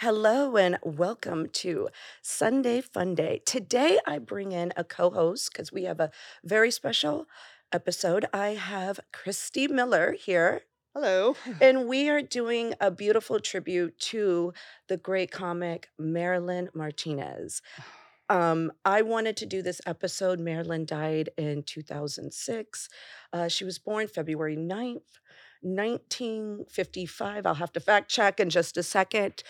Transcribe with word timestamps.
Hello 0.00 0.56
and 0.56 0.78
welcome 0.84 1.48
to 1.54 1.88
Sunday 2.22 2.80
Fun 2.80 3.16
Day. 3.16 3.42
Today 3.44 3.98
I 4.06 4.20
bring 4.20 4.52
in 4.52 4.72
a 4.76 4.84
co 4.84 5.10
host 5.10 5.50
because 5.50 5.72
we 5.72 5.82
have 5.86 5.98
a 5.98 6.12
very 6.44 6.70
special 6.70 7.26
episode. 7.72 8.24
I 8.32 8.50
have 8.50 9.00
Christy 9.12 9.66
Miller 9.66 10.12
here. 10.12 10.60
Hello. 10.94 11.34
And 11.60 11.88
we 11.88 12.08
are 12.08 12.22
doing 12.22 12.74
a 12.80 12.92
beautiful 12.92 13.40
tribute 13.40 13.98
to 14.12 14.52
the 14.86 14.96
great 14.96 15.32
comic 15.32 15.88
Marilyn 15.98 16.68
Martinez. 16.72 17.60
Um, 18.30 18.72
I 18.84 19.00
wanted 19.00 19.38
to 19.38 19.46
do 19.46 19.62
this 19.62 19.80
episode. 19.86 20.38
Marilyn 20.38 20.84
died 20.84 21.30
in 21.38 21.62
2006. 21.62 22.90
Uh, 23.32 23.48
she 23.48 23.64
was 23.64 23.78
born 23.78 24.06
February 24.06 24.54
9th, 24.54 25.16
1955. 25.62 27.46
I'll 27.46 27.54
have 27.54 27.72
to 27.72 27.80
fact 27.80 28.10
check 28.10 28.38
in 28.38 28.50
just 28.50 28.76
a 28.76 28.82
second. 28.82 29.42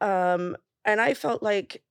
Um, 0.00 0.56
and 0.84 1.00
I 1.00 1.14
felt 1.14 1.42
like 1.42 1.82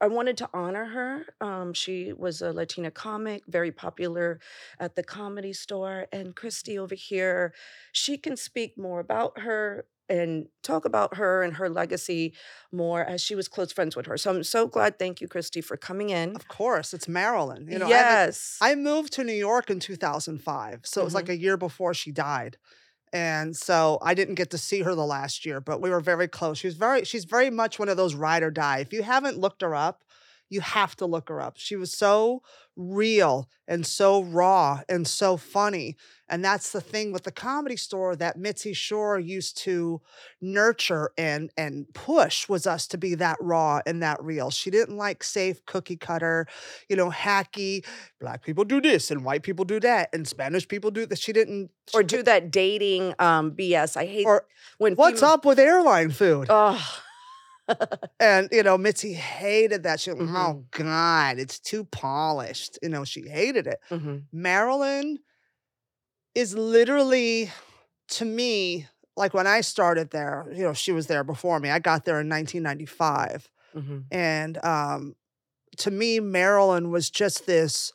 I 0.00 0.08
wanted 0.08 0.36
to 0.38 0.50
honor 0.52 0.84
her. 0.86 1.26
Um, 1.40 1.72
she 1.72 2.12
was 2.12 2.42
a 2.42 2.52
Latina 2.52 2.90
comic, 2.90 3.42
very 3.46 3.72
popular 3.72 4.40
at 4.78 4.96
the 4.96 5.02
comedy 5.04 5.52
store. 5.52 6.06
And 6.12 6.36
Christy 6.36 6.78
over 6.78 6.94
here, 6.94 7.54
she 7.92 8.18
can 8.18 8.36
speak 8.36 8.76
more 8.76 9.00
about 9.00 9.40
her 9.40 9.86
and 10.10 10.48
talk 10.62 10.84
about 10.84 11.16
her 11.16 11.42
and 11.42 11.54
her 11.56 11.70
legacy 11.70 12.34
more 12.70 13.02
as 13.02 13.22
she 13.22 13.34
was 13.34 13.48
close 13.48 13.72
friends 13.72 13.96
with 13.96 14.04
her. 14.04 14.18
So 14.18 14.30
I'm 14.30 14.42
so 14.44 14.66
glad. 14.66 14.98
Thank 14.98 15.22
you, 15.22 15.28
Christy, 15.28 15.62
for 15.62 15.78
coming 15.78 16.10
in. 16.10 16.36
Of 16.36 16.48
course, 16.48 16.92
it's 16.92 17.08
Marilyn. 17.08 17.68
You 17.70 17.78
know, 17.78 17.88
yes. 17.88 18.58
I, 18.60 18.72
I 18.72 18.74
moved 18.74 19.14
to 19.14 19.24
New 19.24 19.32
York 19.32 19.70
in 19.70 19.80
2005. 19.80 20.80
So 20.84 21.00
it 21.00 21.04
was 21.04 21.14
like 21.14 21.26
Mhm. 21.26 21.30
a 21.30 21.36
year 21.38 21.56
before 21.56 21.94
she 21.94 22.12
died. 22.12 22.58
And 23.14 23.56
so 23.56 23.98
I 24.02 24.12
didn't 24.14 24.34
get 24.34 24.50
to 24.50 24.58
see 24.58 24.82
her 24.82 24.94
the 24.96 25.06
last 25.06 25.46
year, 25.46 25.60
but 25.60 25.80
we 25.80 25.88
were 25.88 26.00
very 26.00 26.26
close. 26.26 26.58
She 26.58 26.66
was 26.66 26.74
very, 26.74 27.04
she's 27.04 27.24
very 27.24 27.48
much 27.48 27.78
one 27.78 27.88
of 27.88 27.96
those 27.96 28.16
ride 28.16 28.42
or 28.42 28.50
die. 28.50 28.78
If 28.80 28.92
you 28.92 29.04
haven't 29.04 29.38
looked 29.38 29.62
her 29.62 29.72
up, 29.74 30.02
you 30.54 30.60
have 30.62 30.94
to 30.96 31.06
look 31.06 31.28
her 31.28 31.40
up. 31.40 31.54
She 31.58 31.76
was 31.76 31.92
so 31.92 32.42
real 32.76 33.48
and 33.68 33.86
so 33.86 34.22
raw 34.22 34.80
and 34.88 35.06
so 35.06 35.36
funny. 35.36 35.96
And 36.28 36.44
that's 36.44 36.72
the 36.72 36.80
thing 36.80 37.12
with 37.12 37.24
the 37.24 37.30
comedy 37.30 37.76
store 37.76 38.16
that 38.16 38.38
Mitzi 38.38 38.72
Shore 38.72 39.18
used 39.18 39.56
to 39.58 40.00
nurture 40.40 41.10
and 41.18 41.50
and 41.56 41.86
push 41.94 42.48
was 42.48 42.66
us 42.66 42.86
to 42.88 42.98
be 42.98 43.14
that 43.16 43.36
raw 43.40 43.80
and 43.86 44.02
that 44.02 44.22
real. 44.22 44.50
She 44.50 44.70
didn't 44.70 44.96
like 44.96 45.22
safe 45.22 45.64
cookie 45.66 45.96
cutter, 45.96 46.46
you 46.88 46.96
know, 46.96 47.10
hacky, 47.10 47.84
black 48.20 48.42
people 48.42 48.64
do 48.64 48.80
this 48.80 49.10
and 49.10 49.24
white 49.24 49.42
people 49.42 49.64
do 49.64 49.78
that 49.80 50.08
and 50.12 50.26
Spanish 50.26 50.66
people 50.66 50.90
do 50.90 51.06
this. 51.06 51.18
She 51.20 51.32
didn't 51.32 51.70
Or 51.92 52.02
do 52.02 52.22
that 52.22 52.50
dating 52.50 53.14
um, 53.18 53.52
BS. 53.52 53.96
I 53.96 54.06
hate 54.06 54.26
or 54.26 54.46
when 54.78 54.94
what's 54.94 55.20
female- 55.20 55.34
up 55.34 55.44
with 55.44 55.58
airline 55.58 56.10
food? 56.10 56.46
Oh, 56.50 57.00
And 58.20 58.48
you 58.52 58.62
know, 58.62 58.78
Mitzi 58.78 59.12
hated 59.12 59.82
that. 59.82 60.00
She, 60.00 60.10
oh 60.10 60.14
Mhm. 60.14 60.70
God, 60.70 61.38
it's 61.38 61.58
too 61.58 61.84
polished. 61.84 62.78
You 62.82 62.88
know, 62.88 63.04
she 63.04 63.28
hated 63.28 63.66
it. 63.66 63.80
mhm. 63.90 64.24
Marilyn 64.32 65.18
is 66.34 66.54
literally, 66.54 67.50
to 68.08 68.24
me, 68.24 68.88
like 69.16 69.34
when 69.34 69.46
I 69.46 69.60
started 69.60 70.10
there, 70.10 70.46
you 70.52 70.62
know, 70.62 70.72
she 70.72 70.92
was 70.92 71.06
there 71.06 71.24
before 71.24 71.60
me. 71.60 71.70
I 71.70 71.78
got 71.78 72.04
there 72.04 72.20
in 72.20 72.28
1995. 72.28 73.48
Mhm. 73.74 74.04
And 74.10 74.64
um, 74.64 75.14
to 75.78 75.90
me, 75.90 76.20
Marilyn 76.20 76.90
was 76.90 77.10
just 77.10 77.46
this 77.46 77.92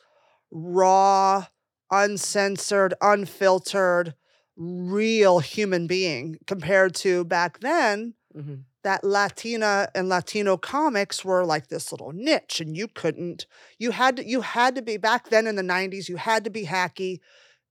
raw, 0.50 1.46
uncensored, 1.90 2.94
unfiltered, 3.00 4.14
real 4.56 5.38
human 5.40 5.86
being 5.86 6.38
compared 6.46 6.94
to 6.94 7.24
back 7.24 7.60
then 7.60 8.14
Mhm. 8.36 8.64
That 8.82 9.04
Latina 9.04 9.88
and 9.94 10.08
Latino 10.08 10.56
comics 10.56 11.24
were 11.24 11.44
like 11.44 11.68
this 11.68 11.92
little 11.92 12.12
niche 12.12 12.60
and 12.60 12.76
you 12.76 12.88
couldn't 12.88 13.46
you 13.78 13.90
had 13.90 14.16
to 14.16 14.26
you 14.26 14.40
had 14.40 14.74
to 14.74 14.82
be 14.82 14.96
back 14.96 15.28
then 15.28 15.46
in 15.46 15.56
the 15.56 15.62
90s 15.62 16.08
you 16.08 16.16
had 16.16 16.44
to 16.44 16.50
be 16.50 16.64
hacky 16.64 17.20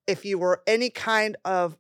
if 0.08 0.26
you 0.26 0.38
were 0.38 0.62
any 0.68 0.90
kind 0.90 1.36
of 1.46 1.78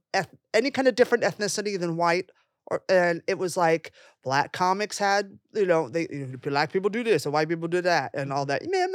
any 0.53 0.71
kind 0.71 0.87
of 0.87 0.95
different 0.95 1.23
ethnicity 1.23 1.79
than 1.79 1.97
white 1.97 2.29
or 2.67 2.81
and 2.89 3.21
it 3.27 3.37
was 3.37 3.55
like 3.57 3.91
black 4.23 4.51
comics 4.51 4.97
had 4.97 5.37
you 5.53 5.65
know 5.65 5.89
they 5.89 6.07
you 6.11 6.27
know, 6.27 6.37
black 6.37 6.71
people 6.71 6.89
do 6.89 7.03
this 7.03 7.25
and 7.25 7.33
white 7.33 7.49
people 7.49 7.67
do 7.67 7.81
that 7.81 8.11
and 8.13 8.33
all 8.33 8.45
that. 8.45 8.61
Man 8.67 8.89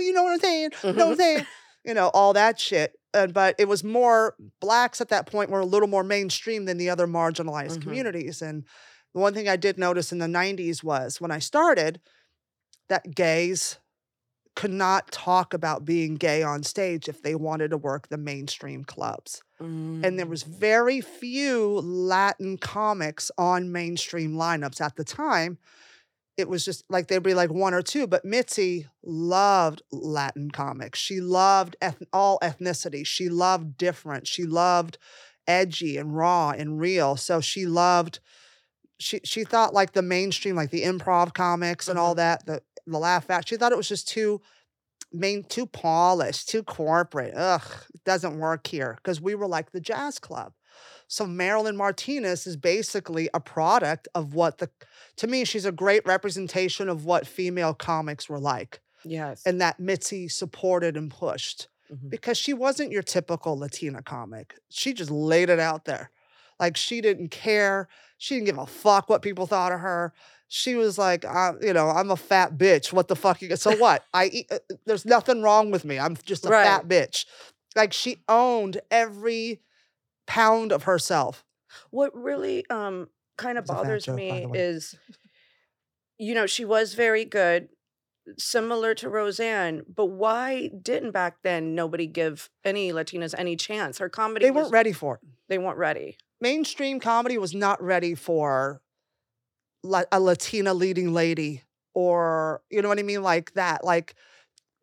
you 0.00 0.12
know 0.12 0.22
what 0.22 0.32
I'm 0.32 0.40
saying? 0.40 0.70
You 0.84 0.92
know 0.92 1.06
what 1.06 1.12
I'm 1.12 1.16
saying? 1.16 1.46
You 1.84 1.94
know 1.94 2.08
all 2.08 2.32
that 2.34 2.60
shit 2.60 2.92
and 3.14 3.32
but 3.32 3.54
it 3.58 3.68
was 3.68 3.82
more 3.82 4.34
blacks 4.60 5.00
at 5.00 5.08
that 5.08 5.26
point 5.26 5.48
were 5.50 5.60
a 5.60 5.66
little 5.66 5.88
more 5.88 6.04
mainstream 6.04 6.66
than 6.66 6.76
the 6.76 6.90
other 6.90 7.06
marginalized 7.06 7.78
Mhm. 7.78 7.82
communities 7.82 8.42
and 8.42 8.64
the 9.14 9.20
one 9.20 9.34
thing 9.34 9.48
I 9.48 9.56
did 9.56 9.78
notice 9.78 10.12
in 10.12 10.18
the 10.18 10.26
90s 10.26 10.82
was 10.84 11.20
when 11.20 11.30
I 11.30 11.38
started 11.38 12.00
that 12.88 13.14
gays 13.14 13.78
could 14.56 14.70
not 14.72 15.12
talk 15.12 15.54
about 15.54 15.84
being 15.84 16.16
gay 16.16 16.42
on 16.42 16.62
stage 16.62 17.08
if 17.08 17.22
they 17.22 17.34
wanted 17.34 17.70
to 17.70 17.76
work 17.76 18.08
the 18.08 18.18
mainstream 18.18 18.84
clubs. 18.84 19.42
And 19.60 20.18
there 20.18 20.26
Mm. 20.26 20.30
was 20.30 20.42
very 20.44 21.00
few 21.00 21.80
Latin 21.80 22.58
comics 22.58 23.30
on 23.38 23.72
mainstream 23.72 24.34
lineups 24.34 24.80
at 24.80 24.96
the 24.96 25.04
time. 25.04 25.58
It 26.36 26.48
was 26.48 26.64
just 26.64 26.84
like 26.88 27.08
there'd 27.08 27.22
be 27.22 27.34
like 27.34 27.50
one 27.50 27.74
or 27.74 27.82
two, 27.82 28.06
but 28.06 28.24
Mitzi 28.24 28.86
loved 29.02 29.82
Latin 29.90 30.50
comics. 30.52 30.98
She 31.00 31.20
loved 31.20 31.74
eth- 31.82 32.02
all 32.12 32.38
ethnicity. 32.42 33.04
She 33.04 33.28
loved 33.28 33.76
different. 33.76 34.28
She 34.28 34.44
loved 34.44 34.98
edgy 35.48 35.96
and 35.96 36.16
raw 36.16 36.50
and 36.50 36.78
real. 36.80 37.16
So 37.16 37.40
she 37.40 37.66
loved 37.66 38.20
she 38.98 39.20
she 39.24 39.44
thought 39.44 39.74
like 39.74 39.92
the 39.92 40.02
mainstream, 40.02 40.56
like 40.56 40.70
the 40.70 40.82
improv 40.82 41.34
comics 41.34 41.88
and 41.88 41.98
all 41.98 42.14
Mhm. 42.14 42.18
that, 42.18 42.46
the 42.46 42.62
the 42.86 42.98
laugh 42.98 43.28
act. 43.30 43.48
She 43.48 43.56
thought 43.56 43.72
it 43.72 43.76
was 43.78 43.88
just 43.88 44.08
too 44.08 44.40
main 45.12 45.42
too 45.44 45.66
polished, 45.66 46.48
too 46.48 46.62
corporate. 46.62 47.34
Ugh, 47.34 47.62
it 47.94 48.04
doesn't 48.04 48.38
work 48.38 48.66
here 48.66 48.94
because 48.96 49.20
we 49.20 49.34
were 49.34 49.46
like 49.46 49.72
the 49.72 49.80
jazz 49.80 50.18
club. 50.18 50.52
So 51.06 51.26
Marilyn 51.26 51.76
Martinez 51.76 52.46
is 52.46 52.56
basically 52.56 53.28
a 53.32 53.40
product 53.40 54.08
of 54.14 54.34
what 54.34 54.58
the 54.58 54.70
to 55.16 55.26
me 55.26 55.44
she's 55.44 55.64
a 55.64 55.72
great 55.72 56.04
representation 56.06 56.88
of 56.88 57.04
what 57.04 57.26
female 57.26 57.74
comics 57.74 58.28
were 58.28 58.38
like 58.40 58.80
Yes. 59.04 59.42
and 59.46 59.60
that 59.60 59.80
Mitzi 59.80 60.28
supported 60.28 60.96
and 60.96 61.10
pushed 61.10 61.68
Mhm. 61.90 62.10
because 62.10 62.36
she 62.36 62.52
wasn't 62.52 62.92
your 62.92 63.02
typical 63.02 63.58
Latina 63.58 64.02
comic. 64.02 64.54
She 64.68 64.92
just 64.92 65.10
laid 65.10 65.48
it 65.48 65.58
out 65.58 65.86
there. 65.86 66.10
Like 66.60 66.76
she 66.76 67.00
didn't 67.00 67.30
care. 67.30 67.88
She 68.18 68.34
didn't 68.34 68.46
give 68.46 68.58
a 68.58 68.66
fuck 68.66 69.08
what 69.08 69.22
people 69.22 69.46
thought 69.46 69.72
of 69.72 69.80
her. 69.80 70.12
She 70.48 70.74
was 70.74 70.96
like, 70.98 71.24
uh, 71.24 71.52
you 71.60 71.72
know, 71.72 71.88
I'm 71.90 72.10
a 72.10 72.16
fat 72.16 72.56
bitch. 72.56 72.92
What 72.92 73.08
the 73.08 73.16
fuck? 73.16 73.42
You, 73.42 73.54
so 73.56 73.76
what? 73.76 74.04
I 74.14 74.26
eat. 74.26 74.46
Uh, 74.50 74.58
there's 74.86 75.04
nothing 75.04 75.42
wrong 75.42 75.70
with 75.70 75.84
me. 75.84 75.98
I'm 75.98 76.16
just 76.24 76.46
a 76.46 76.48
Right. 76.48 76.64
fat 76.64 76.88
bitch. 76.88 77.26
Like 77.76 77.92
she 77.92 78.18
owned 78.28 78.80
every 78.90 79.60
pound 80.26 80.72
of 80.72 80.84
herself. 80.84 81.44
What 81.90 82.14
really 82.14 82.68
um 82.70 83.08
kind 83.36 83.58
of 83.58 83.64
It's 83.64 83.70
bothers 83.70 84.04
joke, 84.06 84.16
me 84.16 84.46
is, 84.54 84.94
you 86.18 86.34
know, 86.34 86.46
she 86.46 86.64
was 86.64 86.94
very 86.94 87.24
good, 87.24 87.68
similar 88.38 88.94
to 88.96 89.08
Roseanne, 89.08 89.82
but 89.94 90.06
why 90.06 90.70
didn't 90.82 91.12
back 91.12 91.36
then 91.42 91.74
nobody 91.74 92.06
give 92.06 92.50
any 92.64 92.90
Latinas 92.92 93.34
any 93.36 93.54
chance? 93.54 93.98
Her 93.98 94.08
comedy 94.08 94.46
They 94.46 94.50
weren't 94.50 94.72
ready 94.72 94.92
for 94.92 95.16
it. 95.16 95.20
they 95.48 95.58
weren't 95.58 95.78
ready. 95.78 96.16
Mainstream 96.40 97.00
comedy 97.00 97.38
was 97.38 97.54
not 97.54 97.82
ready 97.82 98.14
for 98.14 98.80
la- 99.82 100.04
a 100.12 100.20
Latina 100.20 100.74
leading 100.74 101.12
lady 101.12 101.62
or 101.94 102.62
you 102.70 102.82
know 102.82 102.88
what 102.88 102.98
I 102.98 103.02
mean 103.02 103.22
like 103.22 103.52
that 103.54 103.84
like 103.84 104.14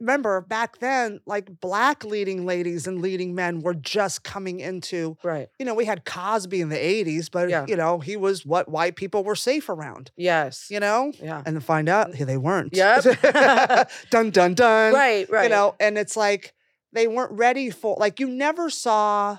remember 0.02 0.42
back 0.42 0.80
then 0.80 1.22
like 1.26 1.62
black 1.62 2.04
leading 2.04 2.46
ladies 2.46 2.86
and 2.88 3.02
leading 3.02 3.34
men 3.34 3.62
were 3.62 3.74
just 3.74 4.24
coming 4.24 4.60
into 4.60 5.16
Right. 5.24 5.48
you 5.58 5.66
know 5.66 5.74
we 5.74 5.86
had 5.86 6.04
Cosby 6.04 6.60
in 6.60 6.68
the 6.68 6.76
80s 6.76 7.30
but 7.32 7.50
Yeah. 7.50 7.66
you 7.70 7.78
know 7.78 8.00
he 8.00 8.18
was 8.18 8.46
what 8.46 8.68
white 8.68 8.98
people 8.98 9.24
were 9.24 9.36
safe 9.38 9.70
around 9.70 10.12
Yes. 10.18 10.68
you 10.70 10.82
know 10.82 11.14
Yeah. 11.22 11.42
and 11.46 11.56
to 11.56 11.62
find 11.62 11.88
out 11.88 12.14
hey, 12.16 12.26
they 12.26 12.36
weren't 12.38 12.76
Yep. 12.76 13.06
dun 14.10 14.32
dun 14.32 14.54
dun 14.54 14.94
Right. 14.94 15.30
Right. 15.30 15.44
you 15.44 15.50
know 15.50 15.76
and 15.80 15.98
it's 15.98 16.18
like 16.18 16.54
they 16.92 17.08
weren't 17.08 17.32
ready 17.32 17.70
for 17.70 17.96
like 17.98 18.20
you 18.20 18.28
never 18.28 18.70
saw 18.70 19.38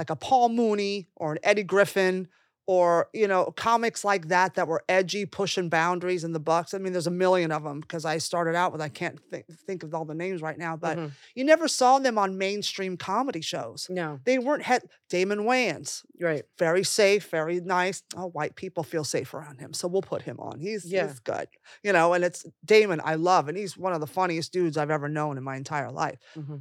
like 0.00 0.10
a 0.10 0.16
paul 0.16 0.48
mooney 0.48 1.06
or 1.16 1.32
an 1.32 1.38
eddie 1.42 1.62
griffin 1.62 2.26
or 2.66 3.08
you 3.12 3.26
know 3.26 3.52
comics 3.56 4.04
like 4.04 4.28
that 4.28 4.54
that 4.54 4.66
were 4.68 4.82
edgy 4.88 5.26
pushing 5.26 5.68
boundaries 5.68 6.24
in 6.24 6.32
the 6.32 6.40
bucks 6.40 6.72
i 6.72 6.78
mean 6.78 6.92
there's 6.92 7.06
a 7.06 7.10
million 7.10 7.50
of 7.52 7.62
them 7.64 7.80
because 7.80 8.04
i 8.06 8.16
started 8.16 8.54
out 8.54 8.70
with 8.72 8.80
i 8.80 8.88
can't 8.88 9.18
think, 9.30 9.44
think 9.66 9.82
of 9.82 9.92
all 9.94 10.04
the 10.06 10.14
names 10.14 10.40
right 10.40 10.56
now 10.58 10.74
but 10.76 10.96
Mhm. 10.96 11.10
you 11.34 11.44
never 11.44 11.68
saw 11.68 11.98
them 11.98 12.16
on 12.16 12.38
mainstream 12.38 12.96
comedy 12.96 13.40
shows 13.42 13.86
No. 13.90 14.20
they 14.24 14.38
weren't 14.38 14.62
head 14.62 14.82
damon 15.10 15.40
wayans 15.40 16.02
Right. 16.18 16.44
very 16.58 16.84
safe, 16.84 17.30
very 17.30 17.60
nice. 17.60 18.02
Oh, 18.14 18.28
white 18.28 18.54
people 18.54 18.82
feel 18.84 19.04
safe 19.04 19.32
around 19.34 19.58
him, 19.58 19.72
so 19.72 19.88
we'll 19.88 20.02
put 20.02 20.22
him 20.22 20.38
on. 20.38 20.60
He's 20.60 20.84
Yeah. 20.84 21.06
he's 21.08 21.18
good, 21.18 21.48
you 21.82 21.92
know. 21.94 22.12
And 22.12 22.22
it's 22.22 22.44
Damon, 22.62 23.00
I 23.02 23.14
love, 23.14 23.48
and 23.48 23.56
he's 23.56 23.74
one 23.78 23.94
of 23.94 24.00
the 24.00 24.06
funniest 24.06 24.52
dudes 24.52 24.76
I've 24.76 24.90
ever 24.90 25.08
known 25.08 25.38
in 25.38 25.42
my 25.42 25.56
entire 25.56 25.90
life. 25.90 26.18
Mhm. 26.36 26.60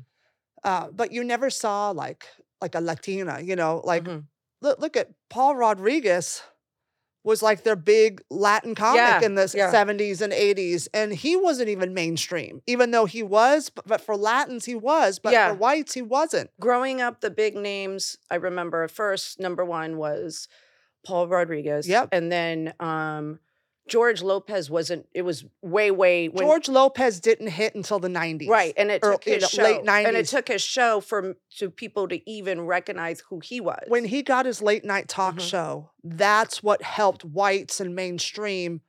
Uh, 0.64 0.88
but 0.92 1.12
you 1.12 1.24
never 1.26 1.50
saw 1.50 1.92
like 1.92 2.26
like 2.62 2.76
a 2.76 2.82
Latina, 2.82 3.40
you 3.42 3.56
know. 3.56 3.82
Like 3.84 4.04
Mhm. 4.04 4.26
look, 4.62 4.80
look 4.80 4.98
at 4.98 5.10
Paul 5.30 5.56
Rodriguez 5.56 6.42
was 7.24 7.44
like 7.44 7.64
their 7.64 7.76
big 7.76 8.22
Latin 8.30 8.76
comic 8.76 8.96
Yeah, 9.02 9.22
in 9.24 9.36
the 9.36 9.52
yeah. 9.54 9.72
70s 9.72 10.22
and 10.22 10.32
80s, 10.32 10.88
and 10.94 11.14
he 11.14 11.36
wasn't 11.36 11.68
even 11.70 11.94
mainstream, 11.94 12.62
even 12.66 12.92
though 12.92 13.06
he 13.06 13.22
was. 13.24 13.70
But, 13.70 13.86
but 13.88 14.02
for 14.02 14.16
Latins, 14.16 14.66
he 14.66 14.74
was. 14.76 15.20
But 15.20 15.34
Yeah. 15.34 15.50
for 15.50 15.56
whites, 15.56 15.94
he 15.94 16.02
wasn't. 16.02 16.50
Growing 16.62 17.02
up, 17.02 17.20
the 17.20 17.30
big 17.30 17.56
names 17.56 18.18
I 18.32 18.36
remember 18.36 18.88
first 18.88 19.38
number 19.40 19.66
one 19.66 19.98
was 19.98 20.48
Paul 21.06 21.28
Rodriguez. 21.28 21.88
Yep. 21.90 22.10
And 22.14 22.32
then 22.32 22.74
um, 22.80 23.40
George 23.90 24.22
Lopez 24.22 24.70
wasn't. 24.70 25.08
It 25.14 25.24
was 25.24 25.44
way, 25.62 25.92
way 25.92 26.30
when, 26.30 26.46
George 26.46 26.70
Lopez 26.70 27.20
didn't 27.20 27.48
hit 27.48 27.76
until 27.76 28.00
the 28.00 28.08
90s. 28.08 28.48
Right, 28.48 28.74
and 28.78 28.90
it 28.92 29.02
took 29.02 29.24
his 29.24 29.50
show, 29.50 29.64
late 29.64 29.82
and 29.88 30.16
it 30.16 30.28
took 30.28 30.48
his 30.48 30.62
show 30.62 31.02
for 31.02 31.36
to 31.58 31.70
people 31.70 32.08
to 32.08 32.30
even 32.30 32.62
recognize 32.62 33.22
who 33.30 33.40
he 33.44 33.60
was. 33.60 33.84
when 33.88 34.06
he 34.06 34.22
got 34.22 34.46
his 34.46 34.62
late 34.62 34.86
night 34.86 35.08
talk 35.08 35.36
Mhm. 35.36 35.42
show, 35.50 35.92
that's 36.04 36.62
what 36.64 36.82
helped 36.82 37.26
whites 37.26 37.80
and 37.80 37.96
mainstream 37.96 38.82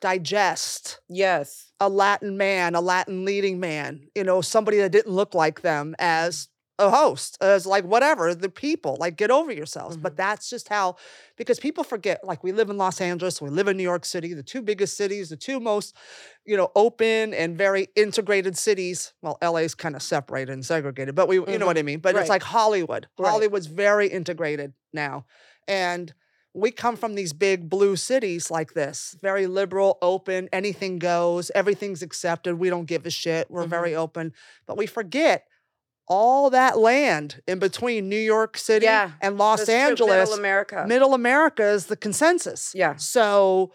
digest 0.00 0.98
yes, 1.08 1.72
a 1.78 1.88
Latin 1.88 2.36
man, 2.36 2.74
a 2.74 2.80
Latin 2.80 3.24
leading 3.24 3.60
man, 3.60 4.08
you 4.14 4.24
know, 4.24 4.40
somebody 4.40 4.78
that 4.78 4.90
didn't 4.92 5.12
look 5.12 5.34
like 5.34 5.60
them 5.60 5.94
as 5.98 6.48
a 6.80 6.90
host, 6.90 7.38
as 7.40 7.66
like 7.66 7.84
whatever, 7.84 8.34
the 8.34 8.48
people, 8.48 8.96
like 8.98 9.16
get 9.16 9.30
over 9.30 9.52
yourselves. 9.52 9.96
But 9.96 10.16
that's 10.16 10.50
just 10.50 10.68
how, 10.68 10.96
because 11.36 11.60
people 11.60 11.84
forget, 11.84 12.24
like 12.24 12.42
we 12.42 12.52
live 12.52 12.70
in 12.70 12.76
Los 12.78 13.00
Angeles, 13.00 13.40
we 13.40 13.50
live 13.50 13.68
in 13.68 13.76
New 13.76 13.82
York 13.82 14.04
City, 14.04 14.34
the 14.34 14.42
two 14.42 14.62
biggest 14.62 14.96
cities, 14.96 15.28
the 15.28 15.36
two 15.36 15.60
most, 15.60 15.94
you 16.44 16.56
know, 16.56 16.72
open 16.74 17.34
and 17.34 17.56
very 17.56 17.88
integrated 17.94 18.56
cities. 18.56 19.12
Well, 19.22 19.38
LA's 19.42 19.74
kind 19.74 19.94
of 19.94 20.02
separated 20.02 20.52
and 20.52 20.64
segregated, 20.64 21.14
but 21.14 21.28
we, 21.28 21.36
you 21.36 21.44
know 21.58 21.58
Mhm. 21.58 21.66
what 21.66 21.78
I 21.78 21.82
mean? 21.82 22.00
But 22.00 22.14
Right. 22.14 22.22
it's 22.22 22.30
like 22.30 22.42
Hollywood. 22.42 23.06
Right. 23.18 23.30
Hollywood's 23.30 23.66
very 23.66 24.08
integrated 24.08 24.72
now. 24.92 25.26
And 25.68 26.14
we 26.52 26.72
come 26.72 26.96
from 26.96 27.14
these 27.14 27.32
big 27.32 27.68
blue 27.70 27.94
cities 27.94 28.50
like 28.50 28.72
this, 28.74 29.14
very 29.22 29.46
liberal, 29.46 29.98
open, 30.02 30.48
anything 30.52 30.98
goes, 30.98 31.50
everything's 31.54 32.02
accepted. 32.02 32.58
We 32.58 32.70
don't 32.70 32.86
give 32.86 33.06
a 33.06 33.10
shit. 33.10 33.48
We're 33.50 33.66
Mhm. 33.66 33.70
very 33.70 33.94
open. 33.94 34.32
But 34.66 34.76
we 34.76 34.86
forget 34.86 35.46
all 36.10 36.50
that 36.50 36.76
land 36.76 37.40
in 37.46 37.60
between 37.60 38.08
New 38.08 38.18
York 38.18 38.58
City 38.58 38.84
Yeah, 38.84 39.12
and 39.22 39.38
Los 39.38 39.68
Angeles. 39.68 40.28
Middle 40.28 40.34
America. 40.34 40.84
Middle 40.86 41.14
America 41.14 41.64
is 41.64 41.86
the 41.86 41.96
consensus. 41.96 42.72
Yeah. 42.74 42.96
So 42.96 43.72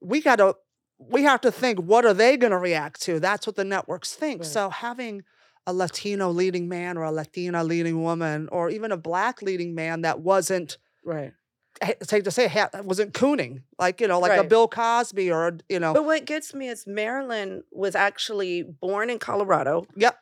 we 0.00 0.20
got 0.20 0.36
to 0.36 0.54
we 0.98 1.22
have 1.22 1.40
to 1.40 1.50
think 1.50 1.78
what 1.78 2.04
are 2.04 2.12
they 2.12 2.36
going 2.36 2.50
to 2.50 2.58
react 2.58 3.00
to? 3.02 3.18
That's 3.18 3.46
what 3.46 3.56
the 3.56 3.64
networks 3.64 4.14
think. 4.14 4.42
Right. 4.42 4.46
So 4.46 4.68
having 4.68 5.22
a 5.66 5.72
Latino 5.72 6.30
leading 6.30 6.68
man 6.68 6.98
or 6.98 7.04
a 7.04 7.10
Latina 7.10 7.64
leading 7.64 8.02
woman 8.02 8.48
or 8.52 8.68
even 8.68 8.92
a 8.92 8.96
black 8.96 9.40
leading 9.40 9.74
man 9.74 10.02
that 10.02 10.20
wasn't 10.20 10.76
right. 11.04 11.32
Eh, 11.80 11.92
I 12.02 12.04
hate 12.10 12.24
to 12.24 12.30
say 12.30 12.52
wasn't 12.82 13.14
cooning 13.14 13.62
like 13.78 14.00
you 14.00 14.08
know 14.08 14.20
like 14.20 14.38
a 14.38 14.44
Bill 14.44 14.68
Cosby 14.68 15.30
or 15.30 15.58
you 15.70 15.78
know 15.78 15.94
But 15.94 16.04
what 16.04 16.26
gets 16.26 16.52
me 16.52 16.68
is 16.68 16.86
Marilyn 16.86 17.62
was 17.72 17.94
actually 17.94 18.62
born 18.62 19.08
in 19.08 19.18
Colorado. 19.18 19.86
Yep. 19.96 20.18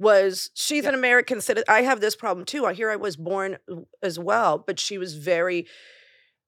Was 0.00 0.50
she's 0.54 0.84
Yep. 0.84 0.92
an 0.92 0.98
American 0.98 1.40
citizen? 1.40 1.64
I 1.68 1.82
have 1.82 2.00
this 2.00 2.14
problem 2.16 2.44
too. 2.46 2.66
I 2.66 2.72
hear 2.74 2.90
I 2.90 2.96
was 2.96 3.16
born 3.16 3.58
as 4.02 4.18
well, 4.18 4.58
but 4.58 4.78
she 4.78 4.96
was 4.98 5.14
very, 5.14 5.66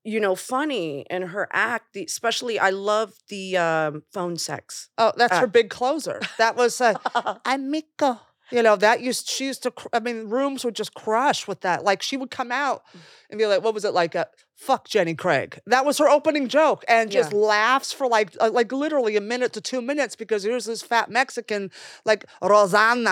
you 0.05 0.21
know, 0.21 0.35
funny 0.37 1.05
in 1.11 1.23
her 1.23 1.49
act. 1.53 1.95
The, 1.95 2.05
especially, 2.05 2.59
I 2.59 2.71
love 2.71 3.13
the 3.29 3.57
um, 3.57 4.03
phone 4.13 4.37
sex. 4.37 4.89
oh 4.99 5.13
that's 5.17 5.37
her 5.37 5.47
big 5.49 5.69
closer 5.71 6.21
that 6.39 6.55
was 6.57 6.81
uh, 6.81 6.95
I'm 7.45 7.71
Miko 7.71 8.21
you 8.53 8.63
know 8.63 8.77
that 8.77 9.01
used 9.01 9.29
she 9.29 9.47
used 9.47 9.63
to 9.63 9.73
I 9.93 10.01
mean 10.01 10.29
rooms 10.29 10.65
would 10.65 10.75
just 10.75 10.95
crush 10.95 11.47
with 11.49 11.61
that 11.63 11.85
like 11.85 12.03
she 12.03 12.17
would 12.17 12.31
come 12.31 12.51
out 12.53 12.83
Mm. 12.95 13.01
and 13.31 13.39
be 13.39 13.47
like 13.47 13.63
what 13.63 13.75
was 13.75 13.85
it 13.85 13.95
like 13.95 14.17
uh, 14.17 14.25
fuck 14.57 14.89
Jenny 14.89 15.15
Craig 15.15 15.61
that 15.67 15.85
was 15.87 15.99
her 15.99 16.09
opening 16.09 16.49
joke 16.49 16.85
and 16.89 17.11
just 17.11 17.33
Yeah. 17.33 17.39
laughs 17.39 17.93
for 17.93 18.07
like 18.07 18.37
uh, 18.41 18.51
like 18.51 18.73
literally 18.73 19.17
a 19.17 19.21
minute 19.21 19.53
to 19.55 19.61
two 19.61 19.81
minutes 19.81 20.17
because 20.17 20.43
here's 20.43 20.65
this 20.67 20.83
fat 20.83 21.11
Mexican 21.11 21.71
like 22.05 22.25
Roseanne 22.43 23.05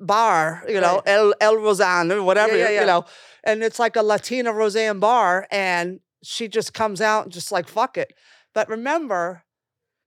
Barr 0.00 0.62
you 0.68 0.80
know 0.80 0.96
Right. 1.06 1.08
El 1.08 1.34
El 1.40 1.56
Rosanna 1.56 2.22
whatever 2.22 2.56
yeah, 2.56 2.68
you 2.68 2.74
yeah. 2.76 2.84
know 2.84 3.04
and 3.44 3.62
it's 3.62 3.78
like 3.78 3.96
a 3.96 4.02
Latina 4.02 4.52
Roseanne 4.52 5.00
Barr 5.00 5.46
and 5.50 6.00
she 6.22 6.48
just 6.48 6.72
comes 6.72 7.00
out 7.00 7.24
and 7.24 7.32
just 7.32 7.50
like 7.52 7.68
fuck 7.68 7.98
it 7.98 8.12
but 8.54 8.68
remember 8.68 9.42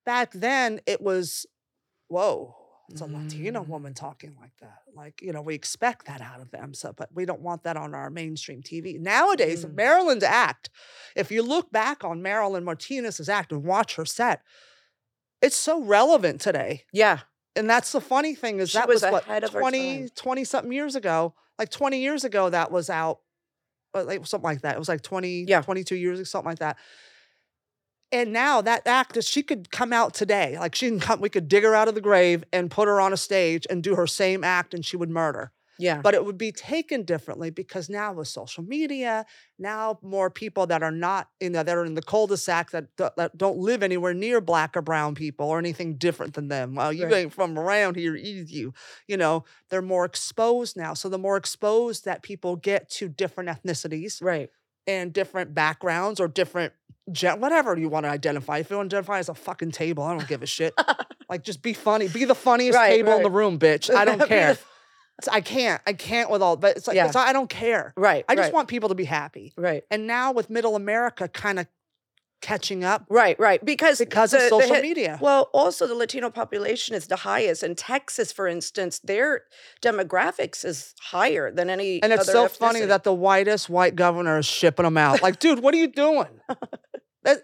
back 0.05 0.31
then 0.33 0.79
it 0.85 1.01
was 1.01 1.45
whoa 2.07 2.55
it's 2.89 3.01
a 3.01 3.05
Latina 3.05 3.61
Mm. 3.63 3.67
woman 3.67 3.93
talking 3.93 4.35
like 4.39 4.55
that. 4.61 4.79
Like, 4.95 5.21
you 5.21 5.33
know, 5.33 5.41
we 5.41 5.55
expect 5.55 6.05
that 6.07 6.21
out 6.21 6.39
of 6.41 6.51
them. 6.51 6.73
So, 6.73 6.93
but 6.93 7.09
we 7.13 7.25
don't 7.25 7.41
want 7.41 7.63
that 7.63 7.75
on 7.77 7.93
our 7.93 8.09
mainstream 8.09 8.61
TV. 8.61 8.97
Nowadays, 8.97 9.65
Mm. 9.65 9.75
Marilyn's 9.75 10.23
act, 10.23 10.69
if 11.15 11.31
you 11.31 11.43
look 11.43 11.71
back 11.71 12.03
on 12.03 12.21
Marilyn 12.21 12.63
Martinez's 12.63 13.27
act 13.29 13.51
and 13.51 13.63
watch 13.63 13.95
her 13.95 14.05
set, 14.05 14.41
it's 15.41 15.55
so 15.55 15.81
relevant 15.81 16.41
today. 16.41 16.85
Yeah, 16.91 17.19
And 17.55 17.67
that's 17.69 17.91
the 17.91 18.01
funny 18.01 18.35
thing 18.35 18.59
is 18.59 18.69
She 18.69 18.77
that 18.77 18.87
was 18.87 19.01
was, 19.01 19.11
what 19.11 19.23
ahead 19.23 19.43
20, 19.45 20.09
20 20.15 20.43
something 20.43 20.71
years 20.71 20.95
ago. 20.95 21.33
Like 21.57 21.69
20 21.71 21.99
years 21.99 22.23
ago, 22.23 22.49
that 22.51 22.71
was 22.71 22.89
out. 22.89 23.21
uh, 23.95 24.03
Like 24.03 24.25
something 24.27 24.45
like 24.47 24.61
that. 24.61 24.75
It 24.75 24.79
was 24.79 24.89
like 24.89 25.01
20, 25.01 25.45
Yeah. 25.47 25.61
22 25.61 25.95
years 25.95 26.19
ago, 26.19 26.23
something 26.25 26.49
like 26.49 26.59
that. 26.59 26.77
And 28.11 28.31
now 28.31 28.61
that 28.61 28.87
actress, 28.87 29.27
she 29.27 29.43
could 29.43 29.69
come 29.69 29.91
out 29.91 30.13
today. 30.13 30.57
Like 30.57 30.75
she 30.75 30.87
can 30.87 30.99
come, 30.99 31.19
we 31.19 31.29
could 31.29 31.47
dig 31.47 31.63
her 31.63 31.75
out 31.75 31.87
of 31.87 31.95
the 31.95 32.01
grave 32.01 32.43
and 32.53 32.71
put 32.71 32.87
her 32.87 33.01
on 33.01 33.11
a 33.11 33.17
stage 33.17 33.67
and 33.69 33.83
do 33.83 33.95
her 33.95 34.07
same 34.07 34.43
act 34.43 34.73
and 34.73 34.85
she 34.85 34.95
would 34.95 35.09
murder. 35.09 35.51
yeah, 35.77 36.01
But 36.01 36.13
it 36.13 36.23
would 36.25 36.37
be 36.37 36.51
taken 36.53 37.03
differently 37.03 37.49
because 37.49 37.89
now 37.89 38.13
with 38.13 38.29
social 38.29 38.63
media, 38.63 39.25
now 39.59 39.99
more 40.01 40.29
people 40.29 40.67
that 40.67 40.81
are 40.83 40.91
not, 40.91 41.27
you 41.41 41.49
know, 41.49 41.63
that 41.63 41.77
are 41.77 41.85
in 41.85 41.95
the 41.95 42.01
cul-de-sac 42.01 42.71
that, 42.71 42.85
that 42.97 43.37
don't 43.37 43.57
live 43.57 43.83
anywhere 43.83 44.13
near 44.13 44.39
black 44.41 44.77
or 44.77 44.81
brown 44.81 45.13
people 45.13 45.47
or 45.47 45.59
anything 45.59 45.97
different 45.97 46.33
than 46.33 46.47
them. 46.47 46.75
Well, 46.75 46.93
you 46.93 47.03
Right. 47.05 47.13
ain't 47.15 47.33
from 47.33 47.59
around 47.59 47.95
here, 47.97 48.15
eat 48.15 48.49
you. 48.49 48.73
You 49.07 49.17
know, 49.17 49.43
they're 49.69 49.81
more 49.81 50.05
exposed 50.05 50.77
now. 50.77 50.93
So 50.93 51.09
the 51.09 51.17
more 51.19 51.37
exposed 51.37 52.05
that 52.05 52.23
people 52.23 52.55
get 52.55 52.89
to 52.91 53.09
different 53.09 53.49
ethnicities 53.49 54.21
right. 54.21 54.49
And 54.87 55.11
different 55.13 55.53
backgrounds 55.53 56.19
or 56.19 56.27
different 56.27 56.73
gen- 57.11 57.39
whatever 57.39 57.77
you 57.77 57.89
want 57.89 58.05
to 58.05 58.09
identify. 58.09 58.57
If 58.59 58.69
you 58.69 58.77
want 58.77 58.89
to 58.89 58.95
identify 58.97 59.19
as 59.19 59.29
a 59.29 59.35
fucking 59.35 59.71
table, 59.71 60.03
I 60.03 60.17
don't 60.17 60.27
give 60.27 60.41
a 60.41 60.45
shit. 60.47 60.73
like 61.29 61.43
just 61.43 61.61
be 61.61 61.73
funny. 61.73 62.07
Be 62.07 62.25
the 62.25 62.35
funniest 62.35 62.75
Right, 62.77 62.89
table 62.89 63.13
in 63.13 63.23
the 63.23 63.29
room, 63.31 63.59
bitch. 63.59 63.93
I 63.93 64.05
don't 64.05 64.17
the 64.19 64.25
care. 64.27 64.57
I 65.31 65.41
can't. 65.41 65.81
I 65.87 65.93
can't 65.93 66.29
with 66.29 66.41
all. 66.41 66.57
But 66.57 66.77
it's 66.77 66.87
like 66.87 66.95
Yeah. 66.95 67.07
it's, 67.07 67.15
I 67.15 67.33
don't 67.33 67.49
care. 67.49 67.93
Right. 67.97 68.23
I 68.29 68.35
just 68.35 68.47
right, 68.47 68.53
want 68.53 68.67
people 68.67 68.89
to 68.89 68.95
be 68.95 69.05
happy. 69.05 69.51
right. 69.57 69.83
And 69.89 70.05
now 70.07 70.31
with 70.31 70.49
Middle 70.49 70.75
America 70.75 71.27
kind 71.27 71.59
of 71.59 71.67
catching 72.41 72.83
up 72.83 73.05
Right, 73.09 73.39
right. 73.39 73.63
Because 73.63 73.99
because 73.99 74.31
the- 74.31 74.37
of 74.37 74.49
social 74.49 74.75
hit- 74.75 74.83
media. 74.83 75.17
Well, 75.21 75.49
also 75.53 75.87
the 75.87 75.95
Latino 75.95 76.29
population 76.29 76.95
is 76.95 77.07
the 77.07 77.15
highest. 77.17 77.63
In 77.63 77.75
Texas, 77.75 78.31
for 78.31 78.47
instance, 78.47 78.99
their 78.99 79.43
demographics 79.81 80.63
is 80.63 80.93
higher 81.01 81.51
than 81.51 81.69
any. 81.69 82.01
and 82.03 82.13
it's 82.13 82.25
so 82.31 82.47
funny 82.47 82.81
that 82.81 83.03
the 83.03 83.13
whitest 83.13 83.69
white 83.69 83.95
governor 83.95 84.37
is 84.39 84.45
shipping 84.45 84.83
them 84.83 84.97
out. 84.97 85.21
Like, 85.21 85.39
dude, 85.39 85.59
what 85.59 85.73
are 85.73 85.77
you 85.77 85.87
doing? 85.91 86.27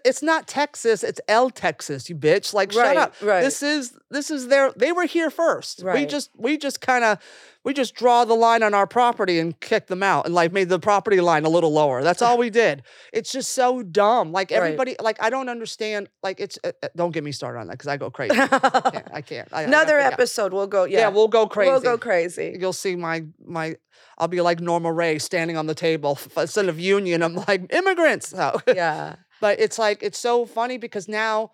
It's 0.04 0.22
not 0.22 0.46
Texas, 0.48 1.04
it's 1.04 1.20
El 1.28 1.50
Texas, 1.50 2.08
you 2.08 2.16
bitch. 2.16 2.54
Like, 2.54 2.72
shut 2.72 2.96
up. 2.96 3.14
right. 3.22 3.42
This 3.42 3.62
is 3.62 3.96
this 4.10 4.30
is 4.30 4.48
their 4.48 4.72
they 4.72 4.92
were 4.92 5.04
here 5.04 5.30
first. 5.30 5.82
We 5.84 6.06
just 6.06 6.30
we 6.36 6.56
just 6.56 6.80
kind 6.80 7.04
of 7.04 7.18
we 7.64 7.72
just 7.72 7.94
draw 7.94 8.24
the 8.24 8.34
line 8.34 8.62
on 8.62 8.74
our 8.74 8.86
property 8.86 9.38
and 9.38 9.58
kick 9.60 9.86
them 9.86 10.02
out 10.02 10.26
and 10.26 10.34
like 10.34 10.52
made 10.52 10.68
the 10.68 10.78
property 10.78 11.20
line 11.20 11.44
a 11.44 11.48
little 11.48 11.72
lower. 11.72 12.02
That's 12.02 12.22
all 12.22 12.36
we 12.38 12.50
did. 12.50 12.82
It's 13.12 13.32
just 13.32 13.52
so 13.52 13.82
dumb. 13.82 14.32
Like 14.32 14.50
Right. 14.50 14.56
everybody 14.58 14.96
like 15.00 15.16
I 15.22 15.30
don't 15.30 15.48
understand 15.48 16.08
like 16.22 16.40
it's 16.40 16.58
uh, 16.64 16.72
uh, 16.82 16.88
don't 16.96 17.12
get 17.12 17.24
me 17.24 17.32
started 17.32 17.58
on 17.60 17.66
that 17.68 17.78
cuz 17.78 17.86
I 17.88 17.96
go 17.96 18.10
crazy. 18.10 18.34
I 18.38 18.46
can't. 18.48 19.08
I 19.14 19.20
can't. 19.22 19.48
I- 19.52 19.60
I- 19.60 19.62
Another 19.64 19.98
yeah. 19.98 20.08
episode, 20.12 20.52
we'll 20.52 20.66
go. 20.66 20.84
Yeah, 20.84 20.98
Yeah, 21.00 21.08
we'll 21.08 21.28
go 21.28 21.46
crazy. 21.46 21.70
We'll 21.70 21.80
go 21.80 21.98
crazy. 21.98 22.56
You'll 22.58 22.72
see 22.72 22.96
my 22.96 23.24
my. 23.44 23.76
I'll 24.18 24.28
be 24.28 24.40
like 24.40 24.60
Norma 24.60 24.92
Rae 24.92 25.18
standing 25.18 25.56
on 25.56 25.66
the 25.66 25.74
table 25.74 26.18
instead 26.36 26.68
of 26.68 26.78
union. 26.78 27.22
I'm 27.22 27.34
like 27.34 27.72
immigrants. 27.72 28.28
So, 28.28 28.60
Yeah, 28.68 29.16
but 29.44 29.60
it's 29.60 29.78
like 29.78 30.02
it's 30.02 30.18
so 30.18 30.46
funny 30.46 30.78
because 30.78 31.06
now, 31.06 31.50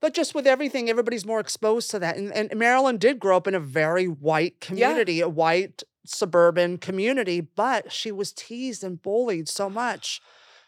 but 0.00 0.12
just 0.12 0.34
with 0.34 0.44
everything, 0.44 0.90
everybody's 0.90 1.24
more 1.24 1.38
exposed 1.38 1.88
to 1.92 2.00
that. 2.00 2.16
And, 2.16 2.32
and 2.32 2.52
Marilyn 2.58 2.96
did 2.96 3.20
grow 3.20 3.36
up 3.36 3.46
in 3.46 3.54
a 3.54 3.60
very 3.60 4.06
white 4.06 4.60
community, 4.60 5.20
a 5.20 5.28
white 5.28 5.84
suburban 6.04 6.78
community, 6.78 7.40
but 7.40 7.92
she 7.92 8.10
was 8.10 8.32
teased 8.32 8.82
and 8.82 9.00
bullied 9.00 9.48
so 9.48 9.70
much. 9.70 10.20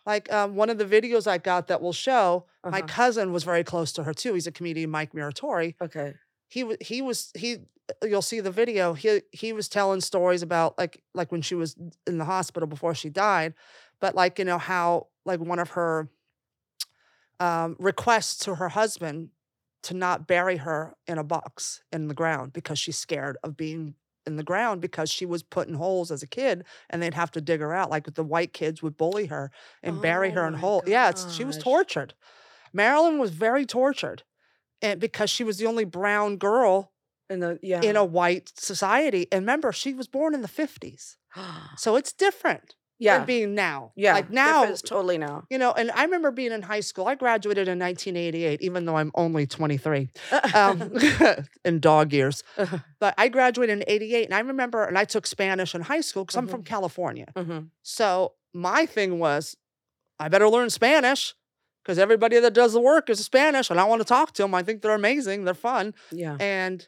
Like 0.07 0.33
um, 0.33 0.55
one 0.55 0.71
of 0.71 0.79
the 0.79 0.85
videos 0.85 1.27
I 1.27 1.39
got 1.39 1.67
that 1.67 1.83
will 1.83 1.93
show, 1.93 2.47
my 2.65 2.79
Uh-huh. 2.79 2.87
cousin 2.87 3.33
was 3.33 3.43
very 3.43 3.65
close 3.65 3.91
to 3.95 4.05
her 4.05 4.15
too. 4.15 4.35
He's 4.35 4.47
a 4.47 4.53
comedian, 4.53 4.91
Mike 4.91 5.13
Muratori 5.13 5.75
okay. 5.83 6.15
he 6.47 6.63
was 6.63 6.77
he 6.81 7.03
was 7.03 7.33
he 7.35 7.57
you'll 8.05 8.23
see 8.23 8.39
the 8.39 8.53
video 8.53 8.93
he 8.95 9.23
he 9.33 9.53
was 9.53 9.69
telling 9.69 10.01
stories 10.01 10.43
about 10.43 10.79
like 10.79 11.03
like 11.15 11.33
when 11.33 11.43
she 11.43 11.57
was 11.57 11.75
in 12.07 12.19
the 12.19 12.25
hospital 12.25 12.69
before 12.69 12.95
she 12.95 13.11
died 13.11 13.55
but 14.01 14.15
like 14.15 14.39
you 14.39 14.45
know 14.45 14.57
how 14.57 15.09
like 15.27 15.41
one 15.41 15.59
of 15.59 15.71
her 15.71 16.09
um 17.41 17.77
requests 17.79 18.37
to 18.45 18.57
her 18.57 18.69
husband 18.71 19.31
to 19.83 19.95
not 19.95 20.27
bury 20.27 20.57
her 20.59 20.95
in 21.07 21.19
a 21.19 21.25
box 21.25 21.83
in 21.93 22.09
the 22.09 22.15
ground 22.15 22.53
because 22.53 22.79
she's 22.79 22.97
scared 22.97 23.37
of 23.43 23.57
being 23.57 23.95
in 24.27 24.37
the 24.37 24.43
ground 24.43 24.81
because 24.81 25.11
she 25.11 25.27
was 25.27 25.43
put 25.43 25.69
in 25.69 25.75
holes 25.75 26.11
as 26.11 26.23
a 26.23 26.27
kid 26.27 26.65
and 26.89 27.03
they'd 27.03 27.13
have 27.13 27.31
to 27.31 27.41
dig 27.43 27.61
her 27.61 27.75
out 27.75 27.91
like 27.91 28.15
the 28.15 28.25
white 28.25 28.55
kids 28.55 28.83
would 28.83 28.97
bully 28.97 29.27
her 29.27 29.51
and 29.83 30.01
bury 30.01 30.31
Oh 30.31 30.35
her 30.37 30.47
in 30.47 30.55
my 30.55 30.59
hole 30.61 30.83
yeah 30.87 31.11
it's 31.11 31.31
she 31.33 31.45
was 31.45 31.59
tortured 31.59 32.15
marilyn 32.73 33.19
was 33.19 33.33
very 33.33 33.67
tortured 33.67 34.23
and 34.81 35.01
because 35.01 35.31
she 35.31 35.45
was 35.45 35.59
the 35.59 35.67
only 35.67 35.85
brown 35.85 36.37
girl 36.37 36.93
In 37.31 37.41
the 37.41 37.59
yeah. 37.63 37.81
in 37.81 37.97
a 37.97 38.05
white 38.05 38.53
society. 38.57 39.27
And 39.33 39.43
remember, 39.43 39.73
she 39.73 39.95
was 39.95 40.09
born 40.09 40.35
in 40.35 40.43
the 40.43 40.49
50s. 40.49 41.17
So 41.77 41.97
it's 41.97 42.13
different 42.13 42.77
yeah. 42.99 43.19
than 43.19 43.27
being 43.27 43.55
now. 43.55 43.93
yeah. 43.97 44.15
Like 44.15 44.31
now, 44.31 44.65
it's 44.65 44.83
totally 44.83 45.19
now. 45.19 45.45
you 45.51 45.59
know, 45.59 45.73
and 45.73 45.91
I 45.93 46.05
remember 46.05 46.31
being 46.31 46.53
in 46.53 46.63
high 46.63 46.81
school. 46.81 47.07
I 47.07 47.15
graduated 47.15 47.69
in 47.69 47.79
1988, 47.79 48.61
even 48.63 48.85
though 48.85 48.97
I'm 48.97 49.11
only 49.15 49.47
23 49.47 50.09
um, 50.55 50.93
in 51.65 51.81
dog 51.81 52.13
years. 52.13 52.43
Uh-huh. 52.57 52.79
But 53.01 53.15
I 53.19 53.29
graduated 53.29 53.79
in 53.79 53.85
88. 53.87 54.25
And 54.27 54.35
I 54.35 54.41
remember, 54.41 54.85
and 54.85 54.97
I 54.99 55.05
took 55.05 55.27
Spanish 55.27 55.75
in 55.75 55.83
high 55.83 56.01
school 56.01 56.25
because 56.25 56.37
I'm 56.37 56.47
from 56.47 56.63
California. 56.63 57.27
Mhm. 57.37 57.69
So 57.83 58.35
my 58.53 58.87
thing 58.87 59.19
was, 59.19 59.57
I 60.19 60.29
better 60.29 60.49
learn 60.49 60.71
Spanish 60.71 61.35
because 61.83 61.99
everybody 61.99 62.39
that 62.41 62.55
does 62.55 62.73
the 62.73 62.81
work 62.81 63.11
is 63.11 63.19
Spanish 63.25 63.69
and 63.71 63.79
I 63.81 63.85
want 63.85 64.01
to 64.01 64.05
talk 64.07 64.33
to 64.35 64.43
them. 64.43 64.55
I 64.55 64.63
think 64.63 64.81
they're 64.81 64.95
amazing. 64.95 65.45
They're 65.45 65.55
fun. 65.55 65.95
Yeah. 66.13 66.37
And 66.41 66.87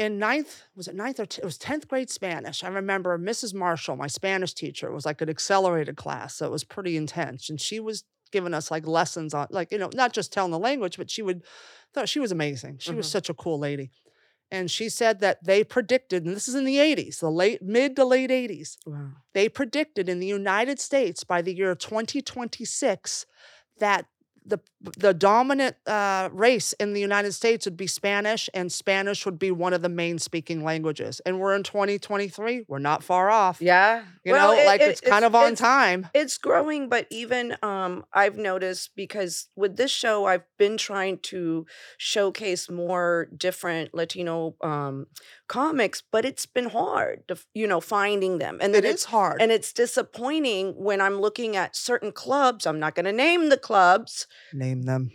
in 0.00 0.18
ninth, 0.18 0.62
was 0.74 0.88
it 0.88 0.94
ninth 0.94 1.20
or 1.20 1.26
t- 1.26 1.42
it 1.42 1.44
was 1.44 1.58
10th 1.58 1.86
grade 1.86 2.08
Spanish? 2.08 2.64
I 2.64 2.68
remember 2.68 3.18
Mrs. 3.18 3.52
Marshall, 3.52 3.96
my 3.96 4.06
Spanish 4.06 4.54
teacher, 4.54 4.86
it 4.88 4.94
was 4.94 5.04
like 5.04 5.20
an 5.20 5.28
accelerated 5.28 5.96
class. 5.96 6.36
So 6.36 6.46
it 6.46 6.50
was 6.50 6.64
pretty 6.64 6.96
intense. 6.96 7.50
And 7.50 7.60
she 7.60 7.80
was 7.80 8.04
giving 8.32 8.54
us 8.54 8.70
like 8.70 8.86
lessons 8.86 9.34
on, 9.34 9.46
like, 9.50 9.70
you 9.70 9.76
know, 9.78 9.90
not 9.92 10.14
just 10.14 10.32
telling 10.32 10.52
the 10.52 10.58
language, 10.58 10.96
but 10.96 11.10
she 11.10 11.20
would, 11.20 11.42
thought 11.92 12.08
she 12.08 12.18
was 12.18 12.32
amazing. 12.32 12.78
She 12.78 12.94
was 12.94 13.06
Mhm. 13.06 13.10
such 13.10 13.28
a 13.28 13.34
cool 13.34 13.58
lady. 13.58 13.90
And 14.50 14.70
she 14.70 14.88
said 14.88 15.20
that 15.20 15.44
they 15.44 15.62
predicted, 15.62 16.24
and 16.24 16.34
this 16.34 16.48
is 16.48 16.54
in 16.54 16.64
the 16.64 16.78
80s, 16.78 17.18
the 17.20 17.30
late, 17.30 17.60
mid 17.62 17.94
to 17.96 18.04
late 18.06 18.30
80s, 18.30 18.78
Wow. 18.86 19.10
they 19.34 19.48
predicted 19.50 20.08
in 20.08 20.18
the 20.18 20.26
United 20.26 20.80
States 20.80 21.24
by 21.24 21.42
the 21.42 21.54
year 21.54 21.74
2026 21.74 23.26
that 23.78 24.06
the 24.44 24.58
the 24.96 25.12
dominant 25.12 25.76
uh, 25.86 26.30
race 26.32 26.72
in 26.74 26.94
the 26.94 27.00
United 27.00 27.32
States 27.32 27.66
would 27.66 27.76
be 27.76 27.86
Spanish, 27.86 28.48
and 28.54 28.72
Spanish 28.72 29.26
would 29.26 29.38
be 29.38 29.50
one 29.50 29.74
of 29.74 29.82
the 29.82 29.88
main 29.90 30.18
speaking 30.18 30.64
languages. 30.64 31.20
And 31.26 31.38
we're 31.38 31.54
in 31.54 31.62
2023. 31.62 32.64
We're 32.66 32.78
not 32.78 33.02
far 33.04 33.28
off. 33.30 33.60
Yeah. 33.60 34.04
You 34.24 34.32
Well, 34.32 34.52
know, 34.54 34.58
it- 34.60 34.66
like 34.66 34.80
it- 34.80 34.88
it's 34.88 35.00
kind 35.02 35.24
of 35.24 35.34
on 35.34 35.52
it's- 35.52 35.58
time. 35.58 36.06
It's 36.14 36.38
growing, 36.38 36.88
but 36.88 37.06
even 37.10 37.56
um, 37.62 38.04
I've 38.12 38.36
noticed 38.38 38.92
because 38.96 39.48
with 39.54 39.76
this 39.76 39.90
show, 39.90 40.24
I've 40.24 40.44
been 40.58 40.76
trying 40.78 41.18
to 41.24 41.66
showcase 41.98 42.70
more 42.70 43.28
different 43.36 43.92
Latino 43.94 44.56
um, 44.62 45.06
comics, 45.48 46.02
but 46.10 46.24
it's 46.24 46.46
been 46.46 46.70
hard, 46.70 47.26
to, 47.28 47.36
you 47.54 47.66
know, 47.66 47.80
finding 47.80 48.38
them. 48.38 48.58
And 48.60 48.74
it 48.74 48.84
is 48.84 49.04
hard. 49.04 49.42
And 49.42 49.52
it's 49.52 49.72
disappointing 49.72 50.72
when 50.76 51.00
I'm 51.00 51.20
looking 51.20 51.56
at 51.56 51.76
certain 51.76 52.12
clubs. 52.12 52.66
I'm 52.66 52.78
not 52.78 52.94
going 52.94 53.04
to 53.06 53.12
name 53.12 53.48
the 53.50 53.56
clubs, 53.58 54.26
Name 54.52 54.69
them. 54.74 55.10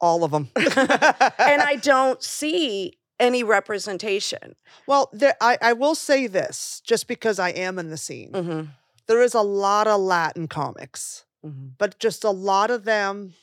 All 0.00 0.24
of 0.24 0.30
them. 0.32 0.50
and 0.56 1.62
I 1.62 1.76
don't 1.82 2.22
see 2.22 2.98
any 3.20 3.44
representation. 3.44 4.56
well, 4.86 5.08
there, 5.12 5.36
I, 5.40 5.56
I 5.62 5.72
will 5.74 5.94
say 5.94 6.26
this 6.26 6.82
just 6.84 7.06
because 7.06 7.38
I 7.38 7.50
am 7.50 7.78
in 7.78 7.88
the 7.90 7.96
scene. 7.96 8.32
hmm 8.34 8.62
There 9.06 9.22
is 9.22 9.34
a 9.34 9.42
lot 9.42 9.86
of 9.86 10.00
Latin 10.00 10.48
comics. 10.48 11.24
hmm 11.44 11.68
but 11.78 11.98
just 11.98 12.24
a 12.24 12.30
lot 12.30 12.70
of 12.70 12.84
them 12.84 13.34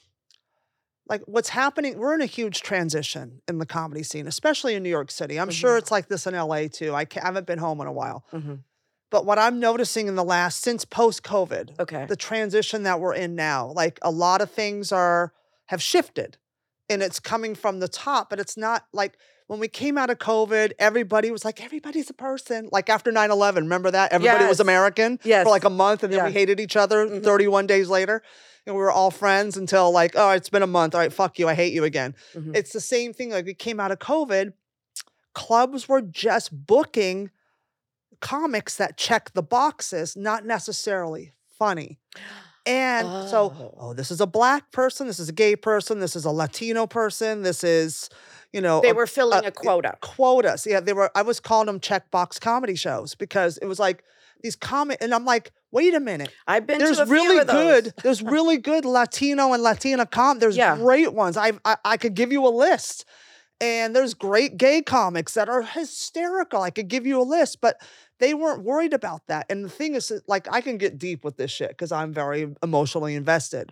like 1.07 1.21
what's 1.25 1.49
happening 1.49 1.97
we're 1.97 2.13
in 2.13 2.21
a 2.21 2.25
huge 2.27 2.61
transition 2.61 3.41
in 3.47 3.57
the 3.57 3.65
comedy 3.65 4.03
scene 4.03 4.27
especially 4.27 4.75
in 4.75 4.83
new 4.83 4.89
york 4.89 5.09
city 5.11 5.39
i'm 5.39 5.49
sure 5.49 5.75
Mhm. 5.75 5.79
it's 5.79 5.91
like 5.91 6.07
this 6.07 6.27
in 6.27 6.33
la 6.35 6.67
too 6.71 6.93
i 6.93 7.03
ca- 7.05 7.21
haven't 7.21 7.47
been 7.47 7.57
home 7.59 7.81
in 7.81 7.87
a 7.87 7.91
while 7.91 8.23
hmm 8.31 8.55
but 9.09 9.25
what 9.25 9.37
i'm 9.39 9.59
noticing 9.59 10.07
in 10.07 10.15
the 10.15 10.23
last 10.23 10.61
since 10.61 10.85
post 10.85 11.23
covid 11.23 11.79
Okay. 11.79 12.05
the 12.07 12.15
transition 12.15 12.83
that 12.83 12.99
we're 12.99 13.13
in 13.13 13.35
now 13.35 13.71
like 13.75 13.99
a 14.01 14.11
lot 14.11 14.41
of 14.41 14.51
things 14.51 14.91
are 14.91 15.33
have 15.67 15.81
shifted 15.81 16.37
and 16.89 17.01
it's 17.03 17.19
coming 17.19 17.55
from 17.55 17.79
the 17.79 17.87
top 17.87 18.29
but 18.29 18.39
it's 18.39 18.57
not 18.57 18.85
like 18.93 19.17
when 19.47 19.59
we 19.59 19.67
came 19.67 19.97
out 19.97 20.09
of 20.09 20.17
covid 20.19 20.71
everybody 20.79 21.31
was 21.31 21.43
like 21.45 21.63
everybody's 21.63 22.09
a 22.09 22.13
person 22.13 22.69
like 22.71 22.89
after 22.89 23.11
9-11 23.11 23.55
remember 23.55 23.91
that 23.91 24.11
everybody 24.13 24.45
was 24.45 24.59
american 24.59 25.19
Yes. 25.23 25.43
for 25.43 25.49
like 25.49 25.63
a 25.63 25.69
month 25.69 26.03
and 26.03 26.11
then 26.13 26.25
we 26.25 26.31
hated 26.31 26.59
each 26.59 26.75
other 26.75 27.07
Mhm. 27.07 27.23
31 27.23 27.67
days 27.67 27.89
later 27.89 28.21
and 28.65 28.75
we 28.75 28.81
were 28.81 28.91
all 28.91 29.09
friends 29.11 29.57
until 29.57 29.91
like 29.91 30.11
oh 30.15 30.31
it's 30.31 30.49
been 30.49 30.61
a 30.63 30.67
month 30.67 30.93
all 30.95 31.01
right 31.01 31.13
fuck 31.13 31.39
you 31.39 31.47
i 31.47 31.53
hate 31.55 31.73
you 31.73 31.83
again 31.83 32.15
Mhm. 32.35 32.55
it's 32.55 32.73
the 32.73 32.81
same 32.81 33.13
thing 33.13 33.31
like 33.31 33.45
we 33.45 33.53
came 33.55 33.79
out 33.79 33.91
of 33.91 33.99
covid 33.99 34.53
clubs 35.33 35.87
were 35.87 36.01
just 36.01 36.65
booking 36.67 37.29
comics 38.21 38.75
that 38.77 38.97
check 38.97 39.31
the 39.33 39.43
boxes 39.43 40.15
not 40.15 40.45
necessarily 40.45 41.31
funny 41.57 41.97
and 42.65 43.07
so 43.29 43.53
Oh. 43.57 43.73
oh 43.79 43.93
this 43.93 44.11
is 44.11 44.19
a 44.21 44.27
black 44.27 44.71
person 44.71 45.07
this 45.07 45.19
is 45.19 45.29
a 45.29 45.33
gay 45.33 45.55
person 45.55 45.99
this 45.99 46.15
is 46.15 46.25
a 46.25 46.31
latino 46.31 46.85
person 46.87 47.41
this 47.43 47.63
is 47.63 48.09
you 48.51 48.61
know 48.61 48.81
they 48.81 48.89
a 48.89 48.93
were 48.93 49.07
filling 49.07 49.45
uh, 49.45 49.47
a 49.47 49.51
quota. 49.51 49.95
quotas. 50.01 50.65
Yeah, 50.65 50.79
they 50.79 50.91
were. 50.93 51.11
I 51.13 51.21
was 51.21 51.39
calling 51.39 51.67
them 51.67 51.79
checkbox 51.79 52.41
comedy 52.41 52.73
shows 52.75 53.13
because 53.13 53.59
it 53.59 53.67
was 53.67 53.77
like 53.77 54.03
these 54.41 54.55
comic, 54.55 54.97
and 55.01 55.13
I'm 55.13 55.23
like, 55.23 55.51
wait 55.71 55.93
a 55.93 55.99
minute. 55.99 56.31
I've 56.47 56.65
been 56.65 56.79
There's 56.79 56.97
a 56.97 57.05
really 57.05 57.45
good. 57.45 57.93
There's 58.03 58.23
really 58.23 58.57
good 58.57 58.85
Latino 58.85 59.53
and 59.53 59.61
Latina 59.61 60.07
com. 60.07 60.39
There's 60.39 60.57
Yeah. 60.57 60.75
great 60.77 61.13
ones. 61.13 61.37
I, 61.37 61.51
I 61.63 61.77
I 61.85 61.97
could 61.97 62.15
give 62.15 62.31
you 62.31 62.43
a 62.47 62.49
list, 62.49 63.05
and 63.61 63.95
there's 63.95 64.15
great 64.15 64.57
gay 64.57 64.81
comics 64.81 65.35
that 65.35 65.47
are 65.47 65.61
hysterical. 65.61 66.63
I 66.63 66.71
could 66.71 66.87
give 66.87 67.05
you 67.05 67.21
a 67.21 67.27
list, 67.37 67.61
but 67.61 67.75
they 68.19 68.33
weren't 68.33 68.63
worried 68.63 68.93
about 68.93 69.25
that. 69.27 69.45
And 69.49 69.63
the 69.65 69.69
thing 69.69 69.95
is, 69.95 70.11
like, 70.27 70.47
I 70.51 70.61
can 70.61 70.77
get 70.77 70.97
deep 70.97 71.23
with 71.23 71.37
this 71.37 71.51
shit 71.51 71.69
because 71.69 71.91
I'm 71.91 72.13
very 72.13 72.53
emotionally 72.61 73.15
invested. 73.15 73.71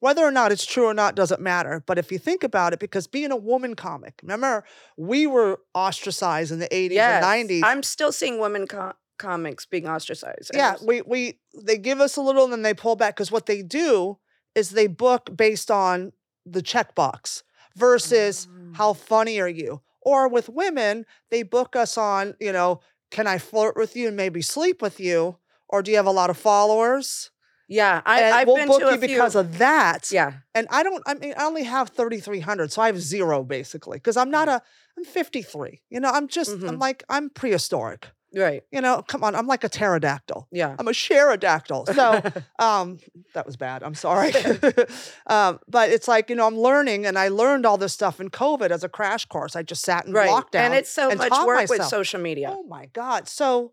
Whether 0.00 0.22
or 0.24 0.30
not 0.30 0.52
it's 0.52 0.64
true 0.66 0.84
or 0.84 0.94
not 0.94 1.14
doesn't 1.16 1.40
matter. 1.40 1.82
But 1.86 1.98
if 1.98 2.12
you 2.12 2.18
think 2.18 2.44
about 2.44 2.72
it, 2.72 2.78
because 2.78 3.06
being 3.06 3.32
a 3.32 3.36
woman 3.36 3.74
comic, 3.74 4.14
remember, 4.22 4.64
we 4.96 5.26
were 5.26 5.60
ostracized 5.74 6.52
in 6.52 6.58
the 6.60 6.68
80s 6.68 6.92
Yes. 6.92 7.24
and 7.24 7.48
90s. 7.50 7.62
I'm 7.64 7.82
still 7.82 8.12
seeing 8.12 8.38
women 8.38 8.66
co- 8.66 8.92
comics 9.18 9.66
being 9.66 9.88
ostracized. 9.88 10.52
yeah, 10.54 10.76
we, 10.84 11.02
we 11.02 11.40
they 11.64 11.76
give 11.78 12.00
us 12.00 12.16
a 12.16 12.20
little 12.20 12.44
and 12.44 12.52
then 12.52 12.62
they 12.62 12.74
pull 12.74 12.94
back 12.94 13.16
because 13.16 13.32
what 13.32 13.46
they 13.46 13.62
do 13.62 14.18
is 14.54 14.70
they 14.70 14.86
book 14.86 15.36
based 15.36 15.70
on 15.70 16.12
the 16.46 16.62
checkbox 16.62 17.42
versus 17.74 18.46
Mm. 18.46 18.76
how 18.76 18.92
funny 18.92 19.40
are 19.40 19.48
you? 19.48 19.80
Or 20.02 20.28
with 20.28 20.48
women, 20.48 21.04
they 21.30 21.42
book 21.42 21.74
us 21.74 21.98
on, 21.98 22.34
you 22.40 22.52
know, 22.52 22.80
can 23.10 23.26
I 23.26 23.38
flirt 23.38 23.76
with 23.76 23.96
you 23.96 24.08
and 24.08 24.16
maybe 24.16 24.42
sleep 24.42 24.82
with 24.82 25.00
you? 25.00 25.36
Or 25.68 25.82
do 25.82 25.90
you 25.90 25.96
have 25.98 26.06
a 26.06 26.10
lot 26.10 26.30
of 26.30 26.36
followers? 26.38 27.30
yeah. 27.68 28.00
I, 28.06 28.20
and 28.22 28.34
I've 28.34 28.46
we'll 28.46 28.56
been 28.56 28.68
book 28.68 28.80
to 28.80 28.88
a 28.88 28.92
you 28.94 28.98
few. 28.98 29.08
because 29.08 29.34
of 29.34 29.58
that. 29.58 30.10
yeah. 30.10 30.32
And 30.54 30.66
I 30.70 30.82
don't, 30.82 31.02
I 31.06 31.14
mean, 31.14 31.34
I 31.36 31.44
only 31.44 31.64
have 31.64 31.90
3,300. 31.90 32.72
So 32.72 32.80
I 32.80 32.86
have 32.86 32.98
zero 33.00 33.44
basically 33.44 33.98
because 33.98 34.16
I'm 34.16 34.30
not 34.30 34.48
a, 34.48 34.62
I'm 34.96 35.04
53. 35.04 35.80
You 35.90 36.00
know, 36.00 36.10
I'm 36.10 36.28
just, 36.28 36.50
I'm 36.52 36.60
Mhm. 36.60 36.80
like, 36.80 37.04
I'm 37.10 37.28
prehistoric. 37.30 38.08
Right. 38.34 38.62
You 38.70 38.80
know, 38.80 39.02
come 39.02 39.24
on, 39.24 39.34
I'm 39.34 39.46
like 39.46 39.64
a 39.64 39.68
pterodactyl. 39.68 40.48
Yeah. 40.50 40.76
I'm 40.78 40.86
a 40.88 40.92
pterodactyl. 40.92 41.86
So 41.86 42.22
um, 42.58 42.98
that 43.34 43.46
was 43.46 43.56
bad. 43.56 43.82
I'm 43.82 43.94
sorry. 43.94 44.32
um, 45.26 45.60
but 45.68 45.90
it's 45.90 46.08
like, 46.08 46.28
you 46.30 46.36
know, 46.36 46.46
I'm 46.46 46.58
learning 46.58 47.06
and 47.06 47.18
I 47.18 47.28
learned 47.28 47.64
all 47.64 47.78
this 47.78 47.92
stuff 47.92 48.20
in 48.20 48.28
COVID 48.30 48.70
as 48.70 48.84
a 48.84 48.88
crash 48.88 49.24
course. 49.24 49.56
I 49.56 49.62
just 49.62 49.82
sat 49.82 50.06
in 50.06 50.12
right. 50.12 50.28
lockdown. 50.28 50.60
And 50.60 50.74
it's 50.74 50.90
so 50.90 51.10
and 51.10 51.18
much 51.18 51.32
work 51.46 51.68
with 51.68 51.84
social 51.84 52.20
media. 52.20 52.54
Oh 52.54 52.64
my 52.64 52.86
God. 52.92 53.28
So 53.28 53.72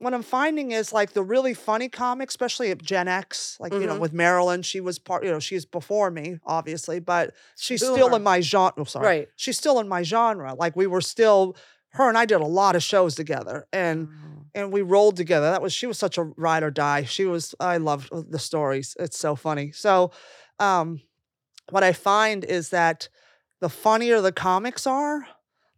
what 0.00 0.14
I'm 0.14 0.22
finding 0.22 0.70
is 0.70 0.92
like 0.92 1.12
the 1.12 1.22
really 1.24 1.54
funny 1.54 1.88
comics, 1.88 2.32
especially 2.32 2.70
at 2.70 2.80
Gen 2.80 3.08
X, 3.08 3.56
like, 3.58 3.72
you 3.72 3.86
know, 3.86 3.96
Mhm. 3.96 4.00
with 4.00 4.12
Marilyn, 4.12 4.62
she 4.62 4.80
was 4.80 4.98
part, 4.98 5.24
you 5.24 5.30
know, 5.30 5.40
she's 5.40 5.64
before 5.64 6.10
me, 6.10 6.38
obviously, 6.46 7.00
but 7.00 7.34
she's 7.56 7.80
still 7.80 8.14
in 8.14 8.22
my 8.22 8.40
genre. 8.40 8.74
Oh, 8.78 8.84
sorry. 8.84 9.06
Right. 9.06 9.28
She's 9.34 9.58
still 9.58 9.80
in 9.80 9.88
my 9.88 10.02
genre. 10.02 10.54
Like 10.54 10.76
we 10.76 10.86
were 10.86 11.00
still, 11.00 11.56
her 11.90 12.08
and 12.08 12.18
I 12.18 12.26
did 12.26 12.40
a 12.40 12.46
lot 12.46 12.76
of 12.76 12.82
shows 12.82 13.14
together 13.14 13.66
and 13.72 14.08
and 14.54 14.72
we 14.72 14.82
rolled 14.82 15.16
together. 15.16 15.50
That 15.50 15.62
was 15.62 15.72
she 15.72 15.86
was 15.86 15.98
such 15.98 16.18
a 16.18 16.24
ride 16.36 16.62
or 16.62 16.70
die. 16.70 17.04
She 17.04 17.24
was 17.24 17.54
I 17.60 17.76
loved 17.76 18.12
uh, 18.12 18.22
the 18.28 18.38
stories. 18.38 18.96
It's 18.98 19.18
so 19.18 19.36
funny. 19.36 19.72
So 19.72 20.10
um 20.58 21.00
what 21.70 21.82
I 21.82 21.92
find 21.92 22.44
is 22.44 22.70
that 22.70 23.08
the 23.60 23.68
funnier 23.68 24.20
the 24.20 24.32
comics 24.32 24.86
are, 24.86 25.26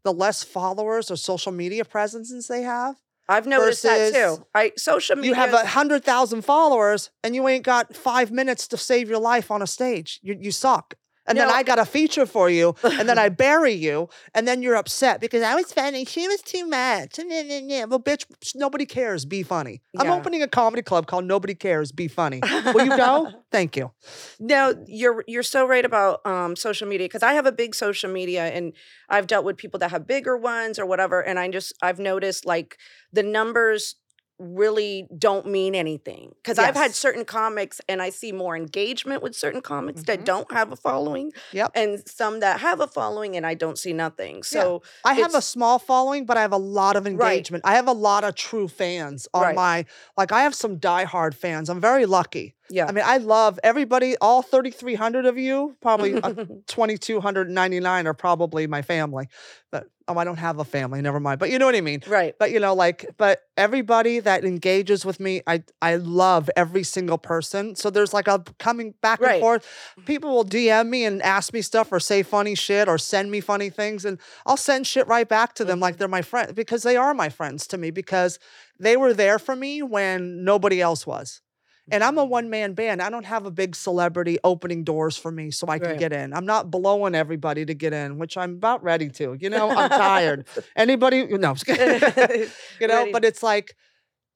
the 0.02 0.12
less 0.12 0.43
followers 0.45 1.11
or 1.11 1.17
social 1.17 1.52
media 1.52 1.85
presences 1.85 2.47
they 2.49 2.62
have. 2.62 2.97
I've 3.29 3.47
noticed 3.47 3.85
that 3.85 4.12
too. 4.12 4.45
I 4.55 4.73
social 4.76 5.17
media. 5.17 5.31
You 5.31 5.35
have 5.37 5.52
a 5.52 5.64
hundred 5.64 6.05
thousand 6.05 6.43
followers 6.43 7.11
and 7.23 7.35
you 7.35 7.47
ain't 7.47 7.64
got 7.64 7.95
five 7.95 8.33
minutes 8.33 8.67
to 8.69 8.76
save 8.76 9.09
your 9.09 9.21
life 9.21 9.50
on 9.50 9.62
a 9.62 9.67
stage. 9.67 10.19
You 10.23 10.37
you 10.38 10.50
suck. 10.50 10.95
And 11.27 11.39
then 11.39 11.49
I 11.49 11.62
got 11.62 11.79
a 11.79 11.85
feature 11.85 12.27
for 12.27 12.50
you, 12.50 12.75
and 12.83 13.09
then 13.09 13.19
I 13.19 13.29
bury 13.47 13.73
you, 13.73 14.09
and 14.35 14.49
then 14.49 14.62
you're 14.62 14.75
upset 14.75 15.21
because 15.21 15.43
I 15.43 15.55
was 15.55 15.73
funny. 15.73 16.05
She 16.05 16.27
was 16.27 16.43
too 16.43 16.67
much. 16.67 17.19
Well, 17.19 18.00
bitch, 18.00 18.25
nobody 18.55 18.87
cares. 18.87 19.25
Be 19.25 19.43
funny. 19.43 19.83
I'm 19.97 20.11
opening 20.11 20.43
a 20.43 20.49
comedy 20.49 20.83
club 20.83 21.07
called 21.07 21.25
Nobody 21.25 21.55
Cares. 21.55 21.93
Be 21.93 22.09
funny. 22.09 22.41
Will 22.75 22.85
you 22.87 22.97
go? 22.97 23.31
Thank 23.53 23.77
you. 23.77 23.93
No, 24.39 24.75
you're 24.87 25.25
you're 25.27 25.43
so 25.43 25.67
right 25.67 25.85
about 25.85 26.25
um, 26.27 26.57
social 26.57 26.89
media 26.89 27.07
because 27.07 27.23
I 27.23 27.35
have 27.35 27.47
a 27.47 27.53
big 27.53 27.75
social 27.75 28.11
media 28.11 28.47
and 28.47 28.73
I've 29.09 29.27
dealt 29.27 29.45
with 29.45 29.57
people 29.57 29.79
that 29.81 29.91
have 29.91 30.07
bigger 30.07 30.37
ones 30.37 30.79
or 30.79 30.87
whatever, 30.87 31.21
and 31.21 31.39
I 31.39 31.49
just 31.49 31.73
I've 31.83 31.99
noticed 31.99 32.47
like 32.47 32.79
the 33.12 33.23
numbers 33.23 33.97
really 34.40 35.06
don't 35.16 35.47
mean 35.47 35.75
anything 35.75 36.32
because 36.37 36.59
I've 36.59 36.75
had 36.75 36.94
certain 36.94 37.25
comics 37.25 37.80
and 37.88 38.00
I 38.00 38.09
see 38.11 38.32
more 38.32 38.56
engagement 38.56 39.23
with 39.23 39.37
certain 39.37 39.61
comics 39.61 40.00
Mhm. 40.02 40.06
that 40.06 40.25
don't 40.25 40.50
have 40.52 40.73
a 40.73 40.76
following, 40.76 41.32
Yep. 41.52 41.73
and 41.75 42.02
some 42.09 42.40
that 42.40 42.61
have 42.61 42.80
a 42.80 42.87
following 42.87 43.37
and 43.37 43.47
I 43.47 43.54
don't 43.54 43.78
see 43.78 43.92
nothing. 43.92 44.42
So 44.42 44.82
I 45.04 45.14
have 45.14 45.35
a 45.35 45.42
small 45.42 45.78
following, 45.78 46.25
but 46.25 46.37
I 46.38 46.40
have 46.42 46.52
a 46.52 46.56
lot 46.56 46.97
of 46.97 47.06
engagement. 47.06 47.64
I 47.66 47.75
have 47.75 47.87
a 47.87 47.92
lot 47.92 48.25
of 48.25 48.35
true 48.35 48.66
fans 48.66 49.28
on 49.35 49.42
Right. 49.42 49.54
my 49.54 49.85
like. 50.16 50.32
I 50.32 50.42
have 50.42 50.54
some 50.54 50.78
diehard 50.78 51.35
fans. 51.35 51.68
I'm 51.68 51.80
very 51.80 52.06
lucky. 52.06 52.54
Yeah, 52.71 52.87
I 52.87 52.93
mean, 52.93 53.05
I 53.05 53.17
love 53.17 53.59
everybody. 53.65 54.17
All 54.21 54.43
3,300 54.43 55.27
of 55.27 55.37
you, 55.37 55.77
probably 55.81 56.15
uh, 56.15 56.33
2,299 56.67 58.07
are 58.07 58.15
probably 58.15 58.67
my 58.69 58.81
family. 58.83 59.29
But 59.73 59.87
oh, 60.07 60.17
I 60.17 60.25
don't 60.25 60.39
have 60.39 60.59
a 60.61 60.65
family. 60.65 61.03
Never 61.03 61.19
mind. 61.19 61.41
But 61.41 61.50
you 61.50 61.59
know 61.59 61.67
what 61.67 61.75
I 61.75 61.81
mean. 61.81 62.03
right. 62.07 62.35
But 62.39 62.53
you 62.53 62.61
know, 62.61 62.75
like, 62.75 63.07
but 63.19 63.43
everybody 63.57 64.21
that 64.21 64.45
engages 64.45 65.05
with 65.05 65.19
me, 65.19 65.43
I 65.47 65.65
I 65.83 65.97
love 65.97 66.49
every 66.57 66.85
single 66.85 67.19
person. 67.19 67.75
So 67.75 67.91
there's 67.91 68.15
like 68.15 68.29
a 68.29 68.43
coming 68.59 68.95
back 69.03 69.21
and 69.21 69.41
forth. 69.41 69.67
People 70.07 70.31
will 70.31 70.45
DM 70.45 70.89
me 70.89 71.05
and 71.05 71.21
ask 71.23 71.53
me 71.53 71.62
stuff 71.62 71.91
or 71.91 71.99
say 71.99 72.23
funny 72.23 72.55
shit 72.55 72.89
or 72.89 72.99
send 72.99 73.31
me 73.31 73.41
funny 73.41 73.71
things, 73.71 74.05
and 74.05 74.19
I'll 74.47 74.57
send 74.57 74.87
shit 74.87 75.09
right 75.09 75.29
back 75.29 75.55
to 75.57 75.65
them 75.65 75.81
like 75.81 75.97
they're 75.97 76.09
my 76.09 76.23
friend 76.23 76.55
because 76.55 76.85
they 76.85 76.97
are 76.97 77.15
my 77.15 77.29
friends 77.29 77.67
to 77.69 77.79
me 77.79 77.91
because 77.91 78.39
they 78.79 78.97
were 78.97 79.12
there 79.12 79.39
for 79.41 79.57
me 79.57 79.83
when 79.83 80.45
nobody 80.45 80.81
else 80.81 81.07
was. 81.07 81.43
And 81.90 82.02
I'm 82.04 82.18
a 82.18 82.25
one 82.25 82.50
man 82.50 82.75
band. 82.75 83.02
I 83.02 83.11
don't 83.11 83.26
have 83.26 83.47
a 83.47 83.50
big 83.50 83.75
celebrity 83.75 84.38
opening 84.44 84.85
doors 84.85 85.16
for 85.16 85.30
me 85.30 85.50
so 85.50 85.66
I 85.68 85.78
can 85.78 85.90
Right. 85.90 85.99
get 85.99 86.12
in. 86.12 86.32
I'm 86.32 86.47
not 86.47 86.70
blowing 86.70 87.14
everybody 87.14 87.64
to 87.66 87.75
get 87.75 87.92
in, 87.92 88.18
which 88.18 88.37
I'm 88.37 88.54
about 88.54 88.82
ready 88.82 89.09
to. 89.11 89.37
You 89.40 89.50
know, 89.50 89.70
I'm 89.70 89.88
tired. 89.90 90.47
Anybody? 90.76 91.26
Just 91.26 91.66
kidding. 91.66 92.00
you 92.80 92.87
know, 92.87 93.00
Ready. 93.00 93.12
but 93.12 93.25
it's 93.25 93.42
like, 93.42 93.76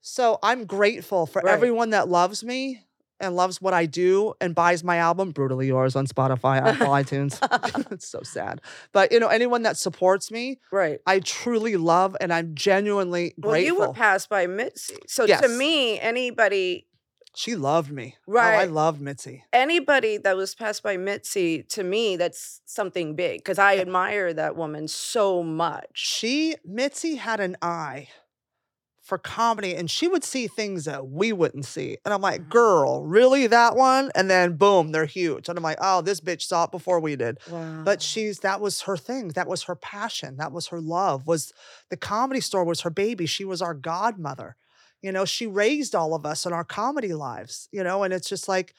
so 0.01 0.37
I'm 0.43 0.65
grateful 0.65 1.25
for 1.25 1.41
Right. 1.43 1.53
everyone 1.53 1.91
that 1.91 2.07
loves 2.09 2.43
me 2.43 2.81
and 3.19 3.35
loves 3.35 3.61
what 3.61 3.73
I 3.73 3.85
do 3.85 4.33
and 4.41 4.53
buys 4.53 4.83
my 4.83 4.97
album, 4.97 5.31
Brutally 5.31 5.67
Yours, 5.67 5.95
on 5.95 6.05
Spotify, 6.05 6.57
Apple, 6.61 6.87
iTunes. 6.87 7.39
it's 7.91 8.07
so 8.07 8.19
sad. 8.23 8.59
But, 8.91 9.11
you 9.13 9.19
know, 9.21 9.29
anyone 9.29 9.63
that 9.63 9.77
supports 9.77 10.29
me, 10.31 10.59
right. 10.71 10.99
I 11.07 11.19
truly 11.19 11.77
love 11.77 12.15
and 12.19 12.33
I'm 12.33 12.53
genuinely 12.55 13.33
grateful. 13.39 13.49
Well, 13.49 13.51
grateful. 13.53 13.65
you 13.83 13.87
were 13.87 13.93
passed 13.93 14.29
by 14.29 14.47
Mitzi, 14.47 14.97
so 15.07 15.25
to 15.25 15.47
me, 15.47 15.97
anybody 15.99 16.87
she 17.35 17.55
loved 17.55 17.91
me. 17.91 18.15
Oh, 18.27 18.31
I 18.37 18.55
Right. 18.57 18.71
loved 18.71 19.01
Mitzi. 19.01 19.43
anybody 19.53 20.17
that 20.17 20.35
was 20.35 20.55
passed 20.55 20.83
by 20.83 20.97
Mitzi, 20.97 21.63
to 21.63 21.83
me, 21.83 22.15
that's 22.17 22.61
something 22.65 23.15
big 23.15 23.39
because 23.39 23.59
I 23.59 23.77
admire 23.77 24.33
that 24.33 24.55
woman 24.55 24.87
so 24.87 25.43
much. 25.43 25.87
She, 25.93 26.55
Mitzi 26.65 27.15
had 27.15 27.39
an 27.39 27.55
eye 27.61 28.09
for 29.01 29.17
comedy 29.19 29.75
and 29.75 29.89
she 29.91 30.07
would 30.07 30.23
see 30.23 30.47
things 30.47 30.85
that 30.85 31.07
we 31.07 31.31
wouldn't 31.31 31.65
see. 31.65 31.95
And 32.03 32.11
I'm 32.11 32.21
like, 32.21 32.41
Mhm. 32.41 32.49
girl, 32.49 33.05
really 33.05 33.45
that 33.45 33.75
one? 33.75 34.11
And 34.15 34.31
then 34.31 34.57
boom, 34.57 34.91
they're 34.91 35.05
huge. 35.05 35.47
And 35.47 35.57
I'm 35.59 35.63
like, 35.63 35.77
oh, 35.79 36.01
this 36.01 36.19
bitch 36.21 36.41
saw 36.41 36.63
it 36.63 36.71
before 36.71 36.99
we 36.99 37.15
did. 37.15 37.37
Wow. 37.47 37.83
But 37.83 38.01
she's 38.01 38.39
that 38.39 38.59
was 38.61 38.81
her 38.81 38.97
thing. 38.97 39.27
That 39.29 39.47
was 39.47 39.63
her 39.63 39.75
passion. 39.75 40.37
That 40.37 40.51
was 40.51 40.67
her 40.67 40.81
love. 40.81 41.27
Was 41.27 41.53
the 41.89 41.97
comedy 41.97 42.41
store 42.41 42.63
was 42.63 42.81
her 42.81 42.89
baby. 42.89 43.27
She 43.27 43.45
was 43.45 43.61
our 43.61 43.75
godmother. 43.75 44.55
You 45.01 45.11
know, 45.11 45.25
she 45.25 45.45
raised 45.47 45.93
all 45.95 46.13
of 46.15 46.25
us 46.25 46.45
in 46.45 46.53
our 46.53 46.63
comedy 46.63 47.13
lives, 47.13 47.67
you 47.71 47.83
know, 47.83 48.03
and 48.03 48.13
it's 48.13 48.29
just 48.29 48.47
like, 48.47 48.73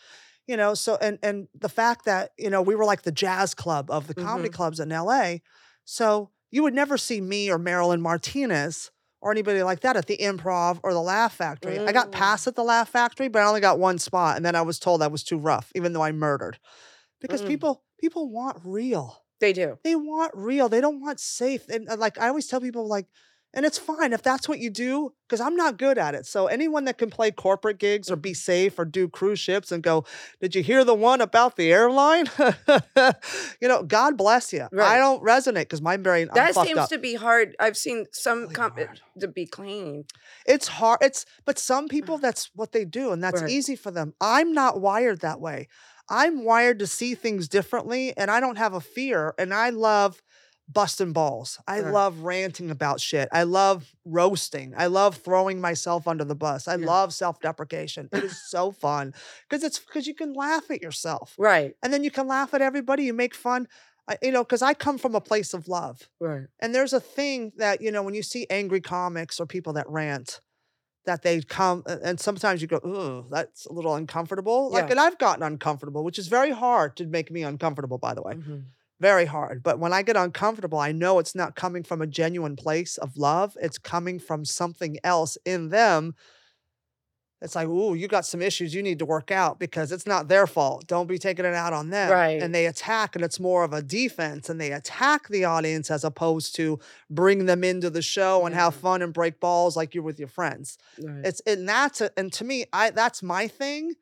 you 0.47 0.57
know, 0.57 0.75
so 0.75 0.97
and 1.01 1.19
and 1.23 1.49
the 1.55 1.69
fact 1.69 2.05
that, 2.07 2.31
you 2.39 2.51
know, 2.51 2.63
we 2.63 2.75
were 2.75 2.85
like 2.85 3.03
the 3.03 3.13
jazz 3.13 3.55
club 3.55 3.91
of 3.91 4.07
the 4.07 4.15
comedy 4.15 4.49
clubs 4.49 4.81
in 4.81 4.91
LA. 4.91 5.37
So 5.85 6.31
you 6.51 6.63
would 6.63 6.75
never 6.75 6.97
see 6.99 7.21
me 7.21 7.51
or 7.51 7.59
Marilyn 7.59 8.01
Martinez 8.01 8.91
or 9.21 9.31
anybody 9.31 9.63
like 9.63 9.81
that 9.81 9.97
at 9.97 10.07
the 10.07 10.17
improv 10.19 10.79
or 10.83 10.93
the 10.93 11.01
Laugh 11.03 11.35
Factory. 11.35 11.79
I 11.79 11.93
got 11.93 12.09
Mm. 12.09 12.13
passed 12.13 12.47
at 12.47 12.55
the 12.55 12.63
Laugh 12.65 12.89
Factory, 12.89 13.29
but 13.29 13.43
I 13.43 13.47
only 13.47 13.61
got 13.61 13.79
one 13.79 13.99
spot. 13.99 14.37
And 14.37 14.45
then 14.45 14.55
I 14.55 14.63
was 14.63 14.79
told 14.79 15.03
I 15.03 15.09
was 15.09 15.25
too 15.25 15.39
rough, 15.39 15.73
even 15.75 15.93
though 15.93 16.03
I 16.03 16.13
murdered. 16.13 16.59
Because 17.21 17.43
Mm. 17.43 17.49
people 17.49 17.83
people 17.99 18.29
want 18.31 18.59
real 18.65 19.25
they 19.41 19.53
do. 19.53 19.79
they 19.85 19.97
want 19.97 20.33
real. 20.35 20.69
They 20.69 20.81
don't 20.81 21.01
want 21.01 21.19
safe. 21.21 21.69
And 21.69 21.89
uh, 21.89 21.97
like 21.97 22.19
I 22.19 22.29
always 22.29 22.47
tell 22.47 22.61
people, 22.61 22.87
like, 22.87 23.07
and 23.57 23.67
it's 23.67 23.79
fine 23.79 24.13
if 24.13 24.23
that's 24.23 24.49
what 24.49 24.61
you 24.61 24.71
do, 24.71 25.13
because 25.27 25.41
I'm 25.41 25.57
not 25.57 25.79
good 25.79 25.99
at 25.99 26.15
it. 26.15 26.27
So 26.27 26.47
anyone 26.47 26.85
that 26.85 26.99
can 26.99 27.11
play 27.11 27.33
corporate 27.33 27.79
gigs 27.79 28.09
or 28.11 28.15
be 28.17 28.35
safe 28.35 28.79
or 28.79 28.85
do 28.85 29.09
cruise 29.09 29.41
ships 29.41 29.73
and 29.73 29.83
go, 29.83 30.05
did 30.41 30.55
you 30.55 30.63
hear 30.63 30.85
the 30.85 30.95
one 30.95 31.21
about 31.21 31.57
the 31.57 31.73
airline? 31.73 32.27
you 33.61 33.69
know, 33.69 33.83
God 33.83 34.17
bless 34.17 34.53
you. 34.53 34.69
I 34.81 34.99
don't 34.99 35.23
resonate 35.23 35.63
because 35.63 35.83
my 35.83 35.97
brain. 35.97 36.29
I'm 36.31 36.35
That 36.35 36.55
seems 36.55 36.79
up. 36.79 36.89
to 36.91 36.99
be 36.99 37.15
hard. 37.15 37.57
I've 37.59 37.77
seen 37.77 38.07
some 38.13 38.43
Really 38.43 38.55
com- 38.55 38.73
hard. 38.73 39.01
Eh, 39.17 39.21
to 39.21 39.29
be 39.29 39.47
clean. 39.47 40.05
It's 40.47 40.69
hard. 40.69 40.99
It's 41.03 41.25
but 41.45 41.59
some 41.59 41.89
people 41.89 42.19
that's 42.27 42.51
what 42.55 42.73
they 42.73 42.85
do, 42.85 43.11
and 43.13 43.23
that's 43.23 43.41
Right. 43.43 43.51
easy 43.51 43.77
for 43.77 43.91
them. 43.91 44.15
I'm 44.21 44.53
not 44.53 44.81
wired 44.81 45.21
that 45.23 45.41
way. 45.41 45.69
I'm 46.09 46.45
wired 46.45 46.79
to 46.79 46.87
see 46.87 47.15
things 47.17 47.49
differently, 47.49 48.17
and 48.17 48.31
I 48.31 48.39
don't 48.39 48.59
have 48.59 48.75
a 48.75 48.81
fear. 48.81 49.35
And 49.39 49.53
I 49.53 49.71
love 49.71 50.23
busting 50.69 51.13
balls. 51.13 51.59
I 51.67 51.81
Right. 51.81 51.93
love 51.93 52.21
ranting 52.21 52.71
about 52.71 53.01
shit. 53.01 53.29
I 53.33 53.45
love 53.45 53.95
roasting. 54.05 54.75
I 54.77 54.87
love 54.87 55.17
throwing 55.17 55.61
myself 55.61 56.09
under 56.09 56.25
the 56.25 56.35
bus. 56.35 56.67
I 56.69 56.75
Yeah. 56.77 56.87
love 56.87 57.15
self-deprecation. 57.15 58.09
It 58.13 58.25
is 58.25 58.37
so 58.51 58.73
fun 58.73 59.15
because 59.49 59.63
it's 59.63 59.79
because 59.79 60.07
you 60.07 60.15
can 60.15 60.33
laugh 60.33 60.71
at 60.71 60.83
yourself, 60.83 61.35
Right. 61.39 61.77
and 61.83 61.93
then 61.93 62.03
you 62.05 62.11
can 62.11 62.27
laugh 62.27 62.53
at 62.55 62.63
everybody. 62.63 63.05
You 63.05 63.13
make 63.15 63.35
fun. 63.35 63.69
I, 64.09 64.19
you 64.23 64.31
know, 64.33 64.45
because 64.45 64.63
I 64.63 64.75
come 64.75 64.99
from 64.99 65.15
a 65.15 65.21
place 65.21 65.53
of 65.55 65.67
love. 65.69 66.09
Right. 66.21 66.47
And 66.61 66.75
there's 66.75 66.93
a 66.93 67.01
thing 67.01 67.53
that, 67.57 67.81
you 67.81 67.91
know, 67.91 68.03
when 68.03 68.15
you 68.15 68.23
see 68.23 68.47
angry 68.51 68.81
comics 68.81 69.41
or 69.41 69.47
people 69.47 69.73
that 69.75 69.89
rant, 69.89 70.41
that 71.07 71.23
they 71.23 71.41
come 71.41 71.85
and 71.87 72.19
sometimes 72.19 72.61
you 72.63 72.67
go, 72.69 72.81
ooh, 72.85 73.27
that's 73.31 73.67
a 73.67 73.73
little 73.73 73.95
uncomfortable. 73.95 74.71
Like, 74.71 74.87
Yeah. 74.87 74.91
and 74.93 75.01
I've 75.01 75.19
gotten 75.19 75.43
uncomfortable, 75.45 76.03
which 76.05 76.19
is 76.19 76.27
very 76.29 76.51
hard 76.51 76.97
to 76.97 77.07
make 77.07 77.31
me 77.31 77.43
uncomfortable, 77.45 77.99
by 77.99 78.15
the 78.15 78.23
way. 78.23 78.35
Mhm. 78.35 78.65
Very 79.01 79.27
hard. 79.27 79.63
But 79.63 79.79
when 79.79 79.93
I 79.93 80.03
get 80.03 80.17
uncomfortable, 80.17 80.79
I 80.79 80.93
know 80.93 81.19
it's 81.19 81.35
not 81.35 81.55
coming 81.55 81.83
from 81.83 82.01
a 82.01 82.07
genuine 82.07 82.57
place 82.57 82.97
of 82.97 83.17
love. 83.17 83.57
It's 83.61 83.79
coming 83.79 84.19
from 84.19 84.45
something 84.45 84.99
else 85.05 85.37
in 85.45 85.69
them. 85.69 86.15
It's 87.43 87.55
like, 87.55 87.69
ooh, 87.69 87.95
you 87.95 88.09
got 88.09 88.25
some 88.25 88.41
issues 88.41 88.75
you 88.75 88.83
need 88.83 88.99
to 89.01 89.05
work 89.05 89.31
out 89.31 89.59
because 89.59 89.93
it's 89.93 90.07
not 90.07 90.29
their 90.29 90.47
fault. 90.47 90.87
Don't 90.87 91.07
be 91.07 91.19
taking 91.19 91.45
it 91.45 91.53
out 91.53 91.75
on 91.75 91.91
them. 91.91 92.11
Right. 92.11 92.43
And 92.43 92.55
they 92.55 92.65
attack, 92.65 93.15
and 93.15 93.23
it's 93.23 93.39
more 93.39 93.63
of 93.63 93.75
a 93.75 93.83
defense, 93.83 94.49
and 94.49 94.59
they 94.59 94.73
attack 94.73 95.29
the 95.29 95.45
audience 95.45 95.91
as 95.91 96.03
opposed 96.03 96.57
to 96.57 96.79
bring 97.11 97.45
them 97.45 97.63
into 97.63 97.91
the 97.91 98.01
show 98.01 98.47
and 98.47 98.55
have 98.55 98.75
fun 98.75 99.03
and 99.03 99.13
break 99.13 99.39
balls 99.39 99.77
like 99.77 99.95
you're 99.95 100.03
with 100.03 100.19
your 100.19 100.29
friends. 100.29 100.79
Right. 100.99 101.27
It's 101.27 101.41
and 101.41 101.69
that's 101.69 102.01
a, 102.01 102.11
and 102.19 102.33
to 102.33 102.45
me, 102.45 102.65
I 102.73 102.89
that's 102.91 103.23
my 103.23 103.49
thing. 103.49 103.93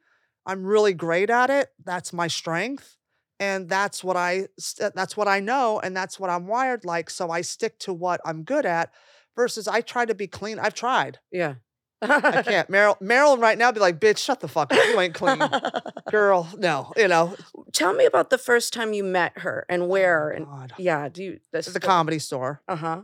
I'm 0.46 0.64
really 0.64 0.94
great 0.94 1.28
at 1.28 1.50
it. 1.50 1.70
That's 1.84 2.12
my 2.12 2.28
strength. 2.28 2.96
And 3.40 3.68
that's 3.68 4.04
what 4.04 4.16
I 4.16 4.46
that's 4.94 5.16
what 5.16 5.26
I 5.28 5.40
know 5.40 5.80
and 5.80 5.96
that's 5.96 6.20
what 6.20 6.30
I'm 6.30 6.46
wired 6.46 6.84
like. 6.84 7.10
So 7.10 7.30
I 7.30 7.40
stick 7.40 7.78
to 7.80 7.92
what 7.92 8.20
I'm 8.24 8.44
good 8.44 8.64
at 8.64 8.90
versus 9.36 9.66
I 9.66 9.80
try 9.80 10.04
to 10.04 10.14
be 10.14 10.26
clean. 10.26 10.58
I've 10.58 10.74
tried. 10.74 11.18
Yeah. 11.32 11.54
I 12.02 12.42
can't. 12.42 12.68
Meryl, 12.70 13.00
Marilyn 13.00 13.40
right 13.40 13.56
now 13.56 13.72
be 13.72 13.80
like, 13.80 13.98
bitch, 13.98 14.18
shut 14.18 14.40
the 14.40 14.48
fuck 14.48 14.72
up. 14.72 14.78
You 14.88 15.00
ain't 15.00 15.14
clean. 15.14 15.40
Girl, 16.10 16.48
no, 16.58 16.92
you 16.96 17.08
know. 17.08 17.34
Tell 17.72 17.94
me 17.94 18.04
about 18.04 18.28
the 18.30 18.36
first 18.38 18.72
time 18.74 18.92
you 18.92 19.02
met 19.02 19.38
her 19.38 19.64
and 19.70 19.88
where. 19.88 20.32
Oh, 20.32 20.36
and 20.36 20.46
God. 20.46 20.72
yeah, 20.76 21.08
do 21.08 21.22
you? 21.22 21.40
This 21.50 21.66
the 21.66 21.80
comedy 21.80 22.18
store. 22.18 22.60
Uh 22.68 22.76
huh. 22.76 23.02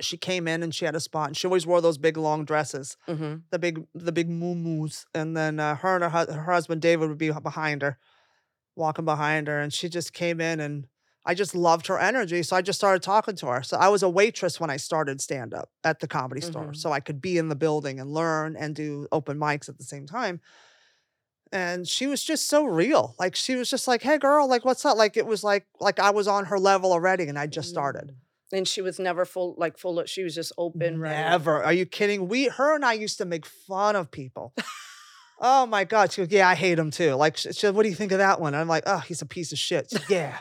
She 0.00 0.16
came 0.18 0.46
in 0.48 0.62
and 0.62 0.74
she 0.74 0.84
had 0.84 0.94
a 0.96 1.00
spot 1.00 1.28
and 1.28 1.36
she 1.36 1.46
always 1.46 1.66
wore 1.66 1.80
those 1.80 1.96
big 1.96 2.16
long 2.16 2.44
dresses, 2.44 2.96
Mm-hmm. 3.08 3.36
the 3.50 3.58
big, 3.58 3.86
the 3.94 4.12
big 4.12 4.28
moo-moos. 4.28 5.06
And 5.14 5.36
then 5.36 5.58
uh, 5.60 5.76
her 5.76 5.94
and 5.96 6.04
her, 6.12 6.32
her 6.32 6.52
husband, 6.52 6.82
David, 6.82 7.08
would 7.08 7.18
be 7.18 7.30
behind 7.30 7.82
her, 7.82 7.98
walking 8.76 9.04
behind 9.04 9.48
her. 9.48 9.60
And 9.60 9.72
she 9.72 9.88
just 9.88 10.12
came 10.12 10.40
in 10.40 10.60
and 10.60 10.86
I 11.24 11.34
just 11.34 11.54
loved 11.54 11.86
her 11.86 11.98
energy. 11.98 12.42
So 12.42 12.56
I 12.56 12.62
just 12.62 12.78
started 12.78 13.02
talking 13.02 13.36
to 13.36 13.46
her. 13.46 13.62
So 13.62 13.76
I 13.76 13.88
was 13.88 14.02
a 14.02 14.08
waitress 14.08 14.58
when 14.58 14.70
I 14.70 14.76
started 14.76 15.20
stand 15.20 15.54
up 15.54 15.70
at 15.84 16.00
the 16.00 16.08
comedy 16.08 16.40
store. 16.40 16.68
Mhm. 16.68 16.76
So 16.76 16.90
I 16.90 17.00
could 17.00 17.20
be 17.20 17.38
in 17.38 17.48
the 17.48 17.54
building 17.54 18.00
and 18.00 18.12
learn 18.12 18.56
and 18.56 18.74
do 18.74 19.06
open 19.12 19.38
mics 19.38 19.68
at 19.68 19.78
the 19.78 19.84
same 19.84 20.06
time. 20.06 20.40
And 21.52 21.86
she 21.86 22.06
was 22.06 22.24
just 22.24 22.48
so 22.48 22.64
real. 22.64 23.14
Like 23.18 23.36
she 23.36 23.56
was 23.56 23.68
just 23.68 23.86
like, 23.86 24.02
hey 24.02 24.18
girl, 24.18 24.48
like 24.48 24.64
what's 24.64 24.84
up? 24.84 24.96
Like 24.96 25.16
it 25.16 25.26
was 25.26 25.44
like 25.44 25.66
like 25.80 26.00
I 26.00 26.10
was 26.10 26.26
on 26.26 26.46
her 26.46 26.58
level 26.58 26.92
already 26.92 27.24
and 27.28 27.38
I 27.38 27.46
just 27.46 27.68
started. 27.68 28.08
Mm. 28.08 28.16
And 28.54 28.68
she 28.68 28.82
was 28.82 28.98
never 28.98 29.24
full, 29.24 29.54
like 29.56 29.78
full 29.78 29.98
of, 29.98 30.10
she 30.10 30.22
was 30.22 30.34
just 30.34 30.52
open, 30.58 31.00
ready. 31.00 31.14
Never. 31.14 31.62
Are 31.62 31.72
you 31.72 31.86
kidding? 31.86 32.28
We 32.28 32.48
her 32.48 32.74
and 32.74 32.84
I 32.84 32.92
used 32.92 33.16
to 33.18 33.24
make 33.24 33.46
fun 33.46 33.96
of 33.96 34.10
people. 34.10 34.52
Oh 35.44 35.66
my 35.66 35.84
God. 35.84 36.12
She 36.12 36.22
goes, 36.22 36.30
Yeah, 36.30 36.48
I 36.48 36.54
hate 36.54 36.78
him 36.78 36.90
too. 36.90 37.14
Like 37.14 37.36
she, 37.36 37.48
she 37.48 37.58
said, 37.60 37.74
what 37.74 37.82
do 37.82 37.88
you 37.88 37.94
think 37.96 38.12
of 38.12 38.18
that 38.18 38.40
one? 38.40 38.54
I'm 38.54 38.68
like, 38.68 38.84
oh, 38.86 38.98
he's 38.98 39.20
a 39.22 39.26
piece 39.26 39.52
of 39.52 39.58
shit. 39.58 39.90
She's, 39.90 40.08
yeah. 40.08 40.38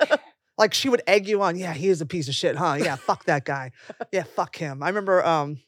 like 0.58 0.74
she 0.74 0.88
would 0.88 1.02
egg 1.06 1.26
you 1.26 1.42
on. 1.42 1.56
Yeah, 1.56 1.72
he 1.72 1.88
is 1.88 2.00
a 2.00 2.06
piece 2.06 2.28
of 2.28 2.34
shit, 2.34 2.54
huh? 2.56 2.76
Yeah, 2.78 2.96
fuck 2.96 3.24
that 3.24 3.44
guy. 3.44 3.72
Yeah, 4.12 4.22
fuck 4.22 4.54
him. 4.56 4.82
I 4.82 4.88
remember 4.88 5.24
um 5.26 5.58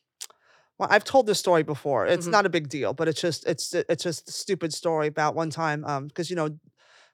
well, 0.79 0.89
I've 0.93 1.05
told 1.05 1.27
this 1.27 1.39
story 1.39 1.63
before. 1.63 2.07
It's 2.07 2.27
Mhm. 2.27 2.33
not 2.33 2.45
a 2.45 2.51
big 2.51 2.69
deal, 2.69 2.93
but 2.93 3.09
it's 3.09 3.21
just 3.21 3.47
it's 3.47 3.73
it's 3.75 4.05
just 4.05 4.29
a 4.29 4.33
stupid 4.33 4.75
story 4.75 5.07
about 5.07 5.35
one 5.35 5.49
time 5.51 5.85
um 5.87 6.07
because 6.09 6.29
you 6.31 6.37
know 6.37 6.51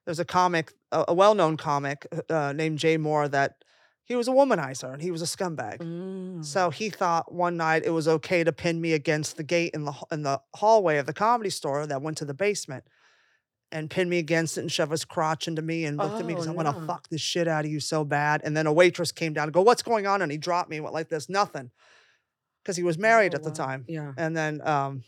there's 0.04 0.18
a 0.18 0.24
comic 0.24 0.72
a, 0.90 1.04
a 1.08 1.14
well-known 1.14 1.56
comic 1.56 2.06
uh, 2.28 2.52
named 2.52 2.78
Jay 2.80 2.98
Mohr 2.98 3.30
that 3.30 3.54
he 4.04 4.16
was 4.16 4.28
a 4.28 4.32
womanizer 4.32 4.92
and 4.92 5.00
he 5.02 5.10
was 5.10 5.22
a 5.22 5.26
scumbag. 5.26 5.78
Mm. 5.78 6.44
So 6.44 6.70
he 6.70 6.90
thought 6.90 7.32
one 7.32 7.56
night 7.56 7.84
it 7.84 7.90
was 7.90 8.08
okay 8.08 8.42
to 8.44 8.52
pin 8.52 8.80
me 8.80 8.92
against 8.94 9.36
the 9.36 9.44
gate 9.44 9.72
in 9.74 9.84
the 9.84 9.94
in 10.10 10.22
the 10.22 10.40
hallway 10.54 10.98
of 10.98 11.06
the 11.06 11.12
comedy 11.12 11.50
store 11.50 11.86
that 11.86 12.02
went 12.02 12.18
to 12.18 12.24
the 12.24 12.34
basement, 12.34 12.84
and 13.70 13.88
pin 13.88 14.08
me 14.08 14.18
against 14.18 14.58
it 14.58 14.62
and 14.62 14.72
shove 14.72 14.90
his 14.90 15.04
crotch 15.04 15.46
into 15.48 15.62
me 15.62 15.84
and 15.84 15.96
looked 15.96 16.20
at 16.20 16.26
me 16.26 16.34
because 16.34 16.48
Oh, 16.48 16.50
I 16.50 16.54
want 16.54 16.68
to 16.68 16.86
fuck 16.86 17.08
this 17.08 17.20
shit 17.20 17.46
out 17.48 17.64
of 17.64 17.70
you 17.70 17.80
so 17.80 18.04
bad. 18.04 18.42
And 18.44 18.56
then 18.56 18.66
a 18.66 18.72
waitress 18.72 19.12
came 19.12 19.32
down 19.32 19.44
and 19.44 19.52
go, 19.52 19.62
"What's 19.62 19.82
going 19.82 20.06
on?" 20.06 20.20
And 20.20 20.32
he 20.32 20.38
dropped 20.38 20.68
me 20.68 20.76
and 20.76 20.84
went 20.84 20.94
like 20.94 21.08
this, 21.08 21.28
nothing, 21.28 21.70
because 22.62 22.76
he 22.76 22.82
was 22.82 22.98
married 22.98 23.34
Oh, 23.34 23.36
at 23.36 23.44
the 23.44 23.50
wow. 23.50 23.66
time. 23.66 23.84
Yeah. 23.88 24.12
And 24.16 24.36
then 24.36 24.66
um, 24.66 25.04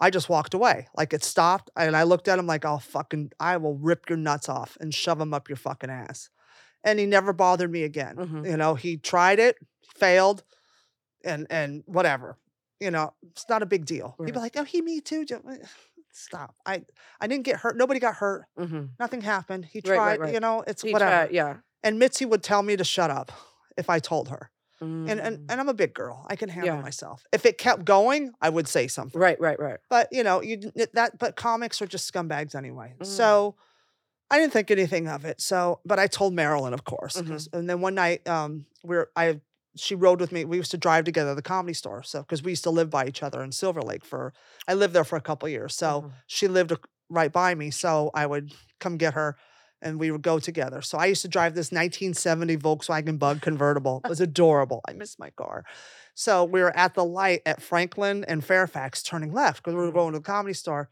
I 0.00 0.10
just 0.10 0.28
walked 0.28 0.54
away. 0.54 0.86
Like 0.96 1.12
it 1.12 1.24
stopped, 1.24 1.70
and 1.76 1.96
I 1.96 2.04
looked 2.04 2.28
at 2.28 2.38
him 2.38 2.46
like, 2.46 2.64
"I'll 2.64 2.78
fucking, 2.78 3.32
I 3.40 3.56
will 3.56 3.76
rip 3.76 4.08
your 4.08 4.18
nuts 4.18 4.48
off 4.48 4.76
and 4.80 4.94
shove 4.94 5.18
them 5.18 5.34
up 5.34 5.48
your 5.48 5.56
fucking 5.56 5.90
ass." 5.90 6.30
And 6.86 6.98
he 6.98 7.04
never 7.06 7.32
bothered 7.34 7.70
me 7.70 7.82
again. 7.82 8.16
Mhm. 8.16 8.48
You 8.48 8.56
know, 8.56 8.74
he 8.76 8.96
tried 8.96 9.38
it, 9.38 9.56
failed, 9.96 10.42
and 11.24 11.46
and 11.50 11.82
whatever. 11.86 12.38
You 12.80 12.90
know, 12.90 13.12
it's 13.32 13.46
not 13.48 13.62
a 13.62 13.66
big 13.66 13.84
deal. 13.86 14.10
People 14.24 14.40
Right. 14.40 14.54
like, 14.54 14.56
"Oh, 14.56 14.64
he 14.64 14.80
me 14.80 15.00
too." 15.00 15.26
Stop. 16.12 16.54
I 16.64 16.84
I 17.20 17.26
didn't 17.26 17.44
get 17.44 17.56
hurt. 17.56 17.76
Nobody 17.76 18.00
got 18.00 18.14
hurt. 18.16 18.44
Mm-hmm. 18.58 18.84
Nothing 18.98 19.20
happened. 19.20 19.66
He 19.66 19.80
Right, 19.84 19.90
right, 19.90 19.96
tried. 19.96 20.20
right. 20.20 20.34
You 20.34 20.40
know, 20.40 20.62
it's 20.66 20.82
He 20.82 20.92
whatever. 20.92 21.10
tried, 21.10 21.30
yeah. 21.32 21.56
And 21.82 21.98
Mitzi 21.98 22.24
would 22.24 22.42
tell 22.42 22.62
me 22.62 22.76
to 22.76 22.84
shut 22.84 23.10
up 23.10 23.32
if 23.76 23.90
I 23.90 23.98
told 23.98 24.28
her. 24.28 24.50
And 24.80 25.08
and 25.10 25.38
Mm. 25.38 25.46
and 25.50 25.60
I'm 25.60 25.68
a 25.70 25.74
big 25.74 25.94
girl. 25.94 26.26
I 26.28 26.36
can 26.36 26.48
handle 26.50 26.76
Yeah. 26.76 26.82
myself. 26.82 27.24
If 27.32 27.46
it 27.46 27.56
kept 27.58 27.84
going, 27.86 28.32
I 28.42 28.50
would 28.50 28.68
say 28.68 28.86
something. 28.88 29.18
Right, 29.20 29.40
right, 29.40 29.58
right. 29.58 29.78
But 29.88 30.08
you 30.12 30.22
know, 30.22 30.42
you 30.42 30.70
that 30.92 31.18
but 31.18 31.34
comics 31.36 31.80
are 31.82 31.86
just 31.86 32.10
scumbags 32.12 32.54
anyway. 32.54 32.94
Mm. 32.98 33.06
So 33.06 33.56
I 34.30 34.38
didn't 34.38 34.52
think 34.52 34.70
anything 34.70 35.08
of 35.08 35.24
it. 35.24 35.40
So, 35.40 35.80
but 35.84 35.98
I 35.98 36.06
told 36.06 36.34
Marilyn, 36.34 36.74
of 36.74 36.84
course. 36.84 37.16
Mhm. 37.20 37.28
'cause- 37.28 37.48
And 37.52 37.68
then 37.70 37.80
one 37.80 37.94
night, 37.94 38.26
um, 38.28 38.66
we're 38.82 39.10
I 39.16 39.40
she 39.78 39.94
rode 39.94 40.20
with 40.20 40.32
me. 40.32 40.42
We 40.46 40.56
used 40.56 40.70
to 40.70 40.78
drive 40.78 41.04
together 41.04 41.32
to 41.32 41.34
the 41.34 41.42
comedy 41.42 41.74
store. 41.74 42.02
So 42.02 42.20
because 42.22 42.42
we 42.42 42.52
used 42.52 42.64
to 42.64 42.70
live 42.70 42.88
by 42.88 43.04
each 43.06 43.22
other 43.22 43.42
in 43.42 43.52
Silver 43.52 43.82
Lake 43.82 44.06
for 44.06 44.32
I 44.66 44.72
lived 44.72 44.94
there 44.94 45.04
for 45.04 45.16
a 45.16 45.20
couple 45.20 45.46
years. 45.50 45.74
So 45.74 46.02
Mhm. 46.02 46.12
she 46.26 46.48
lived 46.48 46.72
right 47.10 47.30
by 47.30 47.54
me. 47.54 47.70
So 47.70 48.10
I 48.14 48.24
would 48.24 48.54
come 48.80 48.96
get 48.96 49.12
her 49.12 49.36
and 49.82 50.00
we 50.00 50.10
would 50.10 50.22
go 50.22 50.38
together. 50.38 50.80
So 50.80 50.96
I 50.96 51.04
used 51.04 51.20
to 51.22 51.28
drive 51.28 51.54
this 51.54 51.70
1970 51.72 52.56
Volkswagen 52.56 53.18
Bug 53.18 53.42
convertible. 53.42 54.00
It 54.02 54.08
was 54.08 54.20
adorable. 54.22 54.80
I 54.88 54.94
miss 54.94 55.18
my 55.18 55.28
car. 55.28 55.62
So 56.14 56.42
we 56.42 56.62
were 56.62 56.74
at 56.74 56.94
the 56.94 57.04
light 57.04 57.42
at 57.44 57.60
Franklin 57.60 58.24
and 58.26 58.42
Fairfax 58.42 59.02
turning 59.02 59.30
left 59.34 59.58
because 59.62 59.74
we 59.74 59.82
were 59.82 59.90
Mhm. 59.90 59.94
going 59.94 60.12
to 60.14 60.20
the 60.20 60.24
comedy 60.24 60.54
store. 60.54 60.88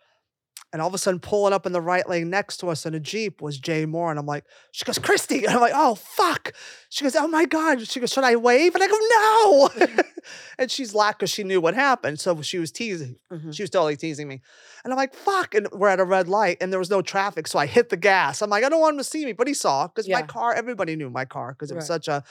And 0.72 0.83
all 0.83 0.88
of 0.88 0.94
a 0.94 0.98
sudden, 0.98 1.20
pulling 1.20 1.53
up 1.53 1.66
in 1.66 1.72
the 1.72 1.81
right 1.81 2.09
lane 2.09 2.31
next 2.31 2.57
to 2.57 2.68
us 2.68 2.85
in 2.85 2.94
a 2.94 3.00
Jeep 3.00 3.40
was 3.40 3.59
Jay 3.59 3.87
Mohr. 3.87 4.11
And 4.11 4.18
I'm 4.18 4.27
like, 4.27 4.44
she 4.72 4.85
goes, 4.85 4.98
Christy. 4.98 5.44
And 5.44 5.55
I'm 5.55 5.61
like, 5.61 5.72
oh, 5.72 5.94
fuck. 5.94 6.53
She 6.88 7.05
goes, 7.05 7.14
oh 7.14 7.29
my 7.29 7.44
God. 7.44 7.87
She 7.87 8.00
goes, 8.00 8.12
should 8.12 8.24
I 8.24 8.35
wave? 8.35 8.74
And 8.74 8.83
I 8.83 8.88
go, 8.88 8.98
no. 9.88 10.03
and 10.59 10.68
she's 10.70 10.92
laughed 10.92 11.20
because 11.20 11.31
she 11.31 11.44
knew 11.44 11.61
what 11.61 11.74
happened. 11.74 12.18
So 12.18 12.42
she 12.42 12.59
was 12.59 12.72
teasing. 12.72 13.16
Mhm. 13.33 13.55
She 13.55 13.62
was 13.62 13.70
totally 13.70 13.96
teasing 13.96 14.27
me. 14.27 14.42
And 14.83 14.92
I'm 14.92 14.96
like, 14.96 15.14
fuck. 15.14 15.55
And 15.55 15.68
we're 15.72 15.88
at 15.88 16.00
a 16.00 16.05
red 16.05 16.29
light 16.29 16.57
and 16.61 16.72
there 16.72 16.81
was 16.81 16.90
no 16.90 17.03
traffic. 17.03 17.46
So 17.46 17.59
I 17.61 17.66
hit 17.66 17.90
the 17.90 17.96
gas. 17.96 18.42
I'm 18.42 18.50
like, 18.50 18.64
I 18.64 18.68
don't 18.68 18.81
want 18.81 18.94
him 18.94 18.98
to 18.98 19.05
see 19.05 19.24
me. 19.24 19.33
But 19.33 19.46
he 19.46 19.55
saw 19.55 19.87
because 19.87 20.09
my 20.09 20.22
car, 20.22 20.55
everybody 20.55 20.96
knew 20.96 21.09
my 21.09 21.24
car 21.24 21.53
because 21.53 21.70
it 21.70 21.74
was 21.77 21.83
Right. 21.88 22.03
such 22.03 22.09
a, 22.09 22.24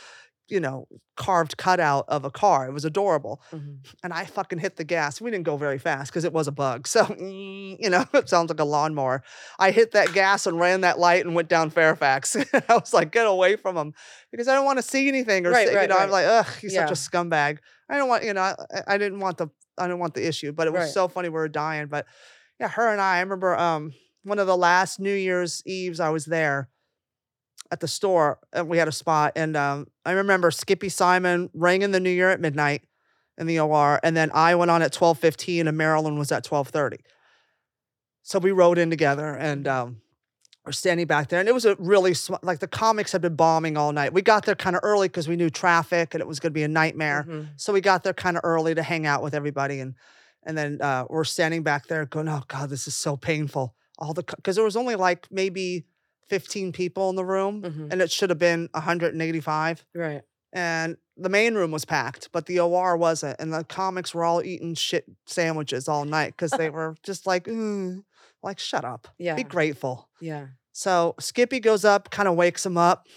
you 0.50 0.60
know, 0.60 0.88
carved 1.16 1.56
cutout 1.58 2.06
of 2.10 2.26
a 2.26 2.30
car. 2.30 2.68
It 2.68 2.74
was 2.74 2.84
adorable. 2.86 3.42
Mhm. 3.52 3.78
And 4.04 4.12
I 4.14 4.26
fucking 4.26 4.60
hit 4.60 4.76
the 4.76 4.84
gas. 4.84 5.22
We 5.22 5.32
didn't 5.32 5.46
go 5.46 5.56
very 5.58 5.78
fast 5.78 6.12
because 6.12 6.26
it 6.26 6.34
was 6.34 6.48
a 6.48 6.52
bug. 6.52 6.88
So, 6.94 7.06
you 7.18 7.90
know, 7.90 8.06
it 8.14 8.28
sounds 8.30 8.50
like 8.50 8.60
a 8.60 8.66
lawnmower. 8.66 9.24
I 9.58 9.72
hit 9.72 9.92
that 9.94 10.14
gas 10.14 10.46
and 10.46 10.60
ran 10.60 10.82
that 10.82 11.00
light 11.00 11.26
and 11.26 11.34
went 11.34 11.48
down 11.50 11.70
Fairfax. 11.70 12.36
I 12.54 12.64
was 12.76 12.94
like, 12.94 13.12
get 13.12 13.26
away 13.26 13.56
from 13.56 13.78
him 13.78 13.94
because 14.32 14.48
I 14.48 14.54
don't 14.56 14.66
want 14.66 14.80
to 14.80 14.84
see 14.84 15.08
anything 15.08 15.46
or 15.46 15.52
Right, 15.52 15.70
you 15.72 15.76
right, 15.78 15.90
know, 15.90 15.98
I'm 15.98 16.10
like, 16.12 16.26
ugh, 16.26 16.48
he's 16.62 16.74
such 16.76 16.92
a 16.92 16.94
scumbag. 16.94 17.60
I 17.90 17.98
don't 17.98 18.10
want, 18.10 18.24
you 18.26 18.34
know, 18.34 18.42
I, 18.42 18.56
I 18.88 18.98
didn't 18.98 19.20
want 19.20 19.38
the, 19.38 19.48
I 19.78 19.84
didn't 19.88 20.00
want 20.00 20.14
the 20.14 20.28
issue, 20.28 20.52
but 20.52 20.68
it 20.68 20.74
was 20.74 20.82
Right. 20.84 20.90
so 20.90 21.08
funny. 21.08 21.30
We 21.30 21.34
were 21.36 21.48
dying. 21.48 21.88
But 21.88 22.06
yeah, 22.60 22.68
her 22.68 22.88
and 22.90 23.00
I, 23.02 23.18
I 23.18 23.20
remember 23.22 23.58
um, 23.58 23.92
one 24.24 24.40
of 24.40 24.48
the 24.48 24.58
last 24.58 25.00
New 25.00 25.14
Year's 25.14 25.64
Eves 25.66 26.00
I 26.00 26.10
was 26.10 26.26
there 26.26 26.70
at 27.74 27.80
the 27.80 27.88
store 27.88 28.40
and 28.54 28.70
we 28.70 28.78
had 28.78 28.88
a 28.88 28.92
spot 28.92 29.34
and 29.36 29.58
um, 29.58 29.88
i 30.06 30.12
remember 30.12 30.52
skippy 30.52 30.90
simon 30.90 31.50
rang 31.56 31.82
in 31.82 31.92
the 31.92 32.00
new 32.00 32.10
year 32.12 32.30
at 32.30 32.40
midnight 32.40 32.82
in 33.40 33.48
the 33.48 33.60
or 33.60 34.00
and 34.04 34.16
then 34.16 34.30
i 34.34 34.54
went 34.54 34.70
on 34.72 34.82
at 34.84 34.94
12.15 34.94 35.68
and 35.68 35.76
marilyn 35.78 36.18
was 36.20 36.32
at 36.32 36.46
12.30 36.46 37.00
so 38.22 38.40
we 38.40 38.52
rode 38.52 38.78
in 38.78 38.90
together 38.90 39.34
and 39.36 39.68
um, 39.68 39.98
we're 40.66 40.72
standing 40.72 41.08
back 41.08 41.30
there 41.30 41.40
and 41.40 41.50
it 41.50 41.54
was 41.54 41.66
a 41.66 41.76
really 41.80 42.14
sm- 42.14 42.36
like 42.44 42.60
the 42.60 42.68
comics 42.68 43.12
had 43.12 43.22
been 43.22 43.36
bombing 43.36 43.76
all 43.76 43.92
night 43.92 44.14
we 44.14 44.22
got 44.22 44.46
there 44.46 44.56
kind 44.56 44.76
of 44.76 44.82
early 44.84 45.08
because 45.08 45.28
we 45.28 45.36
knew 45.36 45.50
traffic 45.50 46.14
and 46.14 46.22
it 46.22 46.28
was 46.28 46.40
going 46.40 46.52
to 46.52 46.54
be 46.54 46.64
a 46.64 46.68
nightmare 46.68 47.26
Mhm. 47.28 47.48
so 47.58 47.74
we 47.74 47.82
got 47.82 48.04
there 48.04 48.14
kind 48.14 48.38
of 48.38 48.42
early 48.46 48.76
to 48.76 48.84
hang 48.84 49.06
out 49.06 49.24
with 49.24 49.34
everybody, 49.34 49.80
and 49.80 49.96
and 50.46 50.58
then 50.58 50.82
uh, 50.82 51.06
we're 51.10 51.24
standing 51.24 51.64
back 51.64 51.88
there 51.88 52.06
going, 52.06 52.28
"Oh 52.28 52.44
God, 52.50 52.70
this 52.70 52.86
is 52.88 52.94
so 52.96 53.16
painful." 53.16 53.76
All 53.98 54.14
the 54.14 54.24
because 54.24 54.56
there 54.58 54.66
was 54.66 54.76
only 54.76 54.96
like 54.96 55.26
maybe 55.32 55.86
fifteen 56.30 56.72
people 56.72 57.10
in 57.10 57.16
the 57.16 57.26
room, 57.26 57.62
Mhm. 57.62 57.92
and 57.92 58.02
it 58.02 58.12
should 58.12 58.30
have 58.30 58.40
been 58.40 58.70
one 58.72 58.84
hundred 58.84 59.14
and 59.14 59.22
eighty-five. 59.22 59.86
Right. 59.96 60.22
And 60.52 60.98
the 61.18 61.30
main 61.30 61.56
room 61.56 61.72
was 61.72 61.84
packed, 61.86 62.30
but 62.32 62.46
the 62.46 62.60
OR 62.60 62.96
wasn't. 62.98 63.40
And 63.40 63.52
the 63.54 63.64
comics 63.64 64.14
were 64.14 64.24
all 64.24 64.44
eating 64.44 64.76
shit 64.76 65.06
sandwiches 65.26 65.88
all 65.88 66.06
night 66.06 66.34
because 66.38 66.52
they 66.52 66.70
were 66.78 66.96
just 67.04 67.26
like, 67.26 67.46
"Mm," 67.46 68.04
like 68.44 68.60
shut 68.60 68.86
up, 68.86 69.08
Yeah. 69.18 69.36
be 69.36 69.44
grateful. 69.44 70.10
Yeah. 70.22 70.48
So 70.72 71.16
Skippy 71.20 71.60
goes 71.60 71.86
up, 71.86 72.10
kind 72.10 72.28
of 72.28 72.36
wakes 72.36 72.66
him 72.66 72.78
up. 72.78 73.08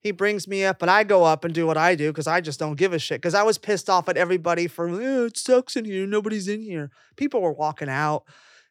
He 0.00 0.10
brings 0.10 0.46
me 0.46 0.64
up, 0.64 0.82
and 0.82 0.90
I 0.90 1.02
go 1.04 1.24
up 1.24 1.44
and 1.46 1.54
do 1.54 1.66
what 1.66 1.78
I 1.78 1.94
do 1.94 2.10
because 2.12 2.26
I 2.26 2.42
just 2.42 2.58
don't 2.58 2.76
give 2.76 2.92
a 2.92 2.98
shit. 2.98 3.20
Because 3.22 3.34
I 3.34 3.42
was 3.42 3.56
pissed 3.56 3.88
off 3.88 4.06
at 4.10 4.18
everybody 4.18 4.66
for 4.66 4.88
"Eh, 4.88 5.26
it 5.26 5.38
sucks 5.38 5.76
in 5.76 5.86
here. 5.86 6.06
Nobody's 6.06 6.48
in 6.48 6.60
here. 6.60 6.90
People 7.16 7.40
were 7.40 7.52
walking 7.52 7.88
out, 7.88 8.24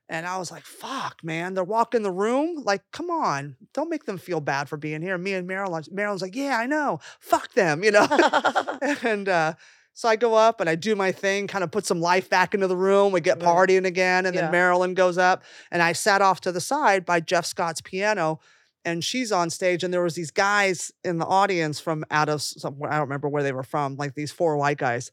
and 0.10 0.26
I 0.26 0.38
was 0.38 0.52
like, 0.52 0.64
"Fuck, 0.66 1.24
man! 1.24 1.54
They're 1.54 1.64
walking 1.64 2.04
the 2.04 2.12
room. 2.12 2.62
Like, 2.64 2.82
come 2.92 3.10
on, 3.10 3.56
don't 3.74 3.90
make 3.90 4.06
them 4.06 4.18
feel 4.18 4.40
bad 4.42 4.70
for 4.70 4.78
being 4.78 5.02
here." 5.02 5.18
Me 5.18 5.34
and 5.34 5.48
Marilyn, 5.48 5.84
Marilyn's 5.92 6.22
like, 6.22 6.36
"Yeah, 6.36 6.58
I 6.58 6.66
know. 6.66 7.00
Fuck 7.20 7.54
them," 7.54 7.84
you 7.84 7.92
know. 7.92 8.08
and 9.04 9.30
uh, 9.30 9.54
so 9.94 10.10
I 10.10 10.16
go 10.16 10.34
up 10.36 10.60
and 10.60 10.70
I 10.70 10.76
do 10.76 10.96
my 10.96 11.12
thing, 11.12 11.48
kind 11.48 11.64
of 11.64 11.72
put 11.72 11.86
some 11.86 12.02
life 12.02 12.30
back 12.30 12.54
into 12.54 12.68
the 12.68 12.78
room. 12.78 13.12
We 13.12 13.22
get 13.22 13.40
partying 13.40 13.86
again, 13.86 14.26
and 14.26 14.36
Yeah. 14.36 14.42
then 14.44 14.52
Marilyn 14.52 14.94
goes 14.94 15.18
up, 15.18 15.44
and 15.72 15.82
I 15.82 15.94
sat 15.94 16.22
off 16.22 16.42
to 16.42 16.52
the 16.52 16.62
side 16.62 17.06
by 17.06 17.20
Jeff 17.20 17.46
Scott's 17.46 17.82
piano 17.82 18.40
and 18.86 19.02
she's 19.02 19.32
on 19.32 19.50
stage 19.50 19.82
and 19.82 19.94
there 19.94 20.04
was 20.04 20.14
these 20.16 20.30
guys 20.32 20.92
in 21.06 21.18
the 21.18 21.26
audience 21.26 21.80
from 21.80 22.04
out 22.12 22.28
of 22.28 22.42
somewhere 22.42 22.92
i 22.92 22.96
don't 22.96 23.04
remember 23.08 23.30
where 23.30 23.42
they 23.42 23.54
were 23.54 23.64
from 23.64 23.96
like 23.96 24.14
these 24.14 24.30
four 24.30 24.58
white 24.58 24.78
guys 24.78 25.10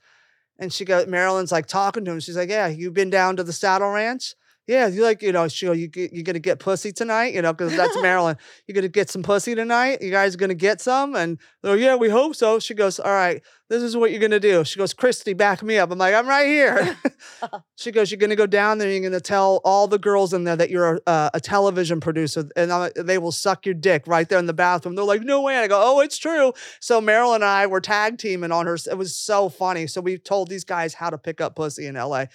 and 0.59 0.73
she 0.73 0.85
goes 0.85 1.07
marilyn's 1.07 1.53
like 1.53 1.67
talking 1.67 2.05
to 2.05 2.11
him 2.11 2.19
she's 2.19 2.37
like 2.37 2.49
yeah 2.51 2.67
you've 2.67 2.95
been 2.95 3.11
down 3.11 3.37
to 3.37 3.45
the 3.45 3.53
saddle 3.53 3.91
ranch 3.91 4.35
yeah, 4.67 4.87
you 4.87 5.03
like, 5.03 5.21
you 5.21 5.33
know, 5.33 5.49
she 5.49 5.67
go, 5.67 5.73
you 5.73 5.89
get, 5.89 6.13
you 6.13 6.23
gonna 6.23 6.39
get 6.39 6.61
pussy 6.61 6.93
tonight, 6.93 7.35
you 7.35 7.43
know, 7.43 7.53
because 7.53 7.77
that's 7.77 7.97
Marilyn. 8.03 8.37
You're 8.67 8.75
gonna 8.75 8.89
get 8.89 9.11
some 9.11 9.23
pussy 9.23 9.55
tonight? 9.55 10.01
You 10.01 10.11
guys 10.11 10.35
are 10.35 10.39
gonna 10.39 10.55
get 10.55 10.81
some? 10.81 11.17
And 11.17 11.39
they're, 11.63 11.77
yeah, 11.77 11.97
we 11.97 12.09
hope 12.09 12.37
so. 12.37 12.61
She 12.61 12.75
goes, 12.75 13.01
all 13.01 13.11
right, 13.11 13.43
this 13.69 13.83
is 13.83 13.97
what 13.97 14.13
you're 14.13 14.21
gonna 14.21 14.39
do. 14.39 14.63
She 14.65 14.79
goes, 14.79 14.95
Christy, 14.95 15.33
back 15.33 15.63
me 15.63 15.79
up. 15.79 15.91
I'm 15.91 15.99
like, 15.99 16.15
I'm 16.15 16.29
right 16.29 16.47
here. 16.47 16.97
she 17.77 17.91
goes, 17.91 18.11
you're 18.13 18.19
gonna 18.19 18.37
go 18.37 18.47
down 18.47 18.79
there. 18.79 18.91
You're 18.91 19.03
gonna 19.03 19.19
tell 19.21 19.61
all 19.65 19.89
the 19.89 19.99
girls 19.99 20.33
in 20.33 20.45
there 20.45 20.57
that 20.57 20.71
you're 20.71 21.01
a, 21.07 21.31
a 21.35 21.41
television 21.41 21.99
producer, 22.01 22.49
and 22.55 22.73
I'm- 22.73 22.93
they 22.97 23.19
will 23.19 23.33
suck 23.33 23.67
your 23.67 23.75
dick 23.75 24.05
right 24.07 24.29
there 24.29 24.39
in 24.39 24.47
the 24.47 24.53
bathroom. 24.53 24.95
They're 24.95 25.05
like, 25.05 25.23
no 25.23 25.43
way. 25.43 25.55
And 25.55 25.65
I 25.65 25.69
go, 25.69 25.81
oh, 25.83 26.01
it's 26.01 26.19
true. 26.19 26.53
So 26.81 27.01
Marilyn 27.01 27.37
and 27.43 27.45
I 27.45 27.67
were 27.67 27.81
tag 27.81 28.19
teaming 28.19 28.53
on 28.53 28.67
her. 28.67 28.77
It 28.89 28.97
was 28.99 29.17
so 29.17 29.49
funny. 29.49 29.87
So 29.89 30.01
we 30.01 30.17
told 30.19 30.49
these 30.49 30.65
guys 30.65 30.95
how 30.95 31.11
to 31.11 31.19
pick 31.19 31.41
up 31.41 31.57
pussy 31.57 31.87
in 31.87 31.97
LA. 31.97 32.27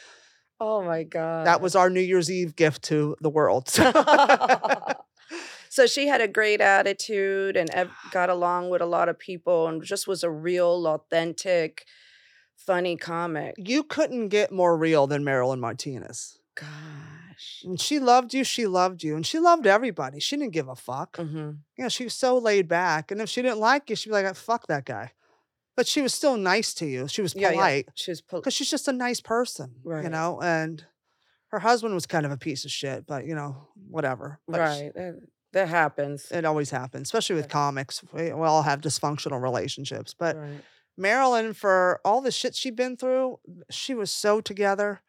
Oh 0.59 0.83
my 0.83 1.03
god. 1.03 1.47
That 1.47 1.61
was 1.61 1.75
our 1.75 1.89
New 1.89 2.01
Year's 2.01 2.31
Eve 2.31 2.55
gift 2.55 2.83
to 2.83 3.15
the 3.21 3.29
world. 3.29 3.69
so 5.69 5.87
she 5.87 6.07
had 6.07 6.21
a 6.21 6.27
great 6.27 6.61
attitude 6.61 7.57
and 7.57 7.69
ev- 7.71 7.91
got 8.11 8.29
along 8.29 8.69
with 8.69 8.81
a 8.81 8.85
lot 8.85 9.09
of 9.09 9.19
people 9.19 9.67
and 9.67 9.83
just 9.83 10.07
was 10.07 10.23
a 10.23 10.29
real 10.31 10.85
authentic 10.87 11.85
funny 12.55 12.95
comic. 12.97 13.55
you 13.57 13.83
couldn't 13.83 14.29
get 14.29 14.51
more 14.51 14.77
real 14.77 15.07
than 15.07 15.23
Marilyn 15.23 15.59
Martinez. 15.59 16.39
Gosh. 16.55 17.61
And 17.65 17.79
she 17.79 17.99
loved 17.99 18.33
you, 18.33 18.43
she 18.43 18.65
loved 18.65 19.03
you, 19.03 19.15
and 19.15 19.25
she 19.25 19.39
loved 19.39 19.67
everybody. 19.67 20.19
She 20.19 20.37
didn't 20.37 20.53
give 20.53 20.69
a 20.69 20.75
fuck. 20.75 21.17
hmm 21.17 21.51
You 21.77 21.83
know, 21.83 21.89
she 21.89 22.05
was 22.05 22.13
so 22.13 22.37
laid 22.37 22.67
back. 22.67 23.11
And 23.11 23.21
if 23.21 23.29
she 23.29 23.41
didn't 23.41 23.59
like 23.59 23.89
you, 23.89 23.95
she'd 23.95 24.09
be 24.09 24.13
like, 24.13 24.25
"Ah, 24.25 24.33
fuck 24.33 24.67
that 24.67 24.85
guy. 24.85 25.11
But 25.75 25.87
she 25.87 26.01
was 26.01 26.13
still 26.13 26.37
nice 26.37 26.73
to 26.75 26.85
you. 26.85 27.07
She 27.07 27.21
was 27.21 27.35
Yeah, 27.35 27.49
yeah. 27.49 27.53
polite 27.55 27.89
She 27.95 28.11
was 28.11 28.21
pol- 28.21 28.39
because 28.39 28.53
she's 28.53 28.69
just 28.69 28.87
a 28.87 28.93
nice 28.93 29.19
person, 29.21 29.75
right. 29.83 30.03
you 30.03 30.09
know? 30.09 30.39
And 30.41 30.85
her 31.49 31.59
husband 31.59 31.93
was 31.93 32.05
kind 32.05 32.25
of 32.25 32.31
a 32.31 32.37
piece 32.37 32.63
of 32.65 32.71
shit, 32.71 33.05
but 33.05 33.25
you 33.25 33.35
know, 33.35 33.67
whatever. 33.89 34.39
But 34.47 34.59
right. 34.59 34.91
That, 34.95 35.19
that 35.53 35.67
happens. 35.69 36.31
It 36.31 36.45
always 36.45 36.69
happens, 36.69 37.03
especially 37.07 37.35
with 37.35 37.45
Yeah. 37.45 37.51
comics. 37.51 38.01
We, 38.13 38.23
we 38.33 38.45
all 38.45 38.63
have 38.63 38.81
dysfunctional 38.81 39.41
relationships. 39.41 40.13
But 40.13 40.35
right. 40.37 40.61
Marilyn, 40.97 41.53
for 41.53 41.99
all 42.05 42.21
the 42.21 42.31
shit 42.31 42.55
she'd 42.55 42.75
been 42.75 42.95
through, 42.97 43.39
she 43.69 43.93
was 43.93 44.11
so 44.11 44.39
together. 44.41 45.01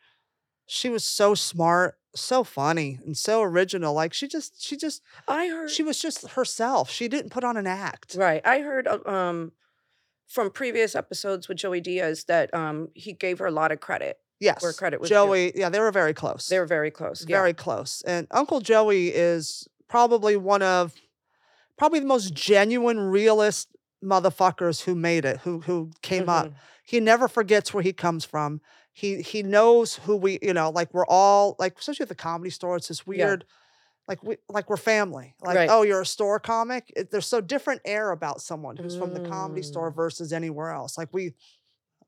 She 0.69 0.89
was 0.89 1.05
so 1.05 1.35
smart, 1.37 1.95
so 2.17 2.43
funny, 2.43 2.99
and 3.07 3.17
so 3.17 3.41
original. 3.43 3.95
Like 3.95 4.13
she 4.13 4.27
just, 4.27 4.61
she 4.61 4.77
just, 4.77 5.01
I 5.29 5.47
heard 5.47 5.71
she 5.71 5.85
was 5.85 6.01
just 6.01 6.31
herself. 6.31 6.91
She 6.91 7.07
didn't 7.07 7.31
put 7.31 7.45
on 7.45 7.57
an 7.57 7.69
act. 7.69 8.17
Right. 8.19 8.45
I 8.45 8.61
heard 8.61 8.89
uh, 8.89 8.99
um 9.09 9.53
from 10.29 10.51
previous 10.51 10.95
episodes 10.95 11.49
with 11.49 11.59
Joey 11.59 11.81
Diaz 11.81 12.25
that 12.25 12.53
um 12.55 12.89
he 12.95 13.13
gave 13.13 13.39
her 13.39 13.47
a 13.47 13.51
lot 13.51 13.73
of 13.73 13.81
credit. 13.81 14.19
Yes. 14.41 14.63
Where 14.63 14.73
credit 14.73 15.01
was 15.01 15.09
due. 15.09 15.15
Joey. 15.15 15.53
Yeah, 15.55 15.71
they 15.71 15.81
were 15.81 15.91
very 15.93 16.13
close. 16.13 16.49
They 16.49 16.59
were 16.59 16.67
very 16.67 16.91
close. 16.91 17.25
yeah. 17.27 17.37
very 17.39 17.55
close. 17.55 18.03
And 18.07 18.27
Uncle 18.31 18.61
Joey 18.61 19.09
is 19.09 19.67
probably 19.89 20.37
one 20.37 20.61
of, 20.63 20.93
probably 21.79 22.01
the 22.01 22.07
most 22.07 22.35
genuine, 22.35 23.01
realist 23.01 23.69
motherfuckers 24.05 24.83
who 24.83 24.95
made 24.95 25.25
it, 25.25 25.39
who 25.39 25.61
who 25.61 25.91
came 26.03 26.29
up. 26.29 26.47
Mhm. 26.49 26.55
he 26.85 27.01
never 27.01 27.29
forgets 27.29 27.73
where 27.73 27.83
he 27.83 27.93
comes 27.93 28.25
from. 28.25 28.61
He 28.93 29.23
he 29.23 29.43
knows 29.43 29.97
who 30.05 30.17
we, 30.17 30.39
you 30.43 30.53
know, 30.55 30.71
like 30.71 30.93
we're 30.93 31.07
all 31.07 31.57
like, 31.59 31.79
especially 31.79 32.05
at 32.05 32.09
the 32.11 32.15
comedy 32.15 32.51
store, 32.51 32.77
it's 32.77 32.89
this 32.89 33.03
Yeah. 33.07 33.37
Like 34.09 34.23
we 34.23 34.37
like 34.49 34.71
we're 34.71 34.77
family. 34.77 35.35
Like, 35.43 35.57
Right. 35.57 35.69
oh, 35.71 35.83
you're 35.83 36.01
a 36.03 36.07
store 36.07 36.39
comic. 36.39 36.93
It, 36.97 37.11
there's 37.11 37.27
so 37.27 37.41
different 37.41 37.81
air 37.85 38.11
about 38.13 38.41
someone 38.41 38.77
who's 38.77 38.97
from 38.97 39.15
the 39.15 39.29
comedy 39.29 39.63
store 39.63 39.91
Mm. 39.91 39.97
versus 39.97 40.33
anywhere 40.33 40.71
else. 40.71 40.97
Like 40.97 41.09
we, 41.13 41.35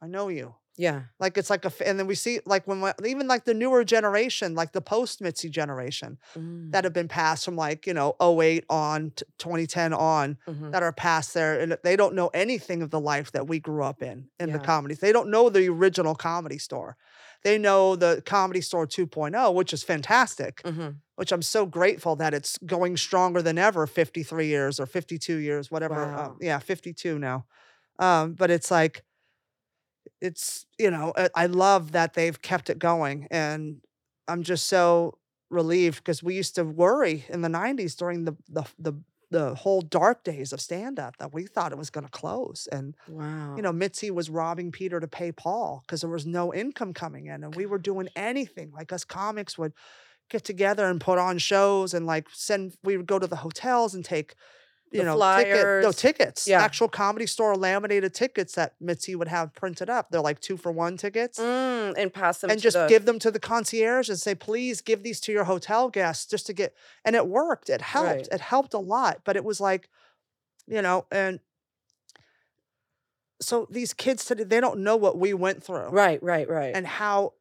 I 0.01 0.07
know 0.07 0.29
you. 0.29 0.55
Yeah. 0.81 1.03
Like 1.19 1.37
it's 1.37 1.51
like 1.51 1.65
a, 1.65 1.73
and 1.85 1.99
then 1.99 2.07
we 2.07 2.15
see 2.15 2.39
like 2.47 2.69
when 2.69 2.81
we- 2.81 2.93
even 3.11 3.27
like 3.27 3.45
the 3.45 3.53
newer 3.53 3.83
generation, 3.83 4.55
like 4.55 4.71
the 4.71 4.81
post 4.81 5.21
Mitzi 5.21 5.49
generation 5.51 6.19
Mm. 6.37 6.71
that 6.71 6.85
have 6.85 6.93
been 6.93 7.09
passed 7.09 7.45
from 7.45 7.57
like 7.57 7.85
you 7.85 7.95
know 7.95 8.15
08 8.21 8.65
on 8.71 9.11
to 9.17 9.25
2010 9.39 9.93
on 9.93 10.39
Mhm. 10.47 10.71
that 10.71 10.85
are 10.85 10.93
past 10.93 11.35
there 11.35 11.59
and 11.59 11.77
they 11.83 11.97
don't 11.97 12.15
know 12.15 12.29
anything 12.29 12.81
of 12.83 12.91
the 12.91 13.01
life 13.01 13.33
that 13.33 13.49
we 13.49 13.59
grew 13.59 13.83
up 13.83 14.05
in 14.05 14.29
in 14.39 14.53
the 14.53 14.59
Yeah. 14.59 14.65
comedies. 14.65 15.01
They 15.01 15.11
don't 15.11 15.31
know 15.31 15.49
the 15.51 15.69
original 15.69 16.15
comedy 16.15 16.59
store. 16.59 16.97
They 17.45 17.59
know 17.59 17.97
the 17.97 18.23
comedy 18.27 18.61
store 18.61 18.87
2.0, 18.87 19.55
which 19.55 19.73
is 19.73 19.83
fantastic, 19.83 20.63
Mhm. 20.65 20.97
which 21.17 21.33
I'm 21.33 21.43
so 21.43 21.67
grateful 21.67 22.17
that 22.17 22.35
it's 22.35 22.59
going 22.67 22.97
stronger 22.97 23.43
than 23.43 23.59
ever 23.59 23.87
53 23.87 24.47
years 24.47 24.81
or 24.81 24.87
52 24.87 25.37
years, 25.37 25.71
whatever. 25.71 25.95
uh, 25.95 26.29
Wow. 26.29 26.37
yeah, 26.41 26.59
52 26.59 27.19
now. 27.19 27.47
Um, 27.99 28.35
but 28.35 28.51
it's 28.51 28.71
like, 28.71 29.05
it's, 30.21 30.67
you 30.79 30.91
know, 30.91 31.13
I, 31.17 31.29
I 31.35 31.47
love 31.47 31.93
that 31.93 32.15
they've 32.15 32.41
kept 32.41 32.71
it 32.71 32.79
going. 32.79 33.29
And 33.31 33.81
I'm 34.27 34.43
just 34.43 34.67
so 34.67 35.19
relieved 35.51 35.99
because 35.99 36.23
we 36.23 36.35
used 36.35 36.55
to 36.57 36.65
worry 36.65 37.25
in 37.29 37.41
the 37.43 37.49
90s 37.49 37.95
during 37.97 38.25
the, 38.25 38.37
the, 38.49 38.65
the, 38.79 38.93
the 39.31 39.55
whole 39.55 39.83
dark 39.83 40.25
days 40.25 40.53
of 40.53 40.61
stand 40.61 40.99
up 40.99 41.17
that 41.19 41.35
we 41.35 41.47
thought 41.47 41.73
it 41.73 41.79
was 41.79 41.91
going 41.91 42.05
to 42.07 42.11
close. 42.11 42.67
And 42.73 42.95
Wow. 43.07 43.57
you 43.57 43.63
know, 43.63 43.73
Mitzi 43.73 44.11
was 44.11 44.31
robbing 44.31 44.73
Peter 44.73 45.01
to 45.01 45.09
pay 45.09 45.33
Paul 45.33 45.83
because 45.87 46.01
there 46.01 46.11
was 46.11 46.27
no 46.27 46.53
income 46.55 46.95
coming 46.95 47.27
in. 47.27 47.45
And 47.45 47.55
we 47.55 47.67
were 47.67 47.79
doing 47.79 48.09
anything. 48.17 48.71
Like 48.73 48.93
us 48.93 49.05
comics 49.05 49.59
would 49.59 49.75
get 50.31 50.45
together 50.45 50.87
and 50.87 51.01
put 51.01 51.19
on 51.19 51.39
shows 51.39 51.95
and 51.95 52.07
like 52.07 52.27
send, 52.33 52.75
we 52.83 52.97
would 52.97 53.07
go 53.07 53.19
to 53.19 53.27
the 53.27 53.37
hotels 53.37 53.95
and 53.95 54.05
take, 54.05 54.35
you 54.91 55.01
The 55.01 55.05
know, 55.05 55.37
ticket, 55.39 55.83
no 55.83 55.93
tickets, 55.93 56.47
Yeah. 56.49 56.63
actual 56.63 56.89
comedy 56.89 57.27
store 57.27 57.55
laminated 57.57 58.15
tickets 58.15 58.55
that 58.55 58.75
Mitzi 58.81 59.15
would 59.15 59.29
have 59.29 59.53
printed 59.55 59.91
up. 59.91 60.11
They're 60.11 60.21
like 60.21 60.41
two 60.41 60.57
for 60.57 60.73
one 60.73 60.97
tickets. 60.97 61.39
Mm, 61.39 61.95
and 61.97 62.13
pass 62.13 62.39
them 62.41 62.51
And 62.51 62.59
to 62.59 62.63
just 62.63 62.77
the, 62.77 62.87
give 62.89 63.05
them 63.05 63.19
to 63.19 63.31
the 63.31 63.39
concierge 63.41 64.09
and 64.09 64.19
say, 64.19 64.35
please 64.35 64.81
give 64.81 65.03
these 65.03 65.21
to 65.21 65.33
your 65.33 65.45
hotel 65.45 65.91
guests 65.91 66.25
just 66.27 66.47
to 66.47 66.53
get, 66.53 66.75
and 67.05 67.15
it 67.15 67.27
worked. 67.29 67.69
It 67.69 67.81
helped. 67.83 68.09
Right. 68.09 68.29
It 68.33 68.41
helped 68.41 68.73
a 68.75 68.79
lot. 68.79 69.21
But 69.25 69.37
it 69.37 69.45
was 69.45 69.61
like, 69.61 69.89
you 70.67 70.81
know, 70.83 71.07
and 71.11 71.41
so 73.41 73.67
these 73.71 73.93
kids 73.95 74.25
today 74.25 74.45
they 74.45 74.61
don't 74.61 74.81
know 74.81 74.97
what 74.97 75.19
we 75.19 75.33
went 75.33 75.63
through 75.63 75.89
Right, 75.91 76.21
right, 76.23 76.49
right. 76.49 76.75
and 76.75 76.87
how 76.87 77.35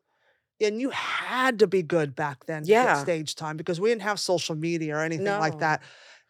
and 0.59 0.79
you 0.81 0.89
had 0.89 1.59
to 1.59 1.67
be 1.67 1.83
good 1.83 2.15
back 2.15 2.45
then 2.45 2.63
to 2.63 2.69
Yeah. 2.69 2.95
get 2.95 3.01
stage 3.01 3.35
time 3.35 3.57
because 3.57 3.79
we 3.79 3.89
didn't 3.89 4.01
have 4.03 4.19
social 4.19 4.55
media 4.55 4.95
or 4.95 5.01
anything 5.01 5.25
like 5.25 5.59
that 5.59 5.81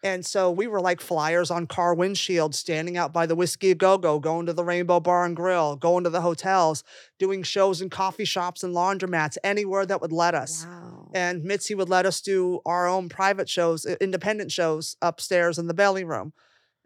and 0.04 0.26
so 0.26 0.52
we 0.52 0.68
were 0.68 0.82
like 0.82 1.02
flyers 1.02 1.50
on 1.50 1.68
car 1.68 1.96
windshields 1.96 2.56
standing 2.56 2.98
out 2.98 3.12
by 3.12 3.26
the 3.26 3.36
whiskey 3.36 3.72
a 3.72 3.76
go-go 3.76 4.20
going 4.20 4.46
to 4.46 4.54
the 4.54 4.64
rainbow 4.64 5.00
bar 5.00 5.26
and 5.26 5.36
grill 5.36 5.76
going 5.76 6.04
to 6.04 6.10
the 6.10 6.22
hotels 6.22 6.84
doing 7.18 7.44
shows 7.44 7.82
in 7.82 7.90
coffee 7.90 8.26
shops 8.26 8.64
and 8.64 8.76
laundromats 8.76 9.38
anywhere 9.44 9.86
that 9.86 10.02
would 10.02 10.12
let 10.12 10.36
us 10.36 10.66
wow. 10.66 11.10
and 11.14 11.44
Mitzi 11.44 11.76
would 11.76 11.90
let 11.90 12.06
us 12.06 12.22
do 12.22 12.60
our 12.66 12.88
own 12.88 13.10
private 13.10 13.50
shows, 13.50 13.86
independent 13.86 14.52
shows 14.52 14.98
upstairs 15.02 15.58
in 15.58 15.68
the 15.68 15.74
belly 15.74 16.04
room. 16.04 16.34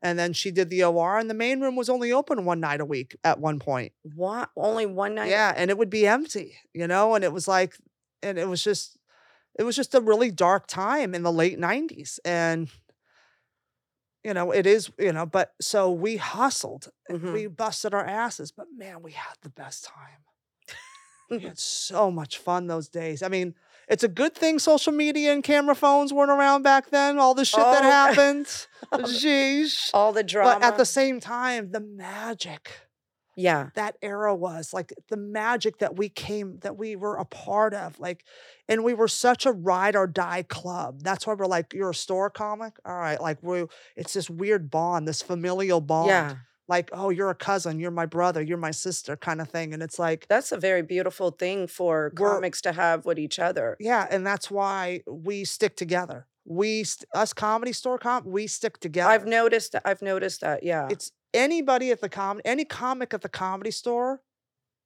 And 0.04 0.18
then 0.18 0.34
she 0.34 0.50
did 0.50 0.72
the 0.72 0.84
OR, 0.84 1.20
and 1.20 1.30
the 1.30 1.36
main 1.36 1.62
room 1.62 1.76
was 1.76 1.88
only 1.88 2.12
open 2.12 2.44
one 2.44 2.60
night 2.60 2.82
a 2.82 2.86
week 2.86 3.16
at 3.24 3.40
one 3.40 3.60
point. 3.60 3.92
What? 4.16 4.50
Only 4.58 4.88
one 4.88 5.14
night? 5.14 5.30
Yeah, 5.30 5.54
and 5.56 5.70
it 5.70 5.78
would 5.78 5.92
be 5.92 6.08
empty, 6.08 6.56
you 6.74 6.88
know, 6.88 7.14
and 7.14 7.24
it 7.24 7.32
was 7.32 7.48
like, 7.48 7.78
and 8.24 8.40
it 8.40 8.48
was 8.48 8.64
just, 8.64 8.98
it 9.60 9.64
was 9.64 9.76
just 9.76 9.94
a 9.94 10.02
really 10.02 10.32
dark 10.32 10.66
time 10.66 11.14
in 11.14 11.22
the 11.22 11.32
late 11.32 11.60
90s. 11.60 12.18
And, 12.26 12.68
you 14.24 14.34
know, 14.34 14.52
it 14.52 14.66
is, 14.68 14.92
you 15.00 15.12
know, 15.14 15.26
but 15.26 15.54
so 15.60 15.92
we 15.92 16.18
hustled 16.18 16.90
and 17.10 17.22
Mhm. 17.22 17.34
we 17.34 17.48
busted 17.48 17.94
our 17.94 18.06
asses, 18.06 18.52
but 18.52 18.68
man, 18.76 19.02
we 19.02 19.12
had 19.14 19.36
the 19.42 19.50
best 19.50 19.84
time. 19.86 20.24
We 21.30 21.40
had 21.48 21.58
so 21.60 22.12
much 22.12 22.38
fun 22.38 22.68
those 22.68 22.88
days. 22.90 23.24
I 23.24 23.28
mean, 23.30 23.56
it's 23.88 24.04
a 24.04 24.08
good 24.08 24.36
thing 24.36 24.60
social 24.60 24.94
media 24.94 25.34
and 25.34 25.44
camera 25.44 25.76
phones 25.76 26.14
weren't 26.14 26.30
around 26.32 26.62
back 26.64 26.90
then. 26.92 27.18
All 27.20 27.34
the 27.34 27.46
shit 27.46 27.60
that 27.60 27.84
Oh. 27.84 27.90
happened. 27.90 28.46
Jeez. 28.94 29.90
All 29.94 30.14
the 30.14 30.24
drama. 30.24 30.60
But 30.60 30.64
at 30.66 30.78
the 30.78 30.86
same 30.86 31.20
time, 31.20 31.72
the 31.72 31.80
magic 31.80 32.72
yeah. 33.36 33.70
that 33.76 33.98
era 34.02 34.36
was 34.36 34.74
like 34.74 34.94
the 35.10 35.18
magic 35.18 35.80
that 35.80 35.96
we 35.96 36.10
came, 36.10 36.60
that 36.60 36.78
we 36.78 36.96
were 36.96 37.16
a 37.16 37.26
part 37.26 37.74
of. 37.74 38.00
Like, 38.00 38.24
and 38.68 38.84
we 38.84 38.94
were 38.94 39.08
such 39.08 39.46
a 39.46 39.52
ride 39.52 39.96
or 39.96 40.08
die 40.08 40.44
club. 40.44 41.02
That's 41.04 41.26
why 41.26 41.34
we're 41.34 41.46
like, 41.46 41.74
you're 41.74 41.92
a 41.92 41.96
store 41.96 42.30
comic? 42.30 42.74
All 42.86 42.98
right. 42.98 43.20
Like, 43.20 43.42
we 43.42 43.66
it's 43.96 44.14
this 44.14 44.30
weird 44.30 44.70
bond, 44.70 45.08
this 45.08 45.22
familial 45.22 45.82
bond. 45.82 46.10
Yeah. 46.10 46.36
Like, 46.68 46.90
oh, 46.94 47.10
you're 47.10 47.30
a 47.30 47.36
cousin, 47.36 47.80
you're 47.80 47.92
my 47.92 48.06
brother, 48.06 48.42
you're 48.42 48.58
my 48.58 48.72
sister 48.72 49.18
kind 49.18 49.42
of 49.42 49.50
thing. 49.50 49.74
And 49.74 49.84
it's 49.84 50.00
like, 50.00 50.26
That's 50.30 50.54
a 50.54 50.58
very 50.58 50.82
beautiful 50.82 51.32
thing 51.32 51.68
for 51.68 52.12
comics 52.12 52.62
to 52.62 52.72
have 52.72 53.06
with 53.06 53.20
each 53.20 53.40
other. 53.40 53.76
Yeah, 53.78 54.08
and 54.10 54.26
that's 54.26 54.50
why 54.50 55.02
we 55.06 55.44
stick 55.44 55.76
together. 55.76 56.28
We 56.46 56.86
st- 56.86 57.10
us 57.14 57.34
comedy 57.34 57.74
store 57.74 57.98
comp, 57.98 58.26
we 58.26 58.48
stick 58.48 58.80
together. 58.80 59.12
I've 59.12 59.28
noticed 59.28 59.74
that. 59.74 59.82
I've 59.84 60.02
noticed 60.02 60.42
that. 60.42 60.64
Yeah. 60.64 60.88
it's 60.90 61.12
anybody 61.34 61.92
at 61.92 62.02
the 62.02 62.10
com 62.10 62.42
any 62.46 62.66
comic 62.66 63.14
at 63.14 63.22
the 63.22 63.30
comedy 63.30 63.72
store, 63.72 64.22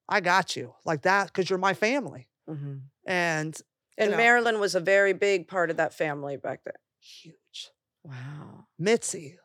I 0.08 0.22
got 0.22 0.56
you 0.56 0.76
like 0.86 1.02
that 1.04 1.28
because 1.28 1.50
you're 1.50 1.60
my 1.60 1.74
family. 1.74 2.28
Mhm. 2.50 2.82
And 3.08 3.60
And 3.98 4.12
know. 4.12 4.18
Marilyn 4.18 4.60
was 4.60 4.76
a 4.76 4.80
very 4.80 5.14
big 5.14 5.48
part 5.48 5.70
of 5.72 5.78
that 5.78 5.94
family 5.94 6.38
back 6.38 6.64
then. 6.64 6.74
huge. 7.00 7.72
Wow. 8.04 8.66
Mitzi 8.80 9.38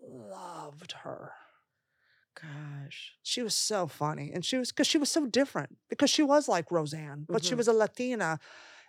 loved 0.00 0.92
her. 1.02 1.32
Gosh. 2.40 3.14
She 3.22 3.42
was 3.42 3.54
so 3.54 3.86
funny, 3.88 4.30
and 4.32 4.44
she 4.44 4.56
was 4.56 4.70
because 4.70 4.86
she 4.86 4.98
was 4.98 5.10
so 5.10 5.26
different 5.26 5.76
because 5.88 6.10
she 6.10 6.22
was 6.22 6.46
like 6.48 6.70
Roseanne, 6.70 7.26
but 7.28 7.44
she 7.44 7.54
Mhm. 7.54 7.58
was 7.58 7.68
a 7.68 7.72
Latina, 7.72 8.38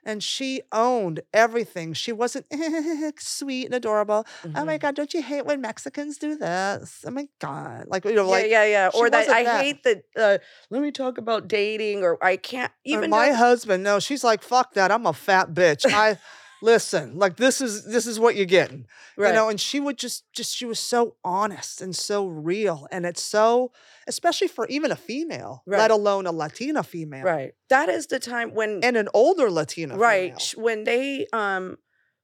and 0.06 0.24
she 0.24 0.62
owned 0.72 1.22
everything. 1.34 1.94
She 1.94 2.12
wasn't 2.12 2.46
sweet 3.20 3.66
and 3.66 3.74
adorable. 3.76 4.26
Oh 4.56 4.66
my 4.66 4.78
Mhm. 4.78 4.82
God, 4.82 4.96
don't 4.96 5.14
you 5.14 5.22
hate 5.22 5.46
when 5.46 5.62
Mexicans 5.62 6.18
do 6.18 6.36
this? 6.38 7.04
Oh 7.06 7.12
my 7.12 7.28
God. 7.40 7.86
Like, 7.88 8.06
you 8.06 8.14
know, 8.16 8.26
Yeah, 8.26 8.30
like 8.32 8.50
yeah, 8.50 8.66
yeah. 8.66 8.90
Or 8.94 9.10
that 9.10 9.30
I 9.30 9.44
that. 9.44 9.64
hate 9.64 9.84
that. 9.84 10.04
Uh, 10.18 10.38
let 10.70 10.82
me 10.82 10.92
talk 10.92 11.18
about 11.18 11.48
dating, 11.48 12.04
or 12.04 12.24
I 12.24 12.38
can't 12.38 12.72
Or 12.72 12.76
even. 12.86 13.10
my 13.10 13.30
know- 13.30 13.36
husband, 13.36 13.84
no, 13.84 14.00
she's 14.00 14.24
like, 14.24 14.42
fuck 14.42 14.74
that. 14.74 14.92
I'm 14.92 15.06
a 15.06 15.14
fat 15.14 15.50
bitch. 15.54 15.86
I 15.86 16.18
listen, 16.62 17.18
like 17.18 17.38
this 17.38 17.62
is 17.62 17.86
this 17.86 18.06
is 18.08 18.20
what 18.20 18.36
you're 18.36 18.46
getting. 18.46 18.86
right. 19.18 19.30
You 19.30 19.34
know, 19.34 19.50
and 19.50 19.60
she 19.60 19.80
would 19.80 19.98
just 19.98 20.24
just 20.34 20.56
she 20.56 20.66
was 20.66 20.80
so 20.80 21.16
honest 21.24 21.82
and 21.82 21.96
so 21.96 22.26
real. 22.28 22.88
And 22.92 23.06
it's 23.06 23.22
so 23.24 23.72
especially 24.08 24.48
for 24.48 24.66
even 24.68 24.92
a 24.92 24.96
female, 24.96 25.64
Right. 25.66 25.80
let 25.80 25.92
alone 25.92 26.26
a 26.28 26.32
Latina 26.32 26.84
female. 26.84 27.24
right. 27.24 27.54
That 27.70 27.90
is 27.90 28.08
the 28.08 28.20
time 28.20 28.54
when 28.56 28.80
And 28.84 28.98
an 28.98 29.08
older 29.14 29.50
Latina 29.52 29.98
right 29.98 30.40
female. 30.42 30.66
when 30.66 30.84
they 30.84 31.28
um 31.34 31.78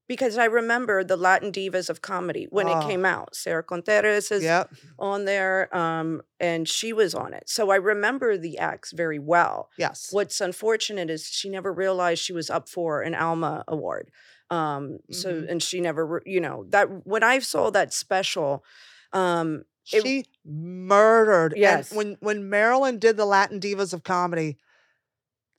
because 0.07 0.37
I 0.37 0.45
remember 0.45 1.03
the 1.03 1.17
Latin 1.17 1.51
divas 1.51 1.89
of 1.89 2.01
comedy 2.01 2.47
when 2.49 2.67
Oh. 2.67 2.79
it 2.79 2.87
came 2.87 3.05
out. 3.05 3.35
Sarah 3.35 3.63
Contreras 3.63 4.31
is 4.31 4.43
Yep. 4.43 4.71
on 4.99 5.25
there, 5.25 5.75
um, 5.75 6.21
and 6.39 6.67
she 6.69 6.93
was 6.93 7.15
on 7.15 7.33
it. 7.33 7.49
So 7.49 7.69
I 7.71 7.77
remember 7.77 8.37
the 8.37 8.57
acts 8.59 8.91
very 8.91 9.19
well. 9.19 9.69
Yes. 9.77 10.09
What's 10.11 10.39
unfortunate 10.41 11.09
is 11.09 11.25
she 11.27 11.49
never 11.49 11.71
realized 11.73 12.21
she 12.23 12.33
was 12.33 12.49
up 12.49 12.69
for 12.69 13.01
an 13.01 13.15
Alma 13.15 13.63
Award. 13.67 14.11
Um, 14.51 14.99
so 15.11 15.33
Mhm. 15.41 15.49
and 15.49 15.63
she 15.63 15.81
never, 15.81 16.21
you 16.25 16.39
know, 16.39 16.65
that 16.69 17.05
when 17.07 17.23
I 17.23 17.39
saw 17.39 17.71
that 17.71 17.91
special, 17.93 18.63
um, 19.11 19.65
it- 19.91 20.03
she 20.03 20.25
murdered. 20.45 21.53
Yes. 21.57 21.89
And 21.89 21.97
when 21.97 22.17
when 22.19 22.49
Marilyn 22.49 22.99
did 22.99 23.17
the 23.17 23.25
Latin 23.25 23.59
Divas 23.59 23.93
of 23.93 24.03
Comedy, 24.03 24.57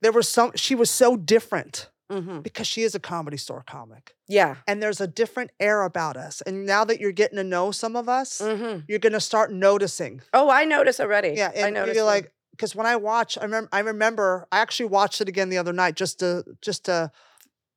there 0.02 0.12
was 0.12 0.28
some 0.28 0.52
she 0.54 0.74
was 0.76 0.90
so 0.90 1.16
different 1.16 1.90
mhm, 2.10 2.42
because 2.42 2.66
she 2.66 2.82
is 2.82 2.94
a 2.94 3.00
comedy 3.00 3.36
store 3.36 3.64
comic. 3.66 4.14
yeah, 4.28 4.56
And 4.66 4.82
there's 4.82 5.00
a 5.00 5.06
different 5.06 5.50
air 5.60 5.82
about 5.82 6.16
us. 6.16 6.40
And 6.42 6.66
now 6.66 6.84
that 6.84 7.00
you're 7.00 7.12
getting 7.12 7.36
to 7.36 7.44
know 7.44 7.70
some 7.72 7.96
of 7.96 8.08
us, 8.08 8.40
hmm 8.40 8.78
you're 8.88 8.98
gonna 8.98 9.20
start 9.20 9.52
noticing. 9.52 10.22
Oh, 10.32 10.48
I 10.50 10.64
notice 10.64 11.00
already. 11.00 11.34
Yeah, 11.36 11.52
I 11.56 11.70
notice. 11.70 11.94
you're 11.96 12.04
like, 12.04 12.32
because 12.52 12.74
when 12.74 12.86
I 12.86 12.96
watch, 12.96 13.36
I 13.38 13.42
remember, 13.42 13.68
I 13.72 13.80
remember, 13.80 14.46
I 14.50 14.60
actually 14.60 14.86
watched 14.86 15.20
it 15.20 15.28
again 15.28 15.48
the 15.50 15.58
other 15.58 15.72
night 15.72 15.94
just 15.96 16.20
to, 16.20 16.44
just 16.62 16.84
to, 16.86 17.10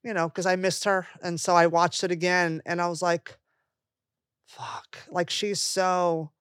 you 0.04 0.14
know, 0.14 0.30
because 0.30 0.46
I 0.46 0.56
missed 0.56 0.86
her, 0.86 1.08
and 1.22 1.40
so 1.40 1.56
I 1.56 1.68
watched 1.68 2.04
it 2.04 2.12
again, 2.12 2.62
and 2.66 2.82
I 2.82 2.88
was 2.88 3.02
like, 3.02 3.38
fuck, 4.46 4.98
like 5.10 5.30
she's 5.30 5.60
so, 5.60 6.32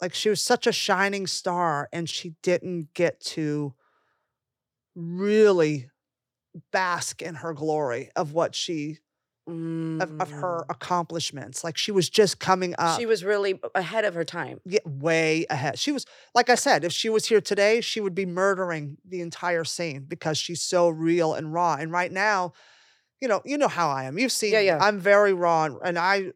like 0.00 0.14
she 0.14 0.28
was 0.28 0.40
such 0.42 0.66
a 0.66 0.72
shining 0.72 1.26
star, 1.26 1.88
and 1.92 2.08
she 2.08 2.34
didn't 2.42 2.94
get 2.94 3.18
to 3.20 3.74
really 4.94 5.88
bask 6.70 7.22
in 7.22 7.36
her 7.36 7.52
glory 7.54 8.10
of 8.16 8.32
what 8.32 8.54
she 8.54 8.98
of, 9.48 10.20
of 10.20 10.30
her 10.30 10.64
Mm. 10.68 10.70
accomplishments. 10.70 11.64
Like 11.64 11.76
she 11.76 11.90
was 11.90 12.08
just 12.08 12.38
coming 12.38 12.74
up. 12.78 12.98
She 12.98 13.06
was 13.06 13.24
really 13.24 13.60
ahead 13.74 14.04
of 14.04 14.14
her 14.14 14.24
time. 14.24 14.60
get 14.68 14.86
way 14.86 15.46
ahead. 15.50 15.78
She 15.80 15.90
was, 15.90 16.06
like 16.32 16.48
I 16.48 16.54
said, 16.54 16.84
if 16.84 16.92
she 16.92 17.08
was 17.08 17.26
here 17.26 17.40
today, 17.40 17.80
she 17.80 18.00
would 18.00 18.14
be 18.14 18.24
murdering 18.24 18.98
the 19.04 19.20
entire 19.20 19.64
scene 19.64 20.04
because 20.06 20.38
she's 20.38 20.62
so 20.62 20.88
real 20.88 21.34
and 21.34 21.52
raw. 21.52 21.74
And 21.74 21.90
right 21.90 22.12
now, 22.12 22.52
you 23.20 23.26
know, 23.26 23.42
you 23.44 23.58
know 23.58 23.68
how 23.68 23.90
I 23.90 24.04
am. 24.04 24.16
You've 24.18 24.32
seen, 24.32 24.52
Yeah, 24.52 24.60
yeah. 24.60 24.78
I'm 24.80 25.00
very 25.00 25.32
raw, 25.32 25.64
and, 25.64 25.76
and 25.84 25.98
I, 25.98 26.32